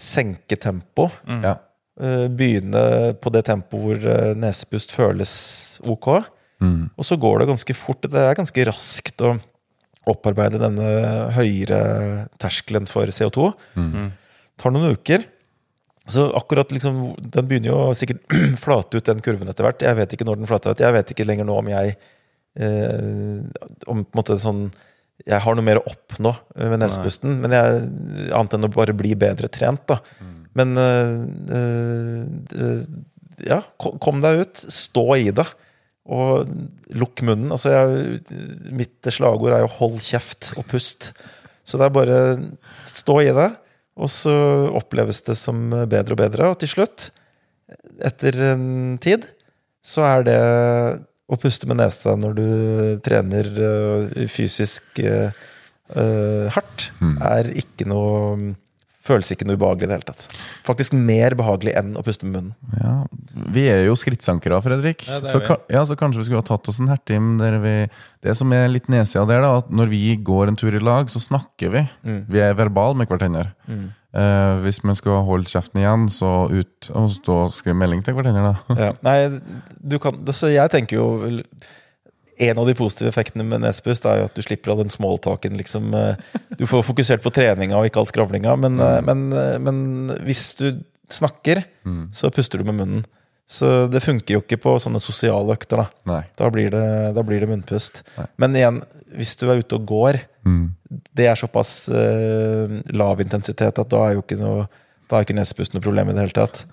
[0.00, 1.08] senke tempo.
[1.26, 1.56] Ja.
[2.00, 5.34] eh, Begynne på det tempoet hvor eh, nesepust føles
[5.84, 6.08] ok.
[6.62, 6.88] Mm.
[6.96, 8.06] Og så går det ganske fort.
[8.08, 9.34] Det er ganske raskt å
[10.06, 10.86] opparbeide denne
[11.34, 13.50] høyere terskelen for CO2.
[14.56, 15.26] tar noen uker.
[16.06, 18.22] Så akkurat liksom, Den begynner jo sikkert
[18.62, 19.82] flate ut, den kurven, etter hvert.
[19.82, 20.80] Jeg vet ikke når den flata ut.
[20.80, 21.96] Jeg vet ikke lenger nå om jeg
[22.56, 24.62] Om på en måte sånn
[25.26, 27.84] Jeg har noe mer å oppnå eh, med nesepusten, men jeg,
[28.36, 29.82] annet enn å bare bli bedre trent.
[29.88, 29.98] da.
[30.56, 31.14] Men eh,
[31.56, 32.82] eh,
[33.48, 34.64] ja, kom deg ut.
[34.72, 35.46] Stå i det.
[36.06, 36.46] Og
[36.94, 37.50] lukk munnen.
[37.52, 38.20] Altså, jeg,
[38.70, 41.10] mitt slagord er jo 'hold kjeft og pust'.
[41.66, 42.18] Så det er bare
[42.86, 43.48] stå i det,
[43.98, 44.36] og så
[44.78, 46.50] oppleves det som bedre og bedre.
[46.52, 47.10] Og til slutt,
[47.98, 49.26] etter en tid,
[49.82, 50.40] så er det
[51.26, 52.46] å puste med nesa når du
[53.06, 55.46] trener øh, fysisk uh,
[56.54, 58.54] hardt, hardt, er ikke noe
[59.06, 60.24] Føles ikke noe ubehagelig i det hele tatt.
[60.66, 62.78] Faktisk mer behagelig enn å puste med munnen.
[62.80, 62.94] Ja,
[63.54, 65.04] Vi er jo skrittsankere, Fredrik.
[65.06, 68.34] Ja, så, ka ja, så kanskje vi skulle ha tatt oss en hertim der Det
[68.34, 71.22] som er litt nedsida der, da, at når vi går en tur i lag, så
[71.22, 71.84] snakker vi.
[72.02, 73.52] Vi er verbale med hverandre.
[74.16, 78.16] Eh, hvis man skal holde kjeften igjen, så ut og stå og skrive melding til
[78.16, 78.76] hverandre, da.
[78.86, 78.92] Ja.
[79.04, 81.08] Nei, du kan, så jeg tenker jo
[82.36, 85.54] En av de positive effektene med nesepust er jo at du slipper av den smalltalken.
[85.56, 88.52] Liksom, eh, du får fokusert på treninga og ikke all skravlinga.
[88.60, 89.06] Men, mm.
[89.08, 89.78] men, eh, men
[90.26, 90.66] hvis du
[91.08, 91.62] snakker,
[92.12, 93.06] så puster du med munnen.
[93.46, 95.84] Så det funker jo ikke på sånne sosiale økter.
[95.84, 96.22] Da, Nei.
[96.38, 98.02] da, blir, det, da blir det munnpust.
[98.42, 98.80] Men igjen,
[99.14, 100.18] hvis du er ute og går,
[101.16, 104.66] det er såpass eh, lav intensitet at da er jo ikke noe
[105.06, 106.64] Da er ikke nesepust noe problem i det hele tatt.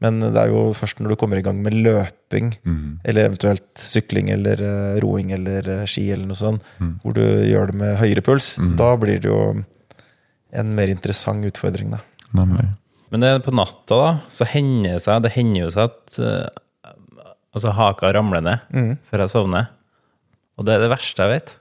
[0.00, 2.54] Men det er jo først når du kommer i gang med løping,
[3.04, 6.64] eller eventuelt sykling eller uh, roing eller uh, ski, eller noe sånt,
[7.04, 9.62] hvor du gjør det med høyere puls, da blir det jo
[10.52, 12.00] en mer interessant utfordring, da.
[12.32, 12.64] Nemlig.
[13.12, 16.92] Men det på natta, da, så hender det seg, det hender jo seg at eh,
[17.52, 18.62] altså haka ramler ned
[19.04, 19.66] før jeg sovner.
[20.56, 21.52] Og det er det verste jeg vet.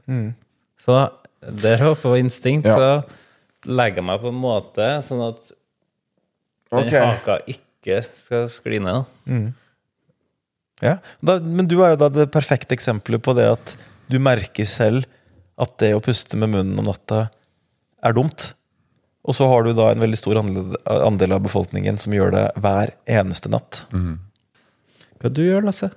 [0.79, 0.95] Så
[1.41, 2.75] der oppe på instinkt, Ja.
[2.77, 5.51] så legger jeg meg på en måte sånn at
[6.71, 7.03] den okay.
[7.03, 9.03] haka ikke skal skli ned.
[9.27, 9.41] da.
[10.81, 13.75] Ja, da, Men du er jo da det perfekte eksempelet på det at
[14.09, 15.05] du merker selv
[15.61, 17.25] at det å puste med munnen om natta
[18.01, 18.53] er dumt.
[19.21, 22.45] Og så har du da en veldig stor andel, andel av befolkningen som gjør det
[22.63, 23.83] hver eneste natt.
[25.21, 25.91] Hva du gjør Lasse?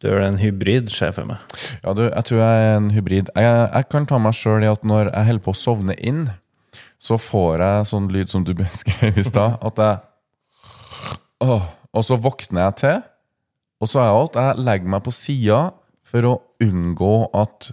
[0.00, 1.42] Du gjør en hybrid, ser jeg for meg.
[1.84, 3.28] Ja, du, jeg tror jeg er en hybrid.
[3.36, 6.24] Jeg, jeg kan ta meg sjøl i at når jeg holder på å sovne inn,
[7.00, 9.58] så får jeg sånn lyd som du beskrev i stad.
[9.64, 10.02] At jeg
[11.44, 13.00] Åh, Og så våkner jeg til,
[13.84, 14.36] og så er jeg alt.
[14.40, 15.58] jeg legger meg på sida
[16.08, 16.34] for å
[16.64, 17.68] unngå at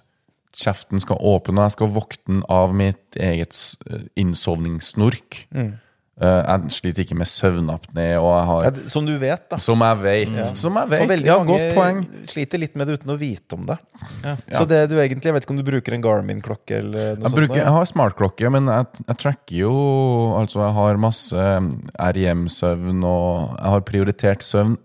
[0.53, 3.55] kjeften skal åpne, og jeg skal vokte den av mitt eget
[4.19, 5.45] innsovningssnork.
[5.55, 5.71] Mm.
[6.21, 9.57] Jeg sliter ikke med søvnapné, har Ja, som du vet, da.
[9.57, 10.51] Som jeg vet.
[10.59, 11.09] Som jeg For vet.
[11.09, 12.01] veldig Ja, mange godt poeng.
[12.29, 13.77] sliter litt med det uten å vite om det.
[14.23, 14.35] Ja.
[14.53, 17.31] Så det du egentlig, Jeg vet ikke om du bruker en Garmin-klokke eller noe Jeg,
[17.31, 17.35] sånt?
[17.39, 19.73] bruker, nå, jeg har smartklokke, men jeg, jeg tracker jo
[20.37, 21.47] Altså, jeg har masse
[21.97, 24.77] REM-søvn, og jeg har prioritert søvn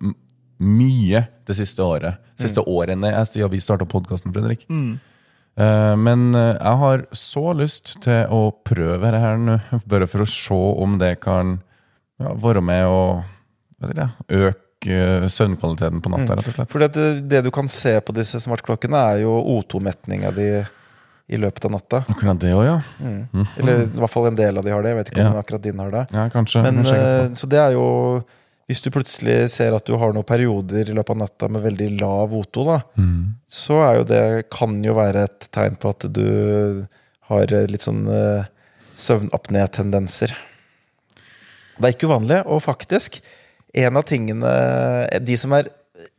[0.59, 2.16] mye det siste året.
[2.40, 4.64] Siste årene jeg siden vi starta podkasten, Fredrik.
[4.70, 4.97] Eh,
[5.56, 9.58] men eh, jeg har så lyst til å prøve det her nå,
[9.92, 11.58] bare for å se om det kan
[12.20, 16.72] ja, være med og det, øke eh, søvnkvaliteten på natta, rett og slett.
[16.72, 20.50] Fordi det, det du kan se på disse smartklokkene, er jo O2-metninga di
[21.26, 22.04] i løpet av natta.
[22.12, 22.76] Akkurat det òg, ja.
[23.58, 24.92] Eller i hvert fall en del av de har det.
[24.92, 25.40] Jeg vet ikke om Ja.
[25.42, 26.04] akkurat din har det.
[26.14, 26.28] ja.
[26.30, 26.62] Kanskje.
[26.62, 27.86] Men, eh, så det er jo
[28.66, 31.90] Hvis du plutselig ser at du har noen perioder i løpet av natta med veldig
[32.01, 32.80] lav O2, da,
[33.47, 36.26] så er jo det kan jo være et tegn på at du
[37.30, 38.47] har eh, litt sånn uh,
[38.98, 40.34] søvnapné-tendenser.
[41.76, 43.20] Det er ikke uvanlig, og faktisk
[43.76, 44.51] en av tingene
[45.20, 45.68] De som er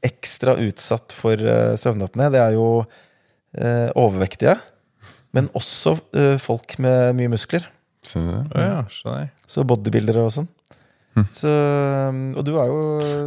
[0.06, 4.56] ekstra utsatt for uh, søvnapné, det er jo uh, overvektige.
[5.36, 7.66] Men også eh, folk med mye muskler.
[8.06, 8.44] Ser du det?
[8.56, 9.26] Å ja.
[9.50, 10.48] Så bodybuildere og sånn.
[11.34, 11.50] Så,
[12.38, 12.82] og du er jo.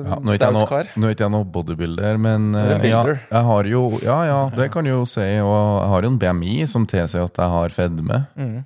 [0.07, 0.91] Ja, noe- kar.
[0.95, 4.71] nå er ikke jeg noe bodybuilder, men eh, ja, jeg har jo Ja, ja, det
[4.75, 5.25] kan du jo si.
[5.43, 8.21] Og jeg har jo en BMI som tilsier at jeg har fedme.
[8.39, 8.61] Mm.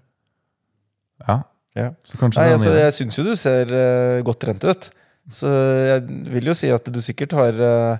[1.28, 1.38] Ja,
[1.74, 1.88] Ja.
[2.36, 4.90] Nei, altså, jeg syns jo du ser uh, godt trent ut.
[5.32, 7.96] Så jeg vil jo si at du sikkert har uh,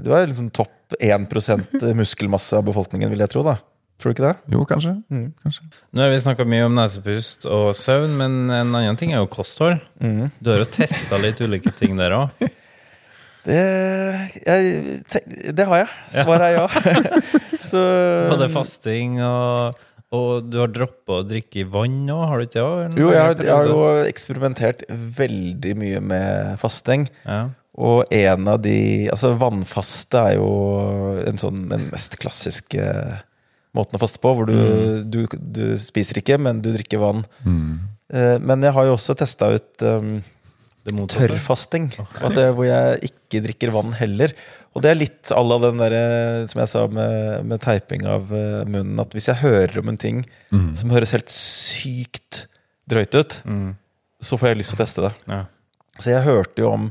[0.00, 3.44] Du er liksom topp 1% muskelmasse av befolkningen, vil jeg tro.
[3.44, 3.58] da
[3.98, 4.36] Tror du ikke det?
[4.54, 4.92] Jo, kanskje.
[5.10, 5.24] Mm.
[5.42, 5.64] kanskje.
[5.90, 9.30] Nå har vi snakka mye om nesepust og søvn, men en annen ting er jo
[9.32, 9.80] kosthold.
[9.98, 10.28] Mm.
[10.38, 12.30] Du har jo testa litt ulike ting der òg.
[13.48, 13.60] Det,
[14.44, 14.96] jeg,
[15.56, 15.90] det har jeg.
[16.12, 16.64] Svaret er ja.
[17.70, 17.80] Så
[18.28, 19.78] Både fasting og
[20.12, 22.98] Og du har droppa å drikke i vann nå, har du ikke det?
[23.00, 23.78] Jo, jeg har, jeg har jo
[24.10, 27.08] eksperimentert veldig mye med fasting.
[27.24, 27.46] ja.
[27.78, 30.48] Og en av de Altså, vannfaste er jo
[31.30, 32.82] en sånn den mest klassiske
[33.76, 34.56] måten å faste på, hvor du,
[35.04, 37.24] du, du spiser ikke, men du drikker vann.
[38.12, 40.14] Eh, Men jeg har jo også testa ut um,
[41.12, 42.30] tørrfasting, okay.
[42.36, 44.32] det, hvor jeg ikke drikker vann heller.
[44.76, 46.02] Og det er litt à la den derre
[46.48, 50.00] som jeg sa med, med teiping av eh, munnen, at hvis jeg hører om en
[50.00, 50.22] ting
[50.76, 52.46] som høres helt sykt
[52.88, 53.40] drøyt ut,
[54.24, 55.12] så får jeg lyst til å teste det.
[55.28, 55.42] Ja.
[55.98, 56.88] Så jeg hørte jo om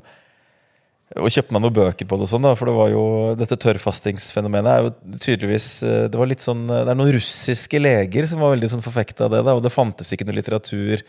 [1.22, 3.03] og kjøpte meg noen bøker på det, og sånn da, for det var jo,
[3.39, 8.30] dette tørrfastingsfenomenet er jo tydeligvis eh, Det var litt sånn, det er noen russiske leger
[8.30, 11.03] som var veldig sånn forfekta av det, da, og det fantes ikke noe litteratur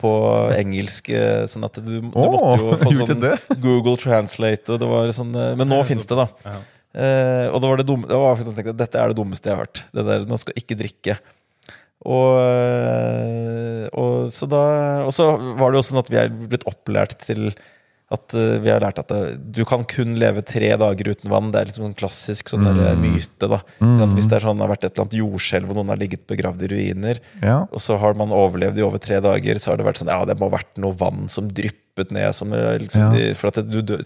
[0.00, 0.12] på
[0.56, 3.36] engelsk, eh, sånn at du, du oh, måtte jo få sånn det?
[3.64, 6.28] Google Translate, og det var sånn eh, Men nå fins det, da.
[6.44, 6.58] Ja.
[6.96, 9.58] Eh, og det var det dumme det var, jeg tenkte, Dette er det dummeste jeg
[9.58, 9.82] har hørt.
[9.92, 11.18] Det der, Nå skal ikke drikke.
[12.06, 14.62] Og, eh, og, så da,
[15.08, 17.50] og så var det jo sånn at vi er blitt opplært til
[18.14, 19.20] at uh, vi har lært at det,
[19.56, 21.48] du kan kun leve tre dager uten vann.
[21.50, 23.48] Det er liksom sånn klassisk sånn der myte.
[23.50, 25.90] da At Hvis det er sånn, det har vært et eller annet jordskjelv og noen
[25.90, 27.56] har ligget begravd i ruiner, Ja.
[27.66, 30.20] og så har man overlevd i over tre dager, så har det vært sånn Ja,
[30.24, 32.30] det må ha vært noe vann som dryppet ned.
[32.38, 33.10] Som, eh, liksom, Ja.
[33.10, 33.96] de, for at det, du, du,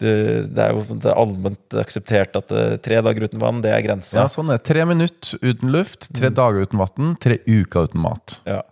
[0.00, 0.14] det,
[0.56, 3.82] det er jo det er allment akseptert at eh, tre dager uten vann, det er
[3.84, 4.22] grensa.
[4.24, 4.58] ja, sånn er.
[4.64, 8.40] Tre minutter uten luft, tre dager uten vann, tre uker uten mat.
[8.48, 8.62] Ja.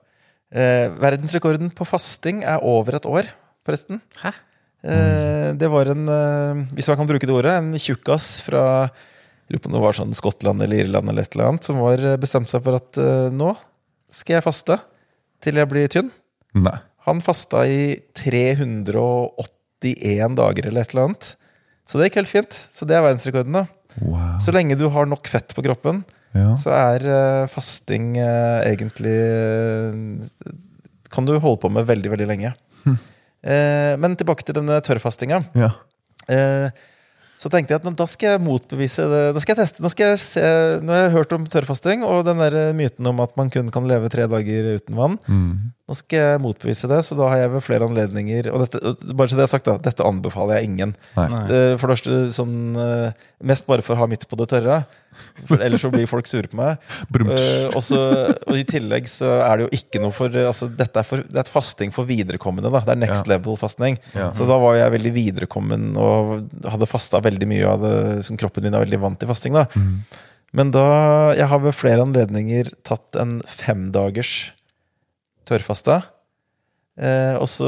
[0.50, 3.28] Eh, verdensrekorden på fasting er over et år,
[3.68, 4.00] forresten.
[4.24, 4.32] Hæ?
[4.82, 8.62] Eh, det var en, eh, hvis man kan bruke det ordet, en tjukkas fra
[9.50, 11.98] lurer på om det var sånn Skottland eller Irland eller et eller annet, som var
[11.98, 12.92] eh, bestemt seg for at
[13.34, 13.50] nå
[14.10, 14.76] skal jeg faste
[15.42, 16.10] til jeg blir tynn.
[16.54, 16.78] Nei.
[17.06, 21.24] Han fasta i 381 dager eller et eller annet.
[21.88, 22.52] Så det gikk helt fint.
[22.70, 23.52] Så det er verdensrekorden.
[23.52, 23.64] da
[24.00, 24.36] Wow.
[24.38, 26.54] Så lenge du har nok fett på kroppen, Ja.
[26.54, 27.02] så er
[27.50, 29.18] fasting egentlig
[31.10, 32.52] Kan du holde på med veldig, veldig lenge.
[33.42, 35.44] men tilbake til denne tørrfastinga.
[35.56, 35.70] ja.
[36.30, 36.70] Eh,
[37.40, 39.20] så tenkte jeg at da skal jeg motbevise det.
[39.32, 39.80] Da skal jeg teste.
[39.80, 40.42] Nå, skal jeg se,
[40.84, 43.86] nå har jeg hørt om tørrfasting og den der myten om at man kun kan
[43.88, 45.14] leve tre dager uten vann.
[45.24, 45.70] Mm.
[45.88, 49.32] Nå skal jeg motbevise det, så da har jeg ved flere anledninger Og dette, bare
[49.32, 49.78] så det er sagt, da.
[49.88, 50.92] Dette anbefaler jeg ingen.
[51.16, 51.40] Nei.
[51.48, 54.82] Eh, For det første sånn eh, Mest bare for å ha midt på det tørre.
[55.48, 56.78] For ellers så blir folk sure på meg.
[57.10, 57.98] Uh, Eh, og, så,
[58.46, 61.40] og i tillegg så er det jo ikke noe for Altså dette er, for, det
[61.42, 62.70] er fasting for viderekommende.
[62.70, 63.34] da Det er next Ja.
[63.36, 63.98] level fasting.
[64.14, 64.30] Ja.
[64.32, 68.62] Så da var jeg veldig viderekommen og hadde fasta veldig mye av det som kroppen
[68.64, 69.52] min er veldig vant til fasting.
[69.54, 70.04] da Mm.
[70.52, 74.50] Men da Jeg har ved flere anledninger tatt en femdagers
[75.46, 76.02] tørrfaste.
[77.00, 77.66] Eh, og så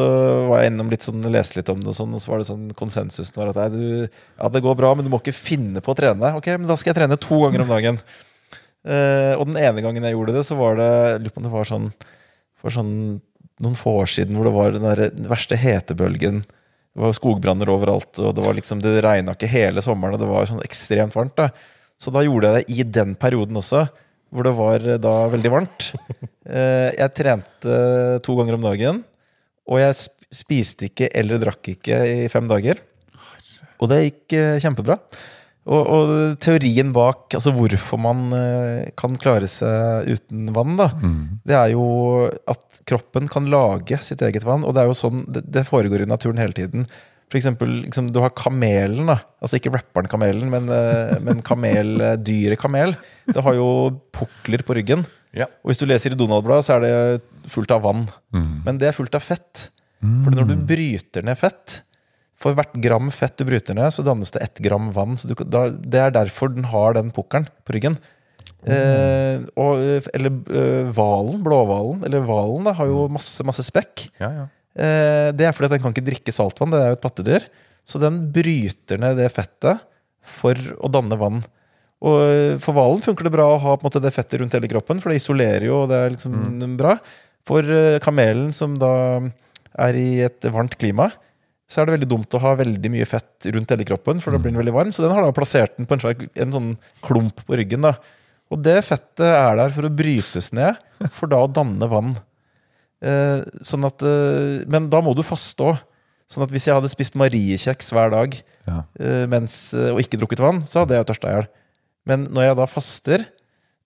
[0.51, 2.49] var jeg innom litt sånn, leste litt om det, og sånn, og så var det
[2.51, 3.87] sånn konsensusen var at nei, du,
[4.37, 6.35] ja, det går bra, men du må ikke finne på å trene.
[6.37, 8.01] Ok, men da skal jeg trene to ganger om dagen.
[8.85, 10.91] Eh, og den ene gangen jeg gjorde det, så var det
[11.23, 11.89] lurer på om det var sånn
[12.63, 12.93] for sånn
[13.63, 16.43] noen få år siden hvor det var den der verste hetebølgen.
[16.93, 20.29] Det var skogbranner overalt, og det var liksom, det regna ikke hele sommeren, og det
[20.29, 21.39] var sånn ekstremt varmt.
[21.39, 21.49] da
[21.97, 23.87] Så da gjorde jeg det i den perioden også,
[24.33, 25.89] hvor det var eh, da veldig varmt.
[26.43, 27.75] Eh, Jeg trente
[28.27, 28.97] to ganger om dagen,
[29.69, 29.99] og jeg
[30.33, 32.81] spiste ikke eller drakk ikke i fem dager.
[33.83, 34.99] Og det gikk eh, kjempebra.
[35.63, 36.09] Og, og
[36.43, 40.89] teorien bak altså hvorfor man eh, kan klare seg uten vann, da,
[41.47, 41.85] det er jo
[42.51, 44.67] at kroppen kan lage sitt eget vann.
[44.67, 46.89] Og det er jo sånn det, foregår i naturen hele tiden.
[47.31, 49.21] For eksempel, liksom, du har kamelen, da.
[49.41, 52.97] Altså ikke rapperen kamelen, men, eh, men kamel, dyret kamel.
[53.31, 53.69] Det har jo
[54.13, 55.07] pukler på ryggen.
[55.33, 55.47] Ja.
[55.63, 56.97] Og hvis du leser i Donald-bladet, så er det
[57.51, 58.06] fullt av vann.
[58.66, 59.69] Men det er fullt av fett.
[60.02, 61.77] For når du bryter ned fett
[62.43, 65.14] For hvert gram fett du bryter ned, så dannes det ett gram vann.
[65.20, 68.01] Så du, da, det er derfor den har den pukkelen på ryggen.
[68.66, 69.78] Eh, og,
[70.10, 74.09] eller eh, hvalen, blåhvalen, eller hvalen, har jo masse, masse spekk.
[74.23, 74.48] Ja, ja.
[74.73, 77.48] Eh, det er fordi at den kan ikke drikke saltvann, det er jo et pattedyr.
[77.86, 79.82] Så den bryter ned det fettet
[80.23, 81.43] for å danne vann.
[82.02, 85.02] Og eh, for hvalen funker det bra å ha måte, det fettet rundt hele kroppen,
[85.02, 86.97] for det isolerer jo, og det er liksom bra.
[87.48, 88.93] For eh, kamelen, som da
[89.82, 91.09] er i et varmt klima,
[91.73, 94.39] så er det veldig dumt å ha veldig mye fett rundt hele kroppen, for da
[94.43, 94.90] blir den veldig varm.
[94.93, 96.73] Så den har da plassert den på en, svær, en sånn
[97.06, 97.86] klump på ryggen.
[97.86, 97.94] da.
[98.52, 100.77] Og det fettet er der for å brytes ned,
[101.16, 102.12] for da å danne vann.
[103.02, 105.81] Eh, sånn at, eh, men da må du faste òg.
[106.31, 108.36] Sånn at hvis jeg hadde spist mariekjeks hver dag
[108.69, 108.85] Ja.
[109.01, 111.48] eh, mens, eh, og ikke drukket vann, så hadde jeg tørsta i hjel.
[112.06, 113.24] Men når jeg da faster,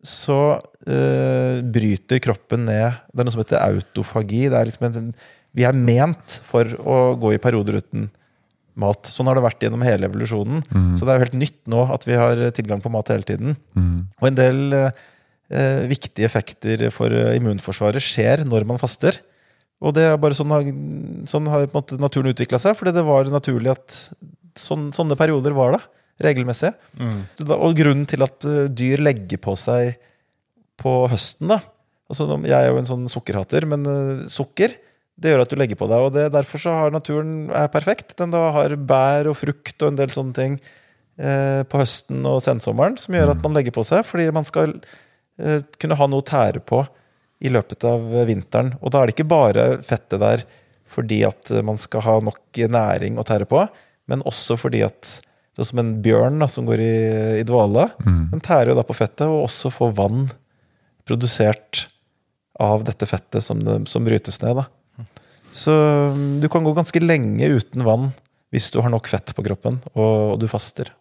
[0.07, 4.47] så uh, bryter kroppen ned Det er noe som heter autofagi.
[4.53, 5.11] Det er liksom en,
[5.57, 8.09] vi er ment for å gå i perioder uten
[8.77, 9.09] mat.
[9.09, 10.63] Sånn har det vært gjennom hele evolusjonen.
[10.99, 13.57] Så det er jo helt nytt nå at vi har tilgang på mat hele tiden.
[14.21, 19.19] Og en del uh, viktige effekter for eh, immunforsvaret skjer når man faster.
[19.85, 20.53] Og det er bare sånn,
[21.29, 21.67] sånn har
[22.01, 23.97] naturen utvikla seg, fordi det var naturlig at
[24.57, 25.83] sånn, sånne perioder var det.
[26.23, 26.73] Regelmessig.
[26.97, 27.23] Mm.
[27.59, 29.97] Og grunnen til at eh, dyr legger på seg
[30.81, 31.61] på høsten, da
[32.09, 34.77] altså, Jeg er jo en sånn sukkerhater, men eh, sukker
[35.17, 36.03] det gjør at du legger på deg.
[36.05, 38.15] Og det, derfor så har naturen er perfekt.
[38.21, 42.43] Den da har bær og frukt og en del sånne ting eh, på høsten og
[42.45, 44.77] sensommeren som gjør at man legger på seg, fordi man skal
[45.41, 46.83] eh, kunne ha noe å tære på
[47.45, 48.75] i løpet av eh, vinteren.
[48.83, 50.47] Og da er det ikke bare fettet der
[50.87, 53.65] fordi at man skal ha nok næring å tære på,
[54.07, 55.17] men også fordi at
[55.57, 56.97] Sånn som en bjørn da, som går i,
[57.41, 57.87] i dvale.
[58.35, 60.27] Den tærer jo da på fettet, og også får vann
[61.09, 61.87] produsert
[62.61, 64.61] av dette fettet som, det, som brytes ned.
[64.61, 65.07] Da.
[65.57, 65.73] Så
[66.13, 68.11] mm, du kan gå ganske lenge uten vann
[68.53, 70.93] hvis du har nok fett på kroppen og, og du faster.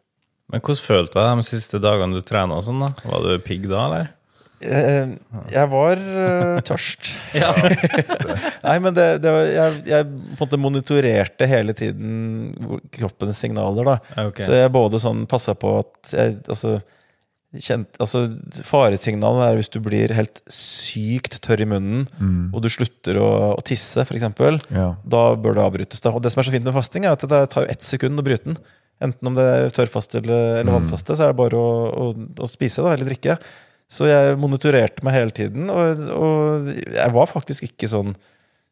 [0.52, 2.84] Men hvordan følte du deg de siste dagene du trena og sånn?
[2.84, 2.92] da?
[3.04, 4.12] Var du pigg da, eller?
[4.64, 5.18] Jeg,
[5.52, 7.12] jeg var uh, tørst.
[8.66, 12.54] Nei, men det, det var, jeg, jeg på en måte monitorerte hele tiden
[12.96, 13.96] kroppens signaler.
[13.96, 14.28] da.
[14.28, 14.48] okay.
[14.48, 16.78] Så jeg både sånn passa på at jeg altså,
[17.62, 18.24] kjent, altså,
[18.68, 22.08] Faresignalene er hvis du blir helt sykt tørr i munnen,
[22.56, 24.26] og du slutter å, å tisse, f.eks.
[24.74, 24.90] Ja.
[25.04, 26.04] Da bør det avbrytes.
[26.04, 26.16] da.
[26.16, 28.26] Og det som er så fint med fasting, er at det tar ett sekund å
[28.26, 28.60] bryte den.
[29.04, 32.48] Enten om det er tørrfaste eller, eller vannfaste, så er det bare å, å, å
[32.48, 33.36] spise da, eller drikke.
[33.92, 38.16] Så jeg monitorerte meg hele tiden, og, og jeg var faktisk ikke sånn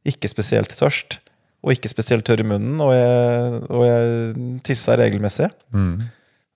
[0.10, 1.20] Ikke spesielt tørst.
[1.64, 4.34] Og ikke spesielt tørr i munnen, og jeg, og jeg
[4.68, 5.48] tissa regelmessig.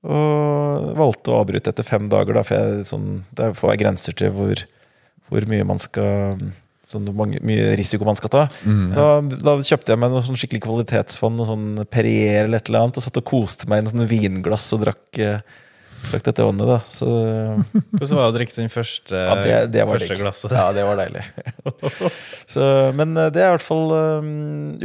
[0.08, 3.06] Og valgte å avbryte etter fem dager, da, for jeg, sånn,
[3.38, 4.60] der får jeg grenser til hvor,
[5.32, 6.36] hvor mye man skal
[6.88, 8.44] sånn mange, mye risiko man skal ta.
[8.96, 9.08] da,
[9.44, 13.00] da kjøpte jeg meg noe sånn skikkelig kvalitetsfond, noe sånn Perrier eller et eller annet,
[13.00, 15.42] og satt og koste meg i noe sånn vinglass og drakk, eh,
[16.12, 16.70] drakk etter vannet.
[16.70, 16.78] da.
[16.90, 17.08] Så
[17.98, 20.56] Hvordan var det å drikke den første, ja, det, det var første glasset?
[20.56, 21.24] Ja, det var deilig.
[22.54, 22.66] så,
[22.98, 24.32] men eh, det er i hvert fall eh,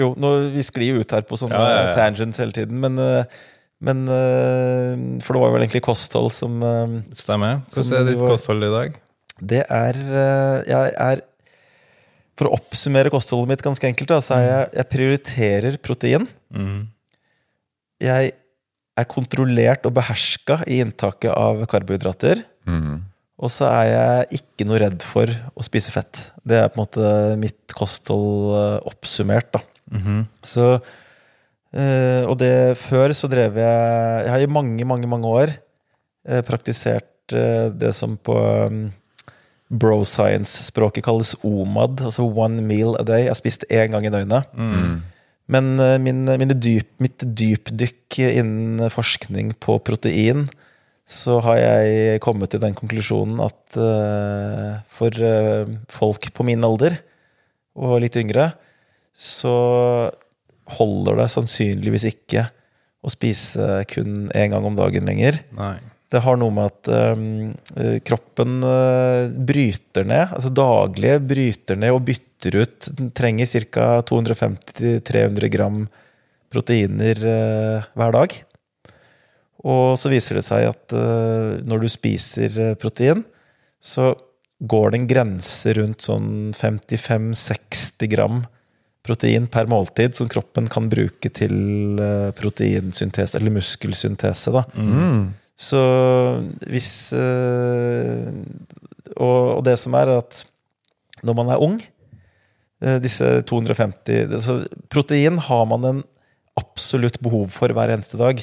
[0.00, 2.98] Jo, nå, vi sklir jo ut her på sånne Ja, ja, tangents hele tiden, men,
[3.02, 3.40] eh,
[3.82, 7.62] men eh, For det var jo vel egentlig kosthold som eh, Stemmer.
[7.70, 8.98] Hvordan er ditt kosthold i dag?
[9.42, 9.96] Det er
[10.68, 11.24] Jeg er
[12.38, 16.28] For å oppsummere kostholdet mitt ganske enkelt, da, så er jeg, jeg prioriterer protein.
[16.54, 16.86] Mm.
[18.02, 18.32] Jeg
[18.98, 22.42] er kontrollert og beherska i inntaket av karbohydrater.
[22.68, 23.00] Mm.
[23.42, 26.28] Og så er jeg ikke noe redd for å spise fett.
[26.46, 29.62] Det er på en måte mitt kosthold eh, oppsummert, da.
[30.46, 35.50] Så øh, Og det før så drev jeg Jeg har i mange, mange, mange år
[35.52, 38.86] eh, praktisert eh, det som på um,
[39.68, 43.26] bro science-språket kalles OMAD, altså one meal a day.
[43.26, 44.48] Jeg har spist én gang i døgnet.
[45.50, 50.46] Men eh, min, mine dyp, mitt dypdykk innen forskning på protein,
[51.08, 57.00] så har jeg kommet til den konklusjonen at eh, for eh, folk på min alder,
[57.72, 58.52] og litt yngre,
[59.12, 59.56] så
[60.78, 62.46] holder det sannsynligvis ikke
[63.02, 65.40] å spise kun én gang om dagen lenger.
[65.56, 65.76] Nei.
[66.12, 72.04] Det har noe med at øh, kroppen uh, bryter ned, altså daglig bryter ned og
[72.04, 74.02] bytter ut Den trenger ca.
[74.08, 75.84] 250-300 gram
[76.52, 78.34] proteiner øh, hver dag.
[79.62, 83.22] Og så viser det seg at eh, når du spiser eh, protein,
[83.82, 84.12] så
[84.62, 88.42] går det en grense rundt sånn 55-60 gram
[89.02, 94.54] protein per måltid som kroppen kan bruke til eh, proteinsyntese, eller muskelsyntese.
[94.54, 94.66] da.
[95.58, 95.80] Så
[96.66, 98.30] hvis eh,
[99.14, 100.44] og, det som er at
[101.22, 101.91] når man er ung eh,
[103.02, 104.56] Disse 250 altså,
[104.90, 106.00] Protein har man en
[106.58, 108.42] absolutt behov for hver eneste dag.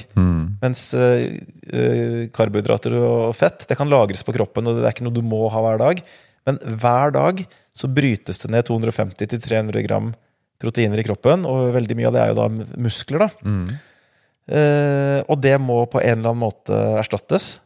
[0.62, 1.38] Mens eh,
[1.70, 5.22] eh, karbohydrater og fett det kan lagres på kroppen, og det er ikke noe du
[5.22, 6.02] må ha hver dag.
[6.48, 7.44] Men hver dag
[7.76, 10.10] så brytes det ned 250-300 gram
[10.60, 12.48] proteiner i kroppen, og veldig mye av det er jo da
[12.82, 13.26] muskler.
[13.26, 13.30] da.
[14.50, 17.60] Eh, og det må på en eller annen måte erstattes.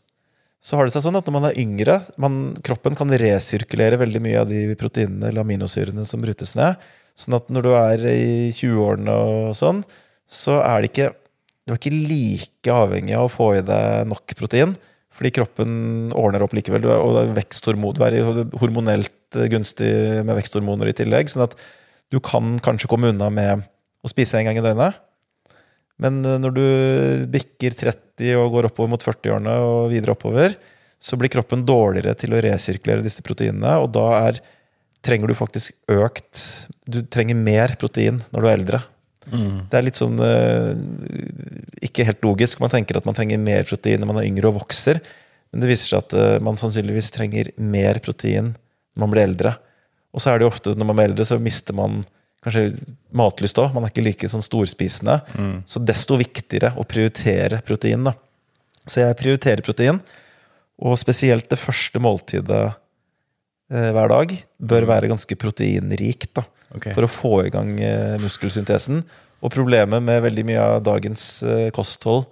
[0.65, 4.23] Så har det seg sånn at når man er yngre, man, kroppen kan resirkulere veldig
[4.25, 6.81] mye av de proteinene eller aminosyrene som brytes ned.
[7.21, 9.85] Sånn at når du er i 20-årene og sånn,
[10.25, 11.13] så er det ikke
[11.65, 14.75] Du er ikke like avhengig av å få i deg nok protein.
[15.15, 15.71] Fordi kroppen
[16.13, 16.83] ordner opp likevel.
[16.85, 19.89] Du er, og det er du er hormonelt eh, gunstig
[20.27, 21.31] med veksthormoner i tillegg.
[21.33, 21.55] Sånn at
[22.13, 23.65] du kan kanskje komme unna med
[24.05, 25.01] å spise en gang i døgnet.
[26.03, 26.65] Men eh, når du
[27.35, 30.57] bikker 30 og går oppover mot 40-årene og videre oppover,
[31.05, 34.39] så blir kroppen dårligere til å resirkulere disse proteinene, og da er,
[35.05, 36.41] trenger du faktisk økt
[36.89, 38.81] Du trenger mer protein når du er eldre.
[39.71, 40.73] Det er litt sånn eh,
[41.85, 42.61] ikke helt logisk.
[42.61, 45.01] Man tenker at man trenger mer protein når man er yngre og vokser,
[45.53, 49.55] men det viser seg at eh, man sannsynligvis trenger mer protein når man blir eldre.
[50.15, 52.05] Og så er det jo ofte når man blir eldre, så mister man
[52.45, 52.69] kanskje
[53.17, 53.73] matlyst òg.
[53.75, 55.19] Man er ikke like sånn storspisende.
[55.71, 58.05] Så desto viktigere å prioritere protein.
[58.07, 58.15] da.
[58.85, 60.01] Så jeg prioriterer protein,
[60.85, 62.65] og spesielt det første måltidet
[63.73, 66.35] eh, hver dag bør være ganske proteinrikt.
[66.37, 66.45] da,
[66.75, 66.93] okay.
[66.93, 69.05] For å få i gang eh, muskelsyntesen.
[69.45, 72.27] Og problemet med veldig mye av dagens eh, kosthold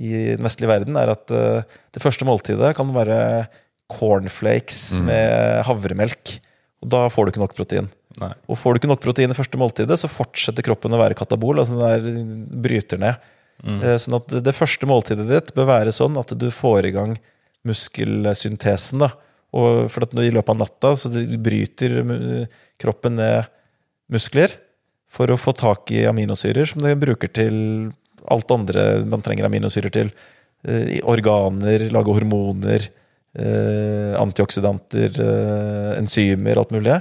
[0.00, 3.46] i den vestlige verden er at eh, det første måltidet kan være
[3.92, 6.38] cornflakes med havremelk.
[6.82, 7.90] Og da får du ikke nok protein.
[8.20, 8.32] Nei.
[8.50, 11.62] Og får du ikke nok protein i første måltidet, så fortsetter kroppen å være katabol.
[11.62, 13.30] altså den der bryter ned.
[13.62, 13.78] Mm.
[14.02, 17.14] Sånn at det første måltidet ditt bør være sånn at du får i gang
[17.68, 19.04] muskelsyntesen.
[19.04, 19.12] da.
[19.54, 22.00] Og for at I løpet av natta så bryter
[22.82, 23.50] kroppen ned
[24.12, 24.56] muskler
[25.12, 27.92] for å få tak i aminosyrer som den bruker til
[28.32, 30.12] alt andre man trenger aminosyrer til.
[30.66, 32.86] Eh, I organer, lage hormoner,
[33.34, 37.00] eh, antioksidanter, eh, enzymer, alt mulig.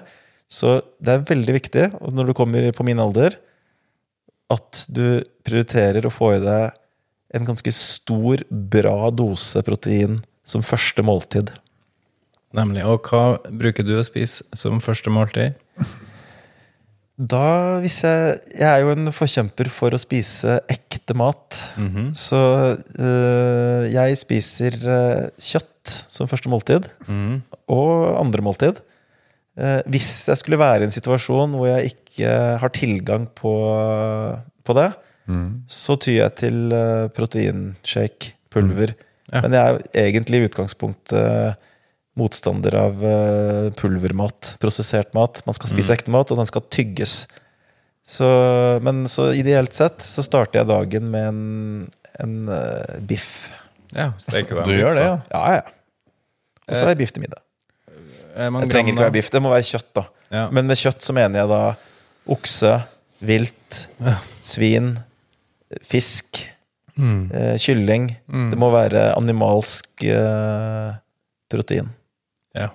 [0.51, 3.37] Så det er veldig viktig, når du kommer på min alder,
[4.51, 6.77] at du prioriterer å få i deg
[7.31, 11.53] en ganske stor, bra dose protein som første måltid.
[12.51, 12.83] Nemlig.
[12.83, 15.55] Og hva bruker du å spise som første måltid?
[17.21, 21.61] Da, hvis jeg Jeg er jo en forkjemper for å spise ekte mat.
[22.17, 22.41] Så
[22.99, 26.85] øh, jeg spiser øh, kjøtt som første måltid,
[27.71, 28.81] og andre måltid.
[29.59, 33.55] Eh, hvis jeg skulle være i en situasjon hvor jeg ikke har tilgang på,
[34.63, 34.91] på det,
[35.71, 38.93] så tyr jeg til øh, proteinshake, pulver.
[39.31, 39.41] Ja.
[39.45, 41.59] Men jeg er egentlig i utgangspunktet
[42.19, 45.39] motstander av eh, pulvermat, prosessert mat.
[45.47, 47.21] Man skal spise ekte mat, og den skal tygges.
[48.03, 48.27] Så,
[48.83, 51.43] men så ideelt sett så starter jeg dagen med en,
[52.23, 53.51] en uh, biff.
[53.93, 55.15] Ja, steker Du gjør det, ja?
[55.31, 56.17] Ja, ja.
[56.65, 57.43] Og så har jeg biff til middag.
[58.35, 60.03] Jeg Det trenger ikke være biff, det må være kjøtt, da.
[60.31, 60.43] Ja.
[60.53, 61.61] Men med kjøtt så mener jeg da
[62.31, 62.73] okse,
[63.21, 63.79] vilt,
[64.41, 64.93] svin,
[65.87, 66.43] fisk,
[66.97, 68.09] eh, kylling.
[68.51, 70.93] Det må være animalsk eh,
[71.51, 71.91] protein.
[72.57, 72.69] Ja.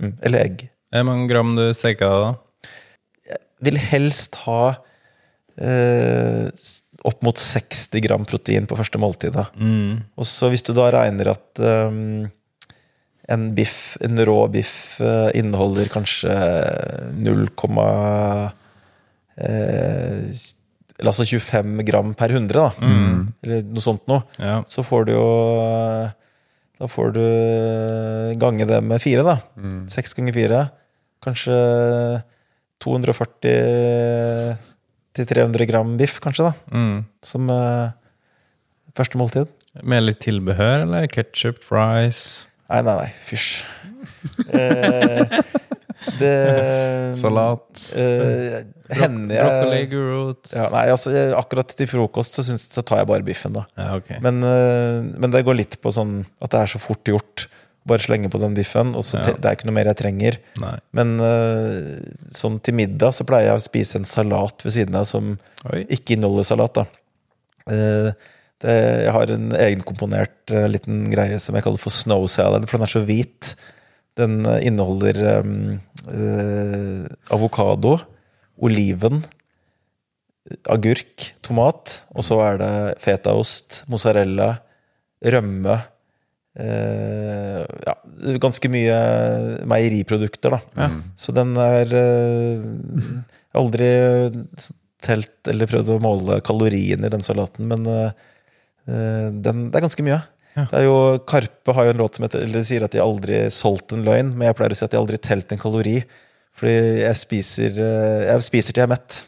[0.00, 0.14] Mm.
[0.22, 0.64] Eller egg.
[0.92, 2.32] Hvor mange gram du steker da?
[3.32, 4.74] Jeg Vil helst ha
[5.56, 6.48] eh,
[7.08, 9.36] opp mot 60 gram protein på første måltid.
[9.36, 9.48] Da.
[10.16, 12.00] Og så hvis du da regner at eh,
[13.30, 16.32] en biff, en rå biff eh, inneholder kanskje
[17.22, 17.44] 0,
[19.36, 20.32] eh,
[21.02, 22.70] altså 25 gram per 100, da.
[23.44, 24.26] Eller noe sånt noe.
[24.42, 24.60] Ja.
[24.66, 25.28] Så får du jo
[26.82, 27.24] Da får du
[28.42, 29.38] gange det med fire, da.
[29.92, 30.66] Seks ganger fire.
[31.22, 31.56] Kanskje
[32.82, 34.58] 240
[35.14, 36.52] til 300 gram biff, kanskje, da.
[36.74, 37.04] Mm.
[37.24, 37.92] Som eh,
[38.96, 39.50] første måltid.
[39.82, 42.48] Med litt tilbehør, eller ketsjup, fries?
[42.70, 43.10] Nei, nei, nei.
[43.26, 43.64] Fysj.
[44.52, 45.40] Eh,
[46.18, 46.36] det
[47.20, 47.82] Salat.
[47.96, 48.62] Eh,
[48.96, 50.52] hender Broccoli, gulrot?
[50.54, 53.66] ja, Nei, altså jeg- akkurat til frokost så, syns, så tar jeg bare biffen, da.
[53.78, 54.10] Ja, ok.
[54.24, 57.46] Men, eh, men det går litt på sånn at det er så fort gjort.
[57.84, 59.24] Bare slenge på den biffen, og så Ja.
[59.26, 60.36] te- det er ikke noe mer jeg trenger.
[60.62, 60.76] Nei.
[60.94, 65.04] Men eh, sånn til middag så pleier jeg å spise en salat ved siden av
[65.10, 65.38] som
[65.72, 65.84] Oi.
[65.90, 66.74] ikke inneholder salat.
[66.74, 66.86] da.
[67.70, 68.12] Eh,
[68.62, 68.74] Det,
[69.06, 72.86] jeg har en egenkomponert uh, liten greie som jeg kaller for snow salad, for den
[72.86, 73.54] er så hvit.
[74.20, 77.94] Den eh, inneholder um, uh, avokado,
[78.60, 79.22] oliven,
[80.68, 84.50] agurk, tomat, og så er det fetaost, mozzarella,
[85.32, 85.78] rømme
[86.60, 87.96] uh, Ja,
[88.42, 89.00] ganske mye
[89.72, 90.90] meieriprodukter, da.
[91.16, 93.16] Så den er uh,
[93.56, 93.90] aldri
[95.02, 98.30] telt eller prøvd å måle kaloriene i den salaten, men eh, eh,
[98.86, 100.18] den, det er ganske mye.
[100.56, 100.66] Ja.
[100.68, 100.96] Det er jo,
[101.28, 104.34] Karpe har jo en låt som heter, eller sier at de aldri solgt en løgn,
[104.34, 106.00] men jeg pleier å si at de aldri telt en kalori.
[106.58, 106.74] Fordi
[107.06, 109.22] jeg spiser, eh, jeg spiser til jeg er mett.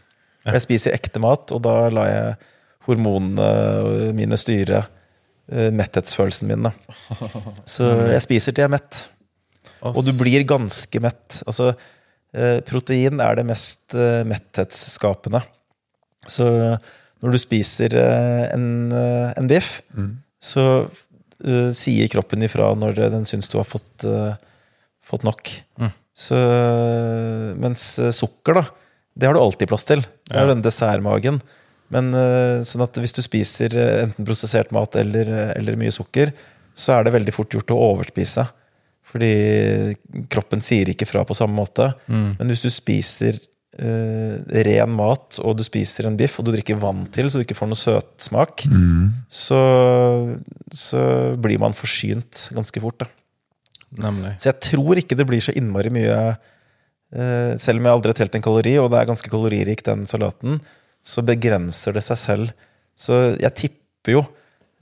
[0.45, 2.35] Og Jeg spiser ekte mat, og da lar jeg
[2.85, 4.83] hormonene mine styre
[5.49, 6.69] eh, metthetsfølelsen min.
[6.69, 6.75] Da.
[7.77, 9.05] Så jeg spiser til jeg er mett.
[9.85, 11.41] Og du blir ganske mett.
[11.49, 11.73] Altså,
[12.37, 15.41] eh, protein er det mest eh, metthetsskapende.
[16.29, 16.47] Så
[17.25, 19.79] når du spiser eh, en, eh, en biff,
[20.45, 24.37] så uh, sier kroppen ifra når den syns du har fått, uh,
[25.01, 25.49] fått nok.
[25.81, 25.93] Mm.
[26.15, 26.39] Så,
[27.65, 27.85] mens
[28.15, 28.67] sukker, da,
[29.17, 30.05] det har du alltid plass til.
[30.05, 30.53] Det er Ja.
[30.53, 31.41] den dessertmagen.
[31.89, 33.73] Men uh, sånn at hvis du spiser
[34.03, 36.35] enten prosessert mat eller, eller mye sukker,
[36.77, 38.45] så er det veldig fort gjort å overspise.
[39.05, 39.33] Fordi
[40.33, 41.93] kroppen sier ikke fra på samme måte.
[42.09, 43.39] Men hvis du spiser
[43.75, 47.57] ren mat, og du spiser en biff, og du drikker vann til, så du ikke
[47.59, 48.63] får noe søtsmak,
[49.27, 49.61] så,
[50.71, 51.03] så
[51.43, 53.03] blir man forsynt ganske fort.
[53.03, 53.11] Da.
[54.03, 54.35] Nemlig.
[54.43, 58.19] Så jeg tror ikke det blir så innmari mye eh, Selv om jeg aldri har
[58.19, 60.59] telt en kalori, og det er ganske kaloririk den salaten,
[61.05, 62.55] så begrenser det seg selv.
[62.99, 64.25] Så jeg tipper jo,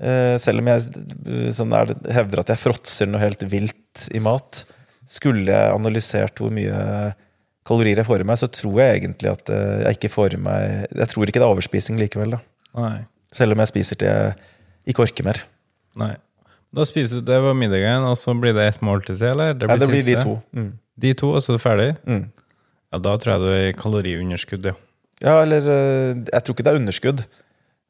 [0.00, 4.06] eh, selv om jeg eh, sånn er det, hevder at jeg fråtser noe helt vilt
[4.14, 4.64] i mat,
[5.08, 6.78] skulle jeg analysert hvor mye
[7.68, 10.40] kalorier jeg får i meg, så tror jeg egentlig at eh, jeg ikke får i
[10.42, 12.42] meg Jeg tror ikke det er overspising likevel, da.
[12.80, 12.96] Nei.
[13.32, 15.42] Selv om jeg spiser til jeg ikke orker mer.
[16.02, 16.14] Nei.
[16.72, 19.52] Da spiser du, Det var middagen, og så blir det ett måltid til, eller?
[19.60, 20.38] Nei, det blir de to.
[20.56, 20.70] Mm.
[21.04, 21.90] De to, og så er du ferdig?
[22.08, 22.24] Mm.
[22.92, 24.74] Ja, Da tror jeg du er i kaloriunderskudd, ja.
[25.22, 27.22] Ja, eller eh, Jeg tror ikke det er underskudd.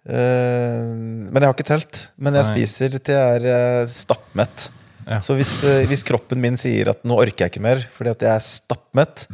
[0.03, 0.93] Eh,
[1.33, 2.03] Men jeg har ikke telt.
[2.19, 2.53] Men jeg Nei.
[2.53, 4.69] spiser til jeg er stappmett.
[5.07, 5.19] Ja.
[5.25, 8.25] Så hvis, eh, hvis kroppen min sier at nå orker jeg ikke mer fordi at
[8.27, 9.27] jeg er stappmett,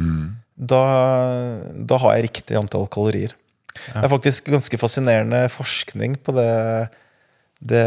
[0.58, 0.82] da,
[1.72, 3.34] da har jeg riktig antall kalorier.
[3.78, 6.48] Det er faktisk ganske fascinerende forskning på det,
[7.62, 7.84] det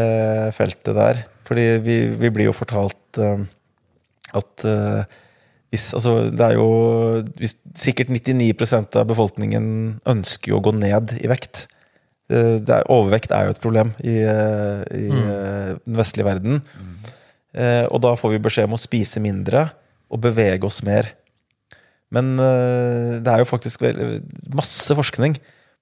[0.56, 1.24] feltet der.
[1.48, 3.42] Fordi vi, vi blir jo fortalt uh,
[4.32, 5.02] at uh,
[5.72, 6.68] hvis, altså, det er jo
[7.40, 9.66] hvis, Sikkert 99% av befolkningen
[10.08, 11.66] ønsker jo å gå ned i vekt.
[12.32, 16.60] Er, overvekt er jo et problem i, i eh, den vestlige verden.
[16.60, 17.14] Eh,
[17.52, 19.66] og da får vi beskjed om å spise mindre
[20.12, 21.10] og bevege oss mer.
[22.12, 23.84] Men eh, det er jo faktisk
[24.52, 25.38] masse forskning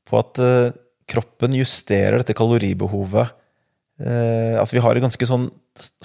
[0.07, 0.73] på at eh,
[1.11, 3.35] kroppen justerer dette kaloribehovet.
[4.01, 5.49] Eh, altså vi har et ganske sånn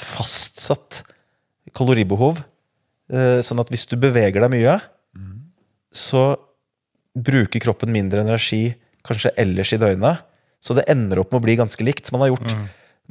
[0.02, 1.04] fastsatt
[1.78, 2.42] kaloribehov.
[3.14, 4.80] Eh, sånn at hvis du beveger deg mye,
[5.96, 6.34] så
[7.16, 8.74] bruker kroppen mindre energi
[9.06, 10.26] kanskje ellers i døgnet.
[10.60, 12.10] Så det ender opp med å bli ganske likt.
[12.12, 12.56] Man har gjort,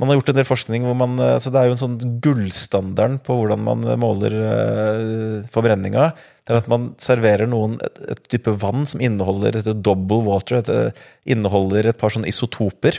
[0.01, 1.99] man har gjort en del forskning hvor man eh, Så det er jo en sånn
[2.25, 6.09] gullstandarden på hvordan man måler eh, forbrenninga.
[6.43, 10.59] Det er at man serverer noen et, et type vann som inneholder et double water.
[10.61, 11.05] Et, eh,
[11.37, 12.99] inneholder et par sånne isotoper.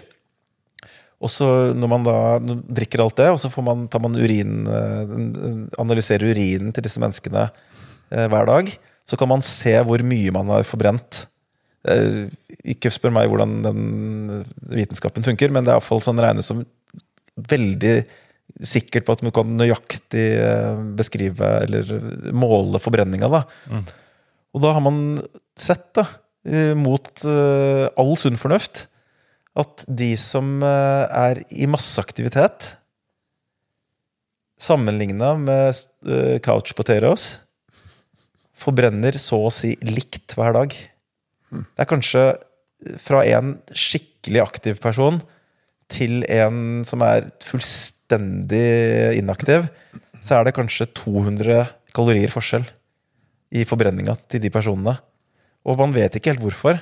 [1.23, 2.17] Og så når man da
[2.79, 5.13] drikker alt det, og så får man, tar man urin, eh,
[5.81, 8.71] analyserer urinen til disse menneskene eh, hver dag,
[9.05, 11.25] så kan man se hvor mye man har forbrent.
[11.87, 12.25] Eh,
[12.75, 13.83] Ikke spør meg hvordan den
[14.73, 16.63] vitenskapen funker, men det er iallfall sånn regnes som
[17.35, 17.95] veldig
[18.63, 21.89] sikkert på at man kan nøyaktig eh, beskrive eller
[22.35, 23.29] måle forbrenninga.
[23.31, 23.43] Da.
[24.55, 24.99] Og da har man
[25.59, 26.05] sett, da,
[26.47, 28.85] eh, mot eh, all sunn fornuft,
[29.55, 32.73] at de som er i masseaktivitet,
[34.59, 37.37] sammenligna med couch potatoes,
[38.55, 40.75] forbrenner så å si likt hver dag.
[41.55, 42.25] Det er kanskje
[42.99, 45.21] fra en skikkelig aktiv person
[45.91, 49.67] til en som er fullstendig inaktiv,
[50.25, 52.65] så er det kanskje 200 kalorier forskjell
[53.55, 54.97] i forbrenninga til de personene.
[55.65, 56.79] Og man vet ikke helt hvorfor.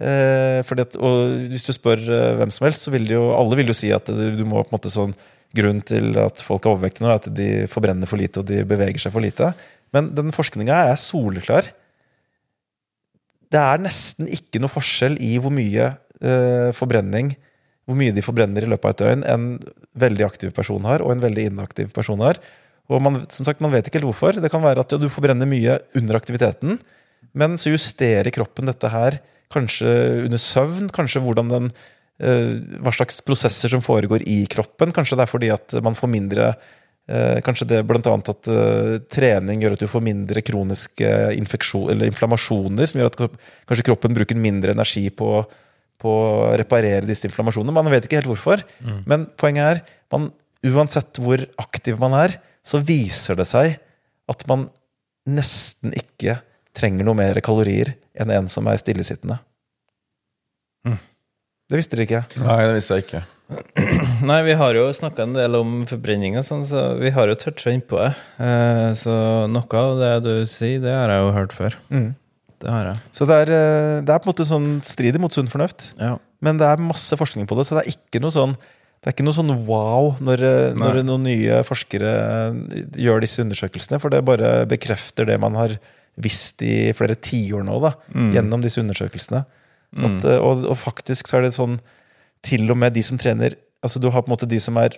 [0.00, 3.30] Eh, fordi at, og hvis du spør eh, hvem som helst, så vil de jo
[3.36, 5.16] alle vil jo si at du, må på en måte sånn
[5.50, 8.60] Grunnen til at folk er overvektige nå, er at de forbrenner for lite og de
[8.62, 9.48] beveger seg for lite.
[9.90, 11.72] Men den forskninga er soleklar.
[13.50, 15.88] Det er nesten ikke noe forskjell i hvor mye
[16.22, 17.32] eh, forbrenning
[17.90, 19.46] hvor mye de forbrenner i løpet av et døgn en
[19.98, 22.38] veldig aktiv person har, og en veldig inaktiv person har.
[22.90, 24.38] Og man, som sagt, man vet ikke helt hvorfor.
[24.42, 26.80] Det kan være at ja, du forbrenner mye under aktiviteten,
[27.38, 29.90] men så justerer kroppen dette her kanskje
[30.26, 31.70] under søvn, kanskje hvordan den
[32.22, 34.94] eh, hva slags prosesser som foregår i kroppen.
[34.94, 39.62] Kanskje det er fordi at man får mindre eh, Kanskje det annet at eh, trening
[39.62, 43.40] gjør at du får mindre kroniske infeksjon, eller inflammasjoner, som gjør at
[43.70, 45.42] kanskje kroppen bruker mindre energi på,
[46.00, 47.74] på å reparere disse inflammasjonene.
[47.76, 48.64] Man vet ikke helt hvorfor.
[49.08, 49.82] Men poenget er,
[50.12, 50.30] man,
[50.66, 53.78] uansett hvor aktiv man er, så viser det seg
[54.30, 54.68] at man
[55.28, 56.40] nesten ikke
[56.76, 59.40] trenger noe mer kalorier enn en som er stillesittende.
[61.70, 62.42] Det visste dere ikke.
[62.42, 63.20] Nei, det visste jeg ikke.
[64.30, 67.36] Nei, vi har jo snakka en del om forbrenning og sånn, så vi har jo
[67.38, 68.10] toucha innpå det.
[68.42, 69.14] Eh, så
[69.50, 71.78] noe av det du sier, det har jeg jo hørt før.
[71.94, 72.08] Mm.
[72.60, 73.00] Det har jeg.
[73.16, 75.94] Så det er, eh, det er på en måte sånn strider mot sunn fornuft.
[76.00, 76.18] Ja.
[76.44, 78.58] Men det er masse forskning på det, så det er ikke noe sånn
[79.00, 83.40] det er ikke noe sånn wow når, eh, når noen nye forskere eh, gjør disse
[83.40, 85.78] undersøkelsene, for det bare bekrefter det man har
[86.20, 87.94] visst i flere tiår nå, da,
[88.34, 89.40] gjennom disse undersøkelsene.
[90.04, 91.78] At, eh, og, og faktisk så er det sånn
[92.44, 94.92] til og med de som trener Altså du har på en måte de som er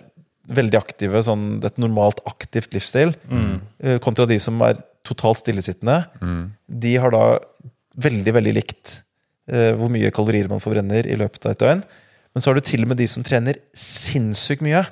[0.51, 3.99] veldig aktive, sånn et normalt aktivt livsstil, mm.
[4.03, 6.01] kontra de som er totalt stillesittende.
[6.67, 7.23] De har da
[8.03, 8.97] veldig, veldig likt
[9.51, 11.83] eh, hvor mye kalorier man forbrenner i løpet av et døgn.
[12.33, 14.83] Men så har du til og med de som trener sinnssykt mye.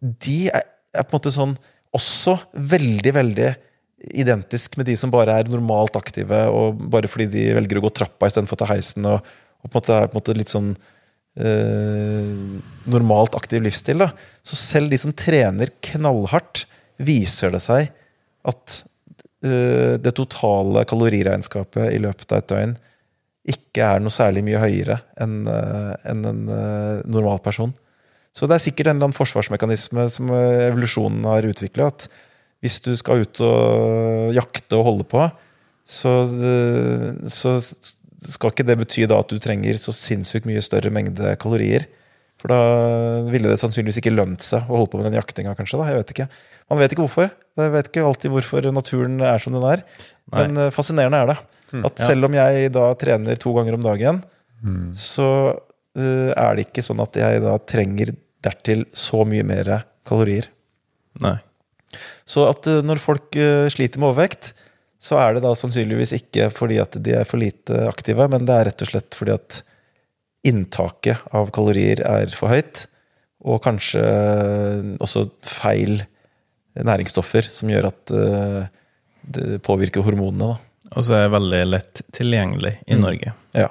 [0.00, 0.64] De er,
[0.94, 1.56] er på en måte sånn
[1.96, 3.50] også veldig, veldig
[4.18, 7.92] identisk med de som bare er normalt aktive, og bare fordi de velger å gå
[7.96, 9.26] trappa istedenfor å ta heisen, og,
[9.64, 10.94] og på en måte er på en måte litt sånn eh,
[11.38, 14.00] normalt aktiv livsstil.
[14.02, 14.08] Da.
[14.42, 16.64] Så selv de som trener knallhardt,
[16.98, 17.92] viser det seg
[18.48, 18.78] at
[19.46, 22.76] eh, det totale kaloriregnskapet i løpet av et døgn
[23.48, 27.72] ikke er noe særlig mye høyere enn eh, en eh, normal person.
[28.34, 31.88] Så det er sikkert en eller annen forsvarsmekanisme som eh, evolusjonen har utvikla.
[31.94, 32.08] At
[32.64, 35.28] hvis du skal ut og jakte og holde på,
[35.88, 37.56] så, eh, så
[38.34, 41.88] skal ikke det bety da at du trenger så sinnssykt mye større mengde kalorier.
[42.38, 42.58] For da
[43.26, 45.80] ville det sannsynligvis ikke lønt seg å holde på med den jaktinga, kanskje.
[45.80, 46.28] da, jeg vet ikke.
[46.70, 47.30] Man vet ikke hvorfor.
[47.58, 49.82] Jeg vet ikke alltid hvorfor naturen er som den er.
[50.34, 51.38] Men eh, fascinerende er det.
[51.84, 54.22] At selv om jeg da trener to ganger om dagen,
[54.96, 58.14] så uh, er det ikke sånn at jeg da trenger
[58.44, 59.72] dertil så mye mer
[60.08, 60.48] kalorier.
[61.22, 61.36] Nei.
[62.28, 64.54] Så at uh, når folk uh, sliter med overvekt,
[64.98, 68.54] så er det da sannsynligvis ikke fordi at de er for lite aktive, men det
[68.54, 69.60] er rett og slett fordi at
[70.46, 72.86] inntaket av kalorier er for høyt,
[73.46, 76.00] og kanskje eh, også feil
[76.78, 78.64] næringsstoffer som gjør at eh,
[79.28, 80.54] det påvirker hormonene.
[80.54, 80.90] Da.
[80.96, 83.34] Og så er det veldig lett tilgjengelig i Norge.
[83.56, 83.68] Ja.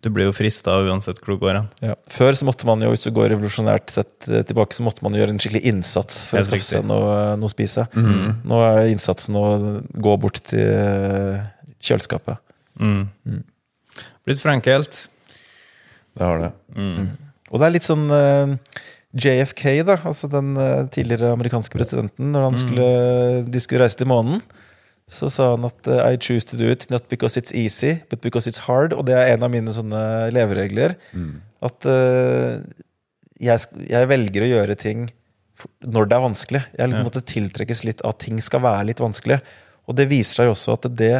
[0.00, 1.68] Du blir jo frista uansett hvor du går hen.
[1.84, 1.94] Ja.
[2.08, 5.16] Før så måtte man jo, hvis du går revolusjonært sett eh, tilbake, så måtte man
[5.16, 7.84] gjøre en skikkelig innsats for Helt å skaffe seg noe, noe å spise.
[7.94, 9.46] Nå er innsatsen å
[9.92, 11.42] gå bort til eh,
[11.84, 12.40] kjøleskapet.
[12.80, 13.42] Mm.
[14.24, 15.02] Blitt for enkelt.
[16.16, 16.54] Det har det.
[17.50, 18.54] Og det er litt sånn uh,
[19.20, 22.88] JFK, da, altså den uh, tidligere amerikanske presidenten, når han skulle,
[23.50, 24.40] de skulle reise til månen,
[25.10, 28.20] så sa han at eh, I choose to do it not because it's easy, but
[28.22, 28.94] because it's hard.
[28.94, 30.02] Og det er en av mine sånne
[30.34, 30.94] leveregler.
[31.66, 32.60] At uh,
[33.42, 35.08] jeg, jeg velger å gjøre ting
[35.84, 36.62] når det er vanskelig.
[36.78, 37.08] Jeg liksom Ja.
[37.10, 39.40] måtte tiltrekkes litt av at ting skal være litt vanskelig.
[39.90, 41.12] Og det viser seg jo også at det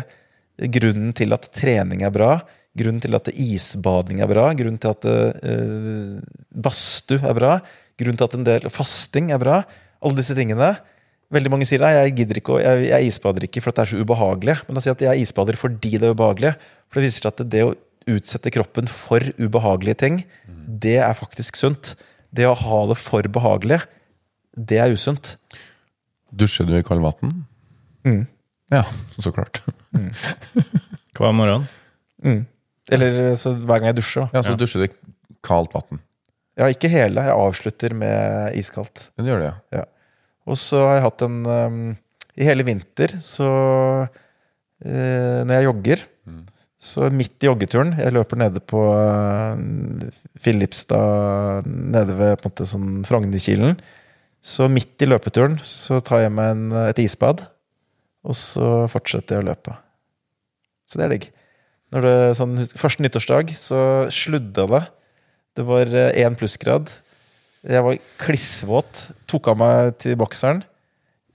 [0.71, 2.31] grunnen til at trening er bra,
[2.79, 6.21] grunnen til at isbading er bra, grunnen til at uh,
[6.55, 7.57] badstue er bra,
[8.01, 9.63] grunnen til at en del fasting er bra,
[10.01, 10.77] alle disse tingene
[11.31, 13.91] Veldig mange sier at jeg gidder ikke, å- jeg, jeg isbader ikke for det er
[13.93, 14.57] så ubehagelig.
[14.67, 16.55] Men da sier at jeg isbader fordi det er ubehagelig.
[16.91, 17.75] For det viser seg at det å
[18.11, 20.25] utsette kroppen for ubehagelige ting,
[20.67, 21.93] det er faktisk sunt.
[22.35, 23.81] Det å ha det for behagelig,
[24.59, 25.37] det er usunt.
[26.35, 27.45] Dusjer du i kaldvann?
[28.07, 28.25] Mm.
[28.71, 28.83] Ja,
[29.19, 29.61] så klart.
[31.19, 31.67] Hver morgen.
[32.25, 32.45] Mm.
[32.91, 34.27] Eller så hver gang jeg dusjer.
[34.27, 34.39] Da.
[34.39, 34.93] Ja, så dusjer du i
[35.47, 36.01] kaldt vann.
[36.59, 37.23] Ja, ikke hele.
[37.29, 39.09] Jeg avslutter med iskaldt.
[39.17, 39.81] Men du gjør det, ja.
[39.81, 39.85] Ja.
[40.51, 41.83] Og så har jeg hatt en um,
[42.35, 43.51] I hele vinter så
[44.07, 46.05] uh, Når jeg jogger
[46.81, 49.55] Så midt i joggeturen Jeg løper nede på uh,
[50.41, 53.79] Filipstad Nede ved på en måte sånn Frognerkilen
[54.43, 57.45] Så midt i løpeturen Så tar jeg meg en, et isbad
[58.27, 59.77] Og så fortsetter jeg å løpe.
[60.85, 61.29] Så det er digg.
[61.95, 63.79] Når det, sånn, Første nyttårsdag Så
[64.13, 64.83] sludda det.
[65.59, 66.91] Det var eh, én plussgrad
[67.67, 69.07] jeg var klissvåt.
[69.31, 70.63] Tok av meg til bokseren,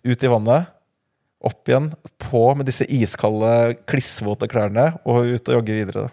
[0.05, 0.71] ut i vannet,
[1.45, 1.91] opp igjen,
[2.21, 6.07] på med disse iskalde, klissvåte klærne, og ut og jogge videre.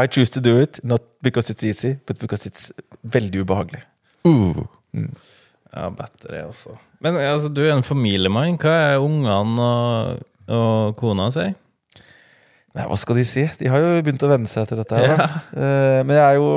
[0.00, 2.70] I choose to do it, not because it's easy, but because it's
[3.02, 3.82] veldig ubehagelig.
[4.24, 4.62] Uh.
[5.70, 6.76] Ja, bedre også.
[7.00, 8.58] Men altså, du er en familiemann.
[8.60, 11.54] Hva er ungene og, og kona sier?
[12.76, 13.42] Nei, hva skal de si?
[13.58, 14.94] De har jo begynt å venne seg etter dette.
[15.00, 15.26] her da.
[15.58, 16.50] Eh, men jeg er jo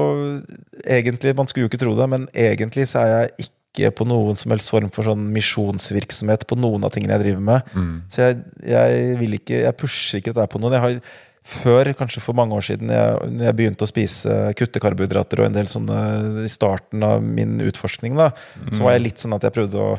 [0.83, 4.37] egentlig Man skulle jo ikke tro det, men egentlig så er jeg ikke på noen
[4.37, 7.71] som helst form for sånn misjonsvirksomhet på noen av tingene jeg driver med.
[8.13, 10.75] Så jeg, jeg vil ikke Jeg pusher ikke dette på noen.
[10.77, 10.99] Jeg har
[11.43, 15.49] før, kanskje for mange år siden, jeg, når jeg begynte å spise kutte karbohydrater og
[15.49, 15.97] en del sånne
[16.45, 18.29] i starten av min utforskning, da,
[18.71, 19.97] så var jeg litt sånn at jeg prøvde å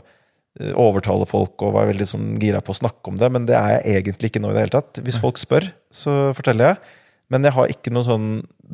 [0.78, 3.72] overtale folk og var veldig sånn gira på å snakke om det, men det er
[3.76, 5.00] jeg egentlig ikke nå i det hele tatt.
[5.02, 7.00] Hvis folk spør, så forteller jeg.
[7.32, 8.28] Men jeg har ikke noe sånn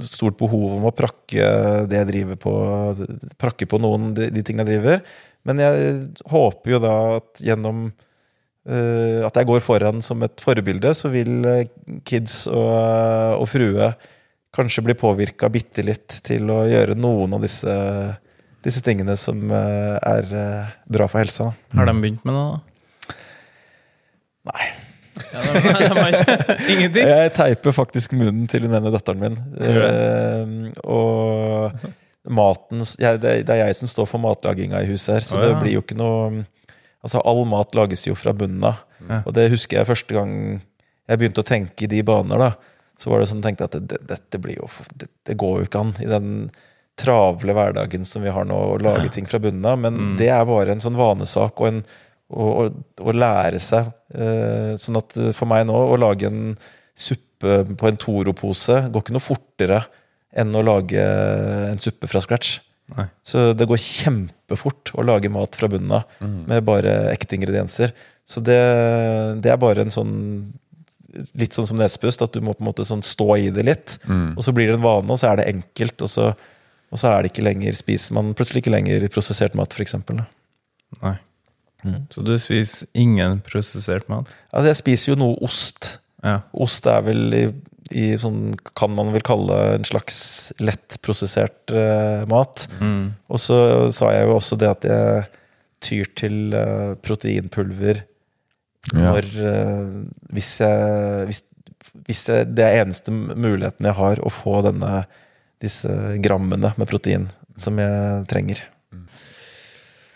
[0.05, 1.48] stort behov om å prakke
[1.89, 2.55] det jeg driver på,
[3.40, 5.02] prakke på noen de, de tingene jeg driver.
[5.48, 5.93] Men jeg
[6.28, 11.47] håper jo da at gjennom uh, at jeg går foran som et forbilde, så vil
[11.48, 11.69] eh,
[12.05, 12.74] kids og,
[13.40, 13.93] og frue
[14.55, 17.74] kanskje bli påvirka bitte litt til å gjøre noen av disse,
[18.65, 21.51] disse tingene som eh, er eh, bra for helsa.
[21.51, 21.78] da.
[21.81, 23.15] Har de begynt med noe, da?
[24.51, 24.69] Nei.
[25.31, 26.35] Ja, de, de ikke,
[26.74, 27.09] ingenting?
[27.12, 29.37] Jeg teiper faktisk munnen til den ene datteren min.
[29.61, 30.55] Eh,
[30.89, 31.77] og
[32.31, 35.45] maten jeg, det, er- det jeg som står for matlaginga i huset her, så Å,
[35.45, 36.47] det blir jo ikke noe
[37.01, 38.82] Altså, all mat lages jo fra bunnen av.
[39.09, 39.23] Ja.
[39.24, 40.32] Og det husker jeg første gang
[41.09, 42.51] jeg begynte å tenke i de baner, da.
[43.01, 44.66] Så var det sånn tenkte jeg at det, dette blir jo
[45.01, 46.27] det, det går jo ikke an i den
[46.98, 49.78] travle hverdagen som vi har nå, å lage ting fra bunnen av.
[49.78, 50.16] Men Mm.
[50.18, 51.82] det er bare en sånn vanesak og en
[52.30, 52.70] å,
[53.12, 53.88] lære seg.
[54.14, 56.56] Eh, sånn at eh, for meg nå, å lage en
[56.94, 59.80] suppe på en Toro-pose går ikke noe fortere
[60.36, 61.00] enn å lage
[61.72, 62.60] en suppe fra scratch.
[62.96, 63.06] Nei.
[63.22, 67.92] Så det går kjempefort å lage mat fra bunnen av med bare ekte ingredienser.
[68.26, 68.60] Så det,
[69.42, 70.52] det er bare en sånn
[71.34, 73.96] Litt sånn som nesepust, at du må på en måte sånn stå i det litt.
[74.38, 76.04] Og så blir det en vane, og så er det enkelt.
[76.06, 76.28] Og så,
[76.90, 79.96] og så er det ikke lenger spiser man plutselig ikke lenger prosessert mat, f.eks.
[81.00, 81.16] Nei.
[82.12, 84.28] Så du spiser ingen prosessert mat?
[84.50, 85.94] Altså, jeg spiser jo noe ost.
[86.24, 86.40] Ja.
[86.52, 87.44] Ost er vel i,
[87.96, 90.18] i sånn kan man vel kalle en slags
[90.60, 92.66] lettprosessert uh, mat.
[92.82, 93.14] Mm.
[93.32, 93.60] Og så
[93.94, 95.28] sa jeg jo også det at jeg
[95.80, 98.06] tyr til uh, proteinpulver
[98.96, 99.10] Ja.
[99.12, 99.88] når uh,
[100.32, 101.42] hvis, jeg, hvis,
[102.06, 105.02] hvis jeg, det er eneste muligheten jeg har å få denne,
[105.61, 105.93] disse
[106.24, 107.28] grammene med protein
[107.61, 108.65] som jeg trenger.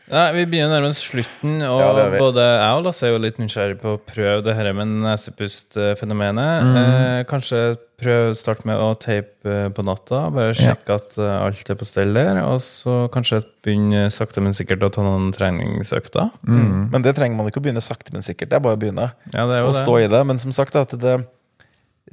[0.05, 3.79] Nei, Vi begynner nærmest slutten, og Ja, både jeg og Lasse er jo litt nysgjerrig
[3.81, 6.67] på å prøve det her med nesepustfenomenet.
[6.69, 6.77] Mm.
[6.77, 7.63] Eh, kanskje
[8.05, 11.89] prøv start med å teipe eh, på natta, bare sjekke at eh, alt er på
[11.89, 12.43] stell der.
[12.45, 16.35] Og så kanskje begynne sakte, men sikkert å ta noen treningsøkter.
[16.45, 18.53] Men det trenger man ikke å begynne sakte, men sikkert.
[18.53, 19.09] Det er bare å begynne.
[19.33, 19.81] Ja, det er jo å det.
[19.81, 20.21] stå i det.
[20.29, 21.17] Men som sagt, at det,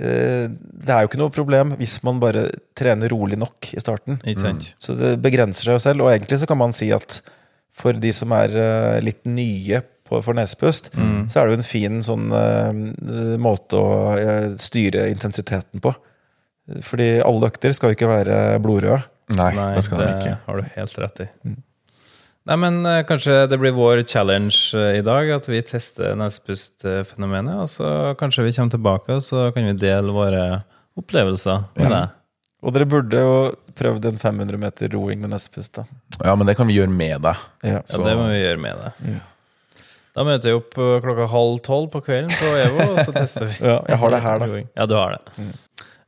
[0.02, 2.48] det er jo ikke noe problem hvis man bare
[2.78, 4.18] trener rolig nok i starten.
[4.26, 4.60] Mm.
[4.82, 6.06] Så det begrenser seg jo selv.
[6.06, 7.22] Og egentlig så kan man si at
[7.82, 10.92] for de som er eh, litt nye på, for nesepust,
[11.32, 15.94] så er det jo en fin sånn eh, måte å eh, styre intensiteten på.
[16.86, 19.02] Fordi alle økter skal jo ikke være blodrøde.
[19.32, 20.38] Nei, Nei, det skal det ikke.
[20.46, 21.28] har du helt rett i.
[22.50, 27.60] Nei, men eh, Kanskje det blir vår challenge eh, i dag, at vi tester nesepustfenomenet.
[27.62, 30.46] Og så kanskje vi kommer tilbake og så kan vi dele våre
[30.98, 31.90] opplevelser med Ja.
[32.00, 32.18] deg.
[32.62, 33.36] Og dere burde jo
[33.74, 35.74] prøvd en 500 meter roing med nesepust.
[35.80, 35.86] da.
[36.24, 37.36] Ja, men det kan vi gjøre med deg.
[37.66, 37.80] Ja.
[37.82, 39.16] Ja, det må vi gjøre med det.
[40.14, 43.48] Da møter vi opp eh, klokka halv tolv på kvelden på EVO, og så tester
[43.48, 43.56] vi.
[43.72, 44.62] Ja, jeg har det her, da.
[44.82, 45.22] Ja, du har det.
[45.40, 45.54] Eh,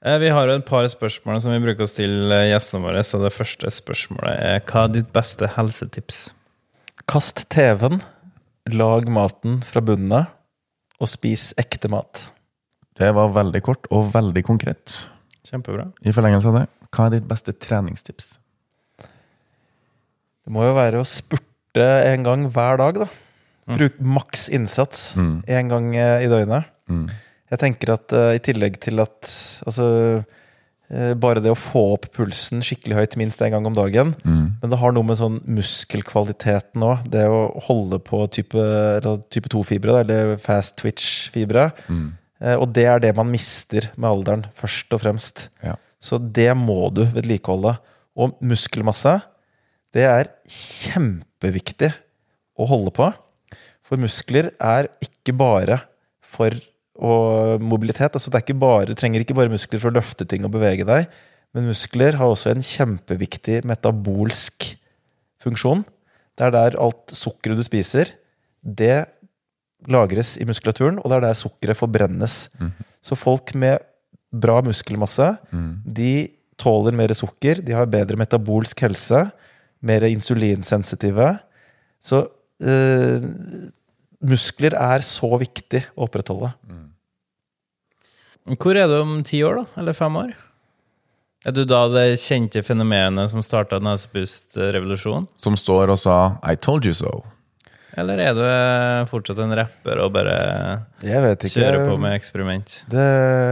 [0.03, 3.03] Vi har jo et par spørsmål som vi bruker oss stille eh, gjestene våre.
[3.07, 6.33] Så det første spørsmålet er hva er ditt beste helsetips?
[7.07, 8.01] Kast TV-en,
[8.75, 10.27] lag maten fra bunnen av,
[10.99, 12.27] og spis ekte mat.
[12.99, 14.99] Det var veldig kort og veldig konkret.
[15.47, 15.87] Kjempebra.
[16.03, 18.33] I forlengelse av det, hva er ditt beste treningstips?
[20.43, 23.09] Det må jo være å spurte en gang hver dag, da.
[23.73, 25.37] Bruk maks innsats Mm.
[25.47, 26.67] en gang eh, i døgnet.
[26.91, 27.05] Mm.
[27.53, 29.29] Jeg tenker at uh, i tillegg til at
[29.67, 29.85] altså
[30.23, 34.11] uh, Bare det å få opp pulsen skikkelig høyt minst en gang om dagen.
[34.21, 34.59] Mm.
[34.61, 37.07] Men det har noe med sånn muskelkvaliteten òg.
[37.09, 38.65] Det å holde på type,
[39.33, 41.71] type 2-fibre, eller fast twitch-fibre.
[41.87, 42.11] Mm.
[42.43, 45.47] Uh, Og det er det man mister med alderen, først og fremst.
[45.65, 45.79] Ja.
[46.03, 47.77] Så det må du vedlikeholde.
[48.13, 49.15] Og muskelmasse,
[49.95, 51.89] det er kjempeviktig
[52.59, 53.09] å holde på.
[53.83, 55.79] For muskler er ikke bare
[56.21, 56.53] for
[56.95, 58.13] og mobilitet.
[58.13, 60.51] altså det er ikke bare, Du trenger ikke bare muskler for å løfte ting og
[60.53, 61.07] bevege deg,
[61.53, 64.77] men muskler har også en kjempeviktig metabolsk
[65.41, 65.83] funksjon.
[66.37, 68.13] Det er der alt sukkeret du spiser,
[68.63, 69.05] det
[69.91, 72.49] lagres i muskulaturen, og det er der sukkeret forbrennes.
[73.03, 73.83] Så folk med
[74.33, 75.35] bra muskelmasse,
[75.85, 79.25] de tåler mer sukker, de har bedre metabolsk helse,
[79.81, 81.37] mer insulinsensitive.
[82.01, 82.23] Så
[82.63, 83.25] eh,
[84.23, 86.53] muskler er så viktig å opprettholde.
[88.59, 89.81] Hvor er du om ti år, da?
[89.81, 90.33] Eller fem år?
[91.43, 95.27] Er du da det kjente fenomenet som starta nesepustrevolusjonen?
[95.43, 97.23] Som står og sa 'I told you so'.
[97.93, 100.37] Eller er du eh, fortsatt en rapper og bare
[101.03, 101.61] Jeg vet ikke.
[101.61, 102.85] kjører på med eksperiment?
[102.89, 103.03] Det,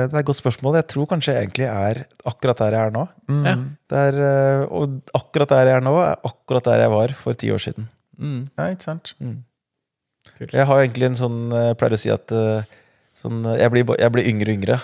[0.09, 0.79] det er et godt spørsmål.
[0.79, 3.03] Jeg tror kanskje jeg egentlig er akkurat der jeg er nå.
[3.45, 3.55] Ja.
[3.91, 7.33] Det er, eh, og akkurat der jeg er nå, er akkurat der jeg var for
[7.37, 7.89] ti år siden.
[8.17, 8.49] Mm.
[8.57, 9.13] Ja, ikke sant?
[10.41, 10.55] Kult.
[10.57, 12.79] Jeg har egentlig en sånn Jeg pleier å si at eh,
[13.21, 14.79] sånn, eh, jeg, blir, jeg blir yngre yngre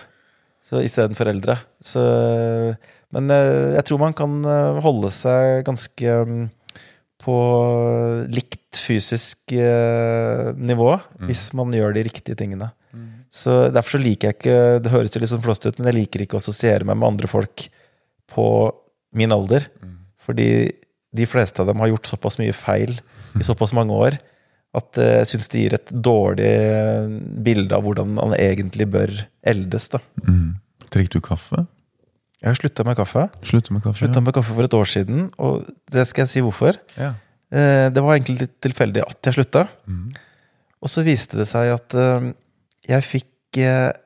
[0.68, 1.56] så istedenfor eldre.
[1.80, 2.02] Så,
[3.16, 6.42] men eh, jeg tror man kan eh, holde seg ganske mm,
[7.24, 7.38] på
[8.36, 10.90] likt fysisk nivå nivå
[11.26, 12.70] hvis man gjør de riktige tingene.
[13.34, 15.98] Så Derfor så liker jeg ikke Det høres jo litt sånn flåst ut, men jeg
[15.98, 17.66] liker ikke å assosiere meg med andre folk
[18.32, 18.46] på
[19.18, 19.66] min alder.
[20.24, 20.48] Fordi
[21.18, 22.94] de fleste av dem har gjort såpass mye feil
[23.40, 24.20] i såpass mange år
[24.76, 27.08] at eh, jeg syns det gir et dårlig eh,
[27.46, 29.14] bilde av hvordan man egentlig bør
[29.48, 29.90] eldes.
[29.94, 30.02] da.
[30.28, 30.58] Mm.
[30.94, 31.64] Drikker du kaffe?
[32.42, 33.24] Jeg har slutta med kaffe.
[33.48, 34.00] Slutta med kaffe?
[34.04, 36.78] Slutta med kaffe for et år siden, og det skal jeg si hvorfor.
[36.98, 37.14] Ja.
[37.50, 39.68] Eh, Det var egentlig litt tilfeldig at jeg slutta.
[39.88, 40.12] Mm.
[40.84, 41.96] Og så viste det seg at
[42.88, 43.58] jeg fikk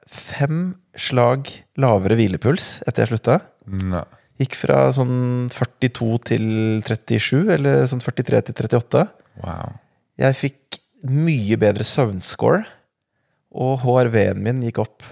[0.08, 0.60] fem
[0.96, 1.50] slag
[1.82, 3.42] lavere hvilepuls etter jeg slutta.
[3.68, 4.06] Nei.
[4.42, 6.46] Gikk fra sånn 42 til
[6.88, 9.04] 37, eller sånn 43 til 38.
[9.44, 9.76] Wow.
[10.20, 12.66] Jeg fikk mye bedre søvnscore,
[13.52, 15.06] og HRV-en min gikk opp.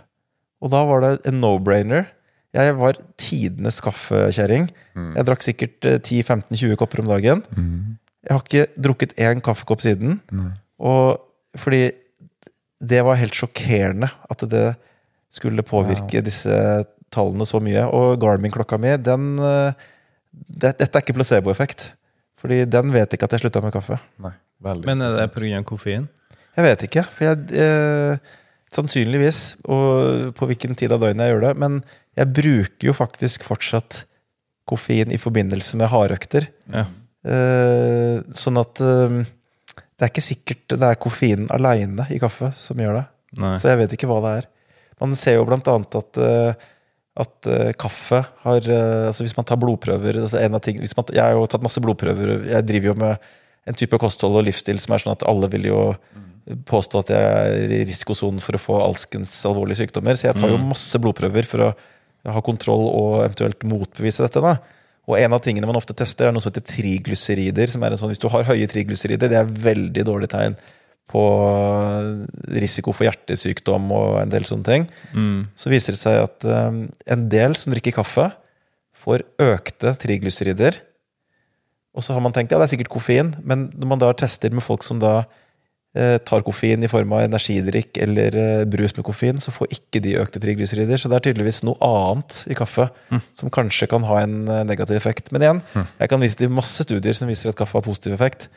[0.63, 2.07] Og da var det en no-brainer.
[2.55, 4.69] Jeg var tidenes kaffekjerring.
[4.97, 7.43] Jeg drakk sikkert eh, 10-15-20 kopper om dagen.
[7.53, 7.97] Mm.
[8.25, 10.17] Jeg har ikke drukket én kaffekopp siden.
[10.33, 10.53] Mm.
[10.81, 11.91] Og fordi
[12.79, 14.65] det var helt sjokkerende at det
[15.33, 16.55] skulle påvirke disse
[17.13, 17.85] tallene så mye.
[17.85, 19.87] Og Garmin-klokka mi, den eh,
[20.31, 21.91] det, Dette er ikke placeboeffekt.
[22.39, 23.99] Fordi den vet ikke at jeg slutta med kaffe.
[24.23, 24.33] Nei.
[24.63, 25.63] Veldig Men er det pga.
[25.67, 26.09] koffein?
[26.57, 27.05] Jeg vet ikke.
[27.15, 28.35] For jeg eh,
[28.69, 31.53] Sannsynligvis, og på hvilken tid av døgnet jeg gjør det.
[31.57, 31.79] Men
[32.19, 34.03] jeg bruker jo faktisk fortsatt
[34.69, 36.45] koffein i forbindelse med hardøkter.
[36.69, 36.85] Ja.
[37.25, 39.15] Eh, sånn at eh,
[39.99, 43.05] det er ikke sikkert det er koffeinen aleine i kaffe som gjør det.
[43.41, 43.55] Nei.
[43.61, 44.49] Så jeg vet ikke hva det er.
[45.01, 46.69] Man ser jo blant annet at, eh,
[47.23, 51.11] at eh, kaffe har eh, altså Hvis man tar blodprøver altså en av ting, man,
[51.15, 52.35] Jeg har jo tatt masse blodprøver.
[52.51, 53.29] Jeg driver jo med
[53.67, 55.81] en type kosthold og livsstil som er sånn at alle vil jo
[56.69, 60.17] påstå at jeg er i risikosonen for å få alskens alvorlige sykdommer.
[60.17, 61.69] Så jeg tar jo masse blodprøver for å
[62.33, 64.41] ha kontroll og eventuelt motbevise dette.
[64.41, 64.57] da.
[65.09, 67.69] Og en av tingene man ofte tester, er noe som heter triglycerider.
[67.69, 70.57] som er en sånn, Hvis du har høye triglycerider, det er veldig dårlig tegn
[71.09, 71.23] på
[72.53, 74.89] risiko for hjertesykdom og en del sånne ting.
[75.13, 75.47] Mm.
[75.57, 78.29] Så viser det seg at um, en del som drikker kaffe,
[78.99, 80.81] får økte triglycerider.
[81.99, 84.53] Og så har man tenkt ja, det er sikkert koffein, men når man da tester
[84.55, 85.13] med folk som da
[85.97, 90.01] eh, tar koffein i form av energidrikk eller eh, brus med koffein, så får ikke
[90.05, 91.01] de økte triglycerider.
[91.01, 92.87] Så det er tydeligvis noe annet i kaffe
[93.35, 95.33] som kanskje kan ha en eh, negativ effekt.
[95.35, 95.61] Men igjen,
[95.99, 98.47] jeg kan vise til masse studier som viser at kaffe har positiv effekt.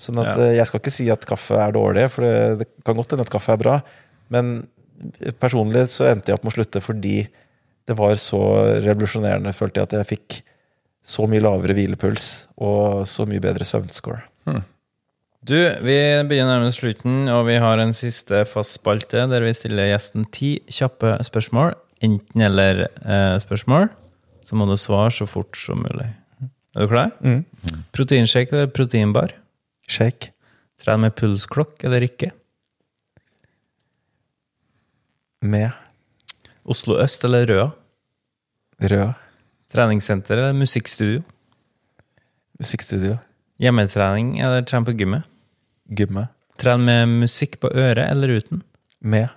[0.00, 0.52] Sånn at Ja.
[0.62, 3.34] jeg skal ikke si at kaffe er dårlig, for det, det kan godt hende at
[3.34, 3.80] kaffe er bra.
[4.32, 4.54] Men
[5.42, 7.16] personlig så endte jeg opp med å slutte fordi
[7.90, 8.38] det var så
[8.84, 10.36] revolusjonerende, følte jeg, at jeg fikk
[11.02, 12.28] så mye lavere hvilepuls
[12.62, 14.22] og så mye bedre søvnscore.
[15.42, 15.96] Du, vi
[16.30, 20.52] begynner nærmest slutten, og vi har en siste fast spalte der vi stiller gjesten ti
[20.70, 21.74] kjappe spørsmål.
[22.02, 23.88] Enten-eller eh.
[24.42, 26.08] Så må du svare så fort som mulig.
[26.74, 27.10] Er du klar?
[27.20, 27.44] Mm.
[27.94, 29.34] Proteinshake eller proteinbar?
[29.90, 30.30] Shake.
[30.82, 32.30] Tren med pulsklokk eller ikke?
[35.42, 35.70] Med
[36.62, 37.70] Oslo øst eller Røa?
[38.82, 39.12] rød
[39.72, 41.22] Treningssenter eller musikkstudio?
[42.62, 43.18] musikkstudio.
[43.62, 45.22] Hjemmetrening eller trene på gymmet?
[45.90, 46.28] Gymme.
[46.60, 48.62] Tren med musikk på øret eller uten?
[49.00, 49.28] Med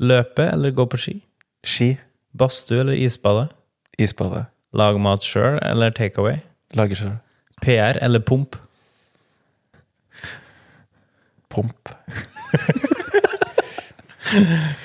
[0.00, 1.20] Løpe eller gå på ski?
[1.66, 1.96] ski.
[2.32, 3.48] Badstue eller isbade?
[3.98, 4.46] Isbade.
[4.72, 6.40] Lag mat sjøl eller takeaway?
[6.74, 7.16] Lager sjøl.
[7.62, 8.56] PR eller pump?
[11.52, 11.88] Pump.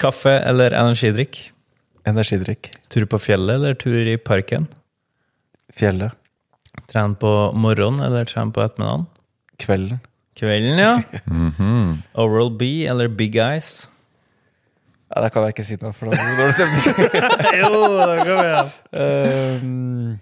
[0.01, 1.53] Kaffe eller energidrikk?
[2.07, 2.73] Energidrikk.
[2.91, 4.67] Tur på fjellet eller tur i parken?
[5.77, 6.11] Fjellet.
[6.91, 9.05] Tren på morgenen eller tren på ettermiddagen?
[9.61, 9.99] Kvelden.
[10.37, 10.95] Kvelden, ja.
[11.25, 12.01] Mhm.
[12.13, 13.89] Oral B eller Big Eyes?
[15.09, 16.09] Ja, Det kan jeg ikke si noe for.
[16.11, 16.83] Da blir det dårlig stemning.
[17.61, 18.69] jo, det kan vi igjen.
[19.63, 20.19] um,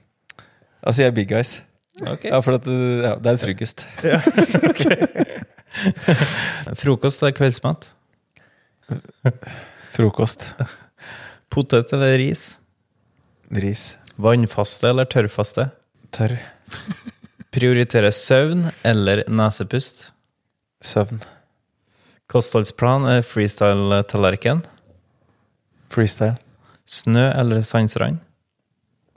[0.85, 1.55] da sier jeg Big Eyes.
[1.95, 2.29] Okay.
[2.29, 3.85] Ja, for at, ja, det er tryggest.
[6.75, 7.87] Frokost eller kveldsmat?
[9.95, 10.49] Frokost.
[11.49, 12.43] Potet eller ris?
[13.55, 13.85] Ris.
[14.21, 15.69] Vannfaste eller tørrfaste?
[16.15, 16.37] Tørr.
[17.55, 20.09] Prioritere søvn eller nesepust?
[20.83, 21.19] Søvn.
[22.31, 24.63] Kostholdsplan er freestyle-tallerken?
[25.91, 26.37] Freestyle.
[26.87, 28.21] Snø eller sandsrand?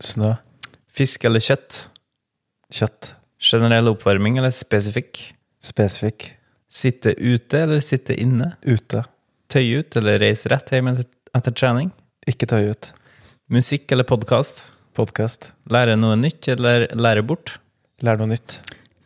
[0.02, 0.34] Snø.
[0.90, 1.84] Fisk eller kjøtt?
[2.74, 3.12] Kjøtt.
[3.38, 5.20] Generell oppvarming eller spesifikk?
[5.62, 6.32] Spesifikk.
[6.68, 8.52] Sitte ute eller sitte inne?
[8.66, 9.04] Ute.
[9.48, 11.06] Tøye ut eller reise rett hjem etter,
[11.38, 11.92] etter trening?
[12.28, 12.90] Ikke tøye ut.
[13.48, 14.66] Musikk eller podkast?
[14.98, 15.50] Podkast.
[15.70, 17.56] Lære noe nytt eller lære bort?
[18.02, 18.56] Lære noe nytt.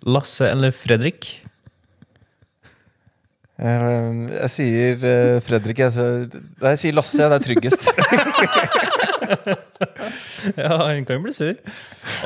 [0.09, 1.28] Lasse eller Fredrik?
[3.62, 5.82] Jeg, jeg sier eh, Fredrik.
[5.85, 7.28] Jeg, sier- nei, jeg sier Lasse.
[7.28, 7.82] Det er tryggest.
[10.59, 11.52] Ja, hun kan bli sur.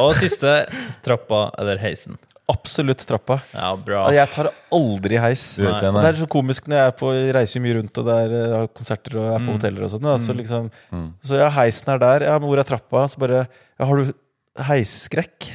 [0.01, 0.49] Og siste
[1.05, 2.17] trappa eller heisen?
[2.49, 3.41] Absolutt trappa.
[3.57, 4.05] Ja, bra.
[4.15, 5.57] Jeg tar aldri heis.
[5.59, 8.35] Det, det er så komisk når jeg er på, reiser mye rundt og det er
[8.39, 10.69] eh, har konserter og er på hoteller og sånt, da, Så liksom
[11.27, 12.27] Så ja, heisen er der.
[12.29, 13.03] Ja, men hvor er trappa?
[13.11, 14.13] Så bare Ja, har du
[14.71, 15.49] heisskrekk?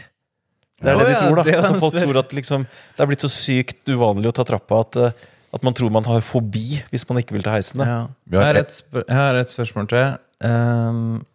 [0.81, 1.43] Det er Ja, det de tror, da.
[1.47, 2.03] det er altså, folk spør.
[2.09, 5.11] tror at liksom Det er blitt så sykt uvanlig å ta trappa at, eh,
[5.53, 7.79] at man tror man har fobi hvis man ikke vil ta heisen.
[7.79, 7.85] da.
[7.87, 7.99] Ja.
[8.35, 10.17] Jeg har et, jeg har et spørsmål til.
[10.43, 11.25] Um,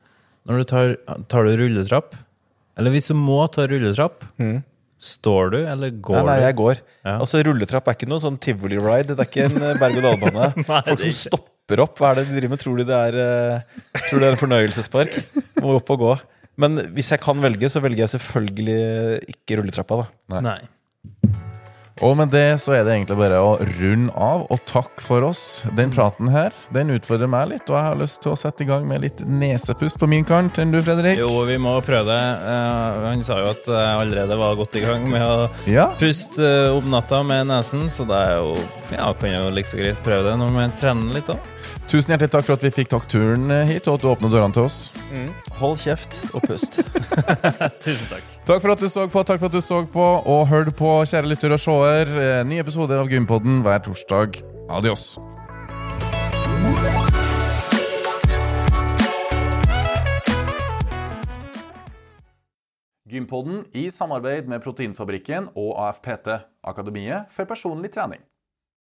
[0.47, 0.95] når du tar,
[1.33, 2.15] tar du rulletrapp,
[2.77, 4.63] eller hvis du må ta rulletrapp, Mhm.
[4.97, 6.81] Står du eller går Nei, nei, jeg går.
[7.05, 7.17] Ja.
[7.19, 9.17] Altså Rulletrapp er ikke noe sånn tivoli-ride.
[9.17, 10.49] Det er ikke en eh, berg-og-dal-bane.
[10.89, 11.99] Folk som stopper opp.
[12.01, 12.63] Hva er det de driver med?
[12.63, 15.19] Tror de det er, uh, tror de det er en fornøyelsespark?
[15.61, 16.15] Må opp og gå.
[16.63, 18.81] Men hvis jeg kan velge, så velger jeg selvfølgelig
[19.37, 20.07] ikke rulletrappa.
[20.33, 20.61] da Nei.
[22.05, 25.63] Og med det så er det egentlig bare å runde av, og takk for oss.
[25.79, 28.69] Den praten her, den utfordrer meg litt, og jeg har lyst til å sette i
[28.69, 30.61] gang med litt nesepust på min kant.
[30.61, 31.17] Enn du, Fredrik?
[31.23, 32.21] Jo, vi må prøve det.
[32.45, 35.89] Uh, han sa jo at jeg allerede var godt i gang med å Ja.
[35.97, 38.53] puste uh, om natta med nesen, så det er jo
[38.93, 41.41] Ja, kan jo like så greit prøve det når man trener litt òg.
[41.87, 44.57] Tusen hjertelig takk for at vi fikk tatt turen hit, og at du åpnet dørene
[44.57, 44.79] til oss.
[45.61, 46.81] Hold kjeft og pust.
[47.85, 48.27] Tusen takk.
[48.49, 50.91] Takk for at du så på, takk for at du så på og hørte på,
[51.07, 52.11] kjære lytter og seer.
[52.11, 54.43] Eh, Ny episode av Gympodden hver torsdag.
[54.67, 55.13] Adios.
[63.07, 66.33] Gympodden i samarbeid med Proteinfabrikken og AFPT,
[66.67, 68.25] Akademiet for personlig trening.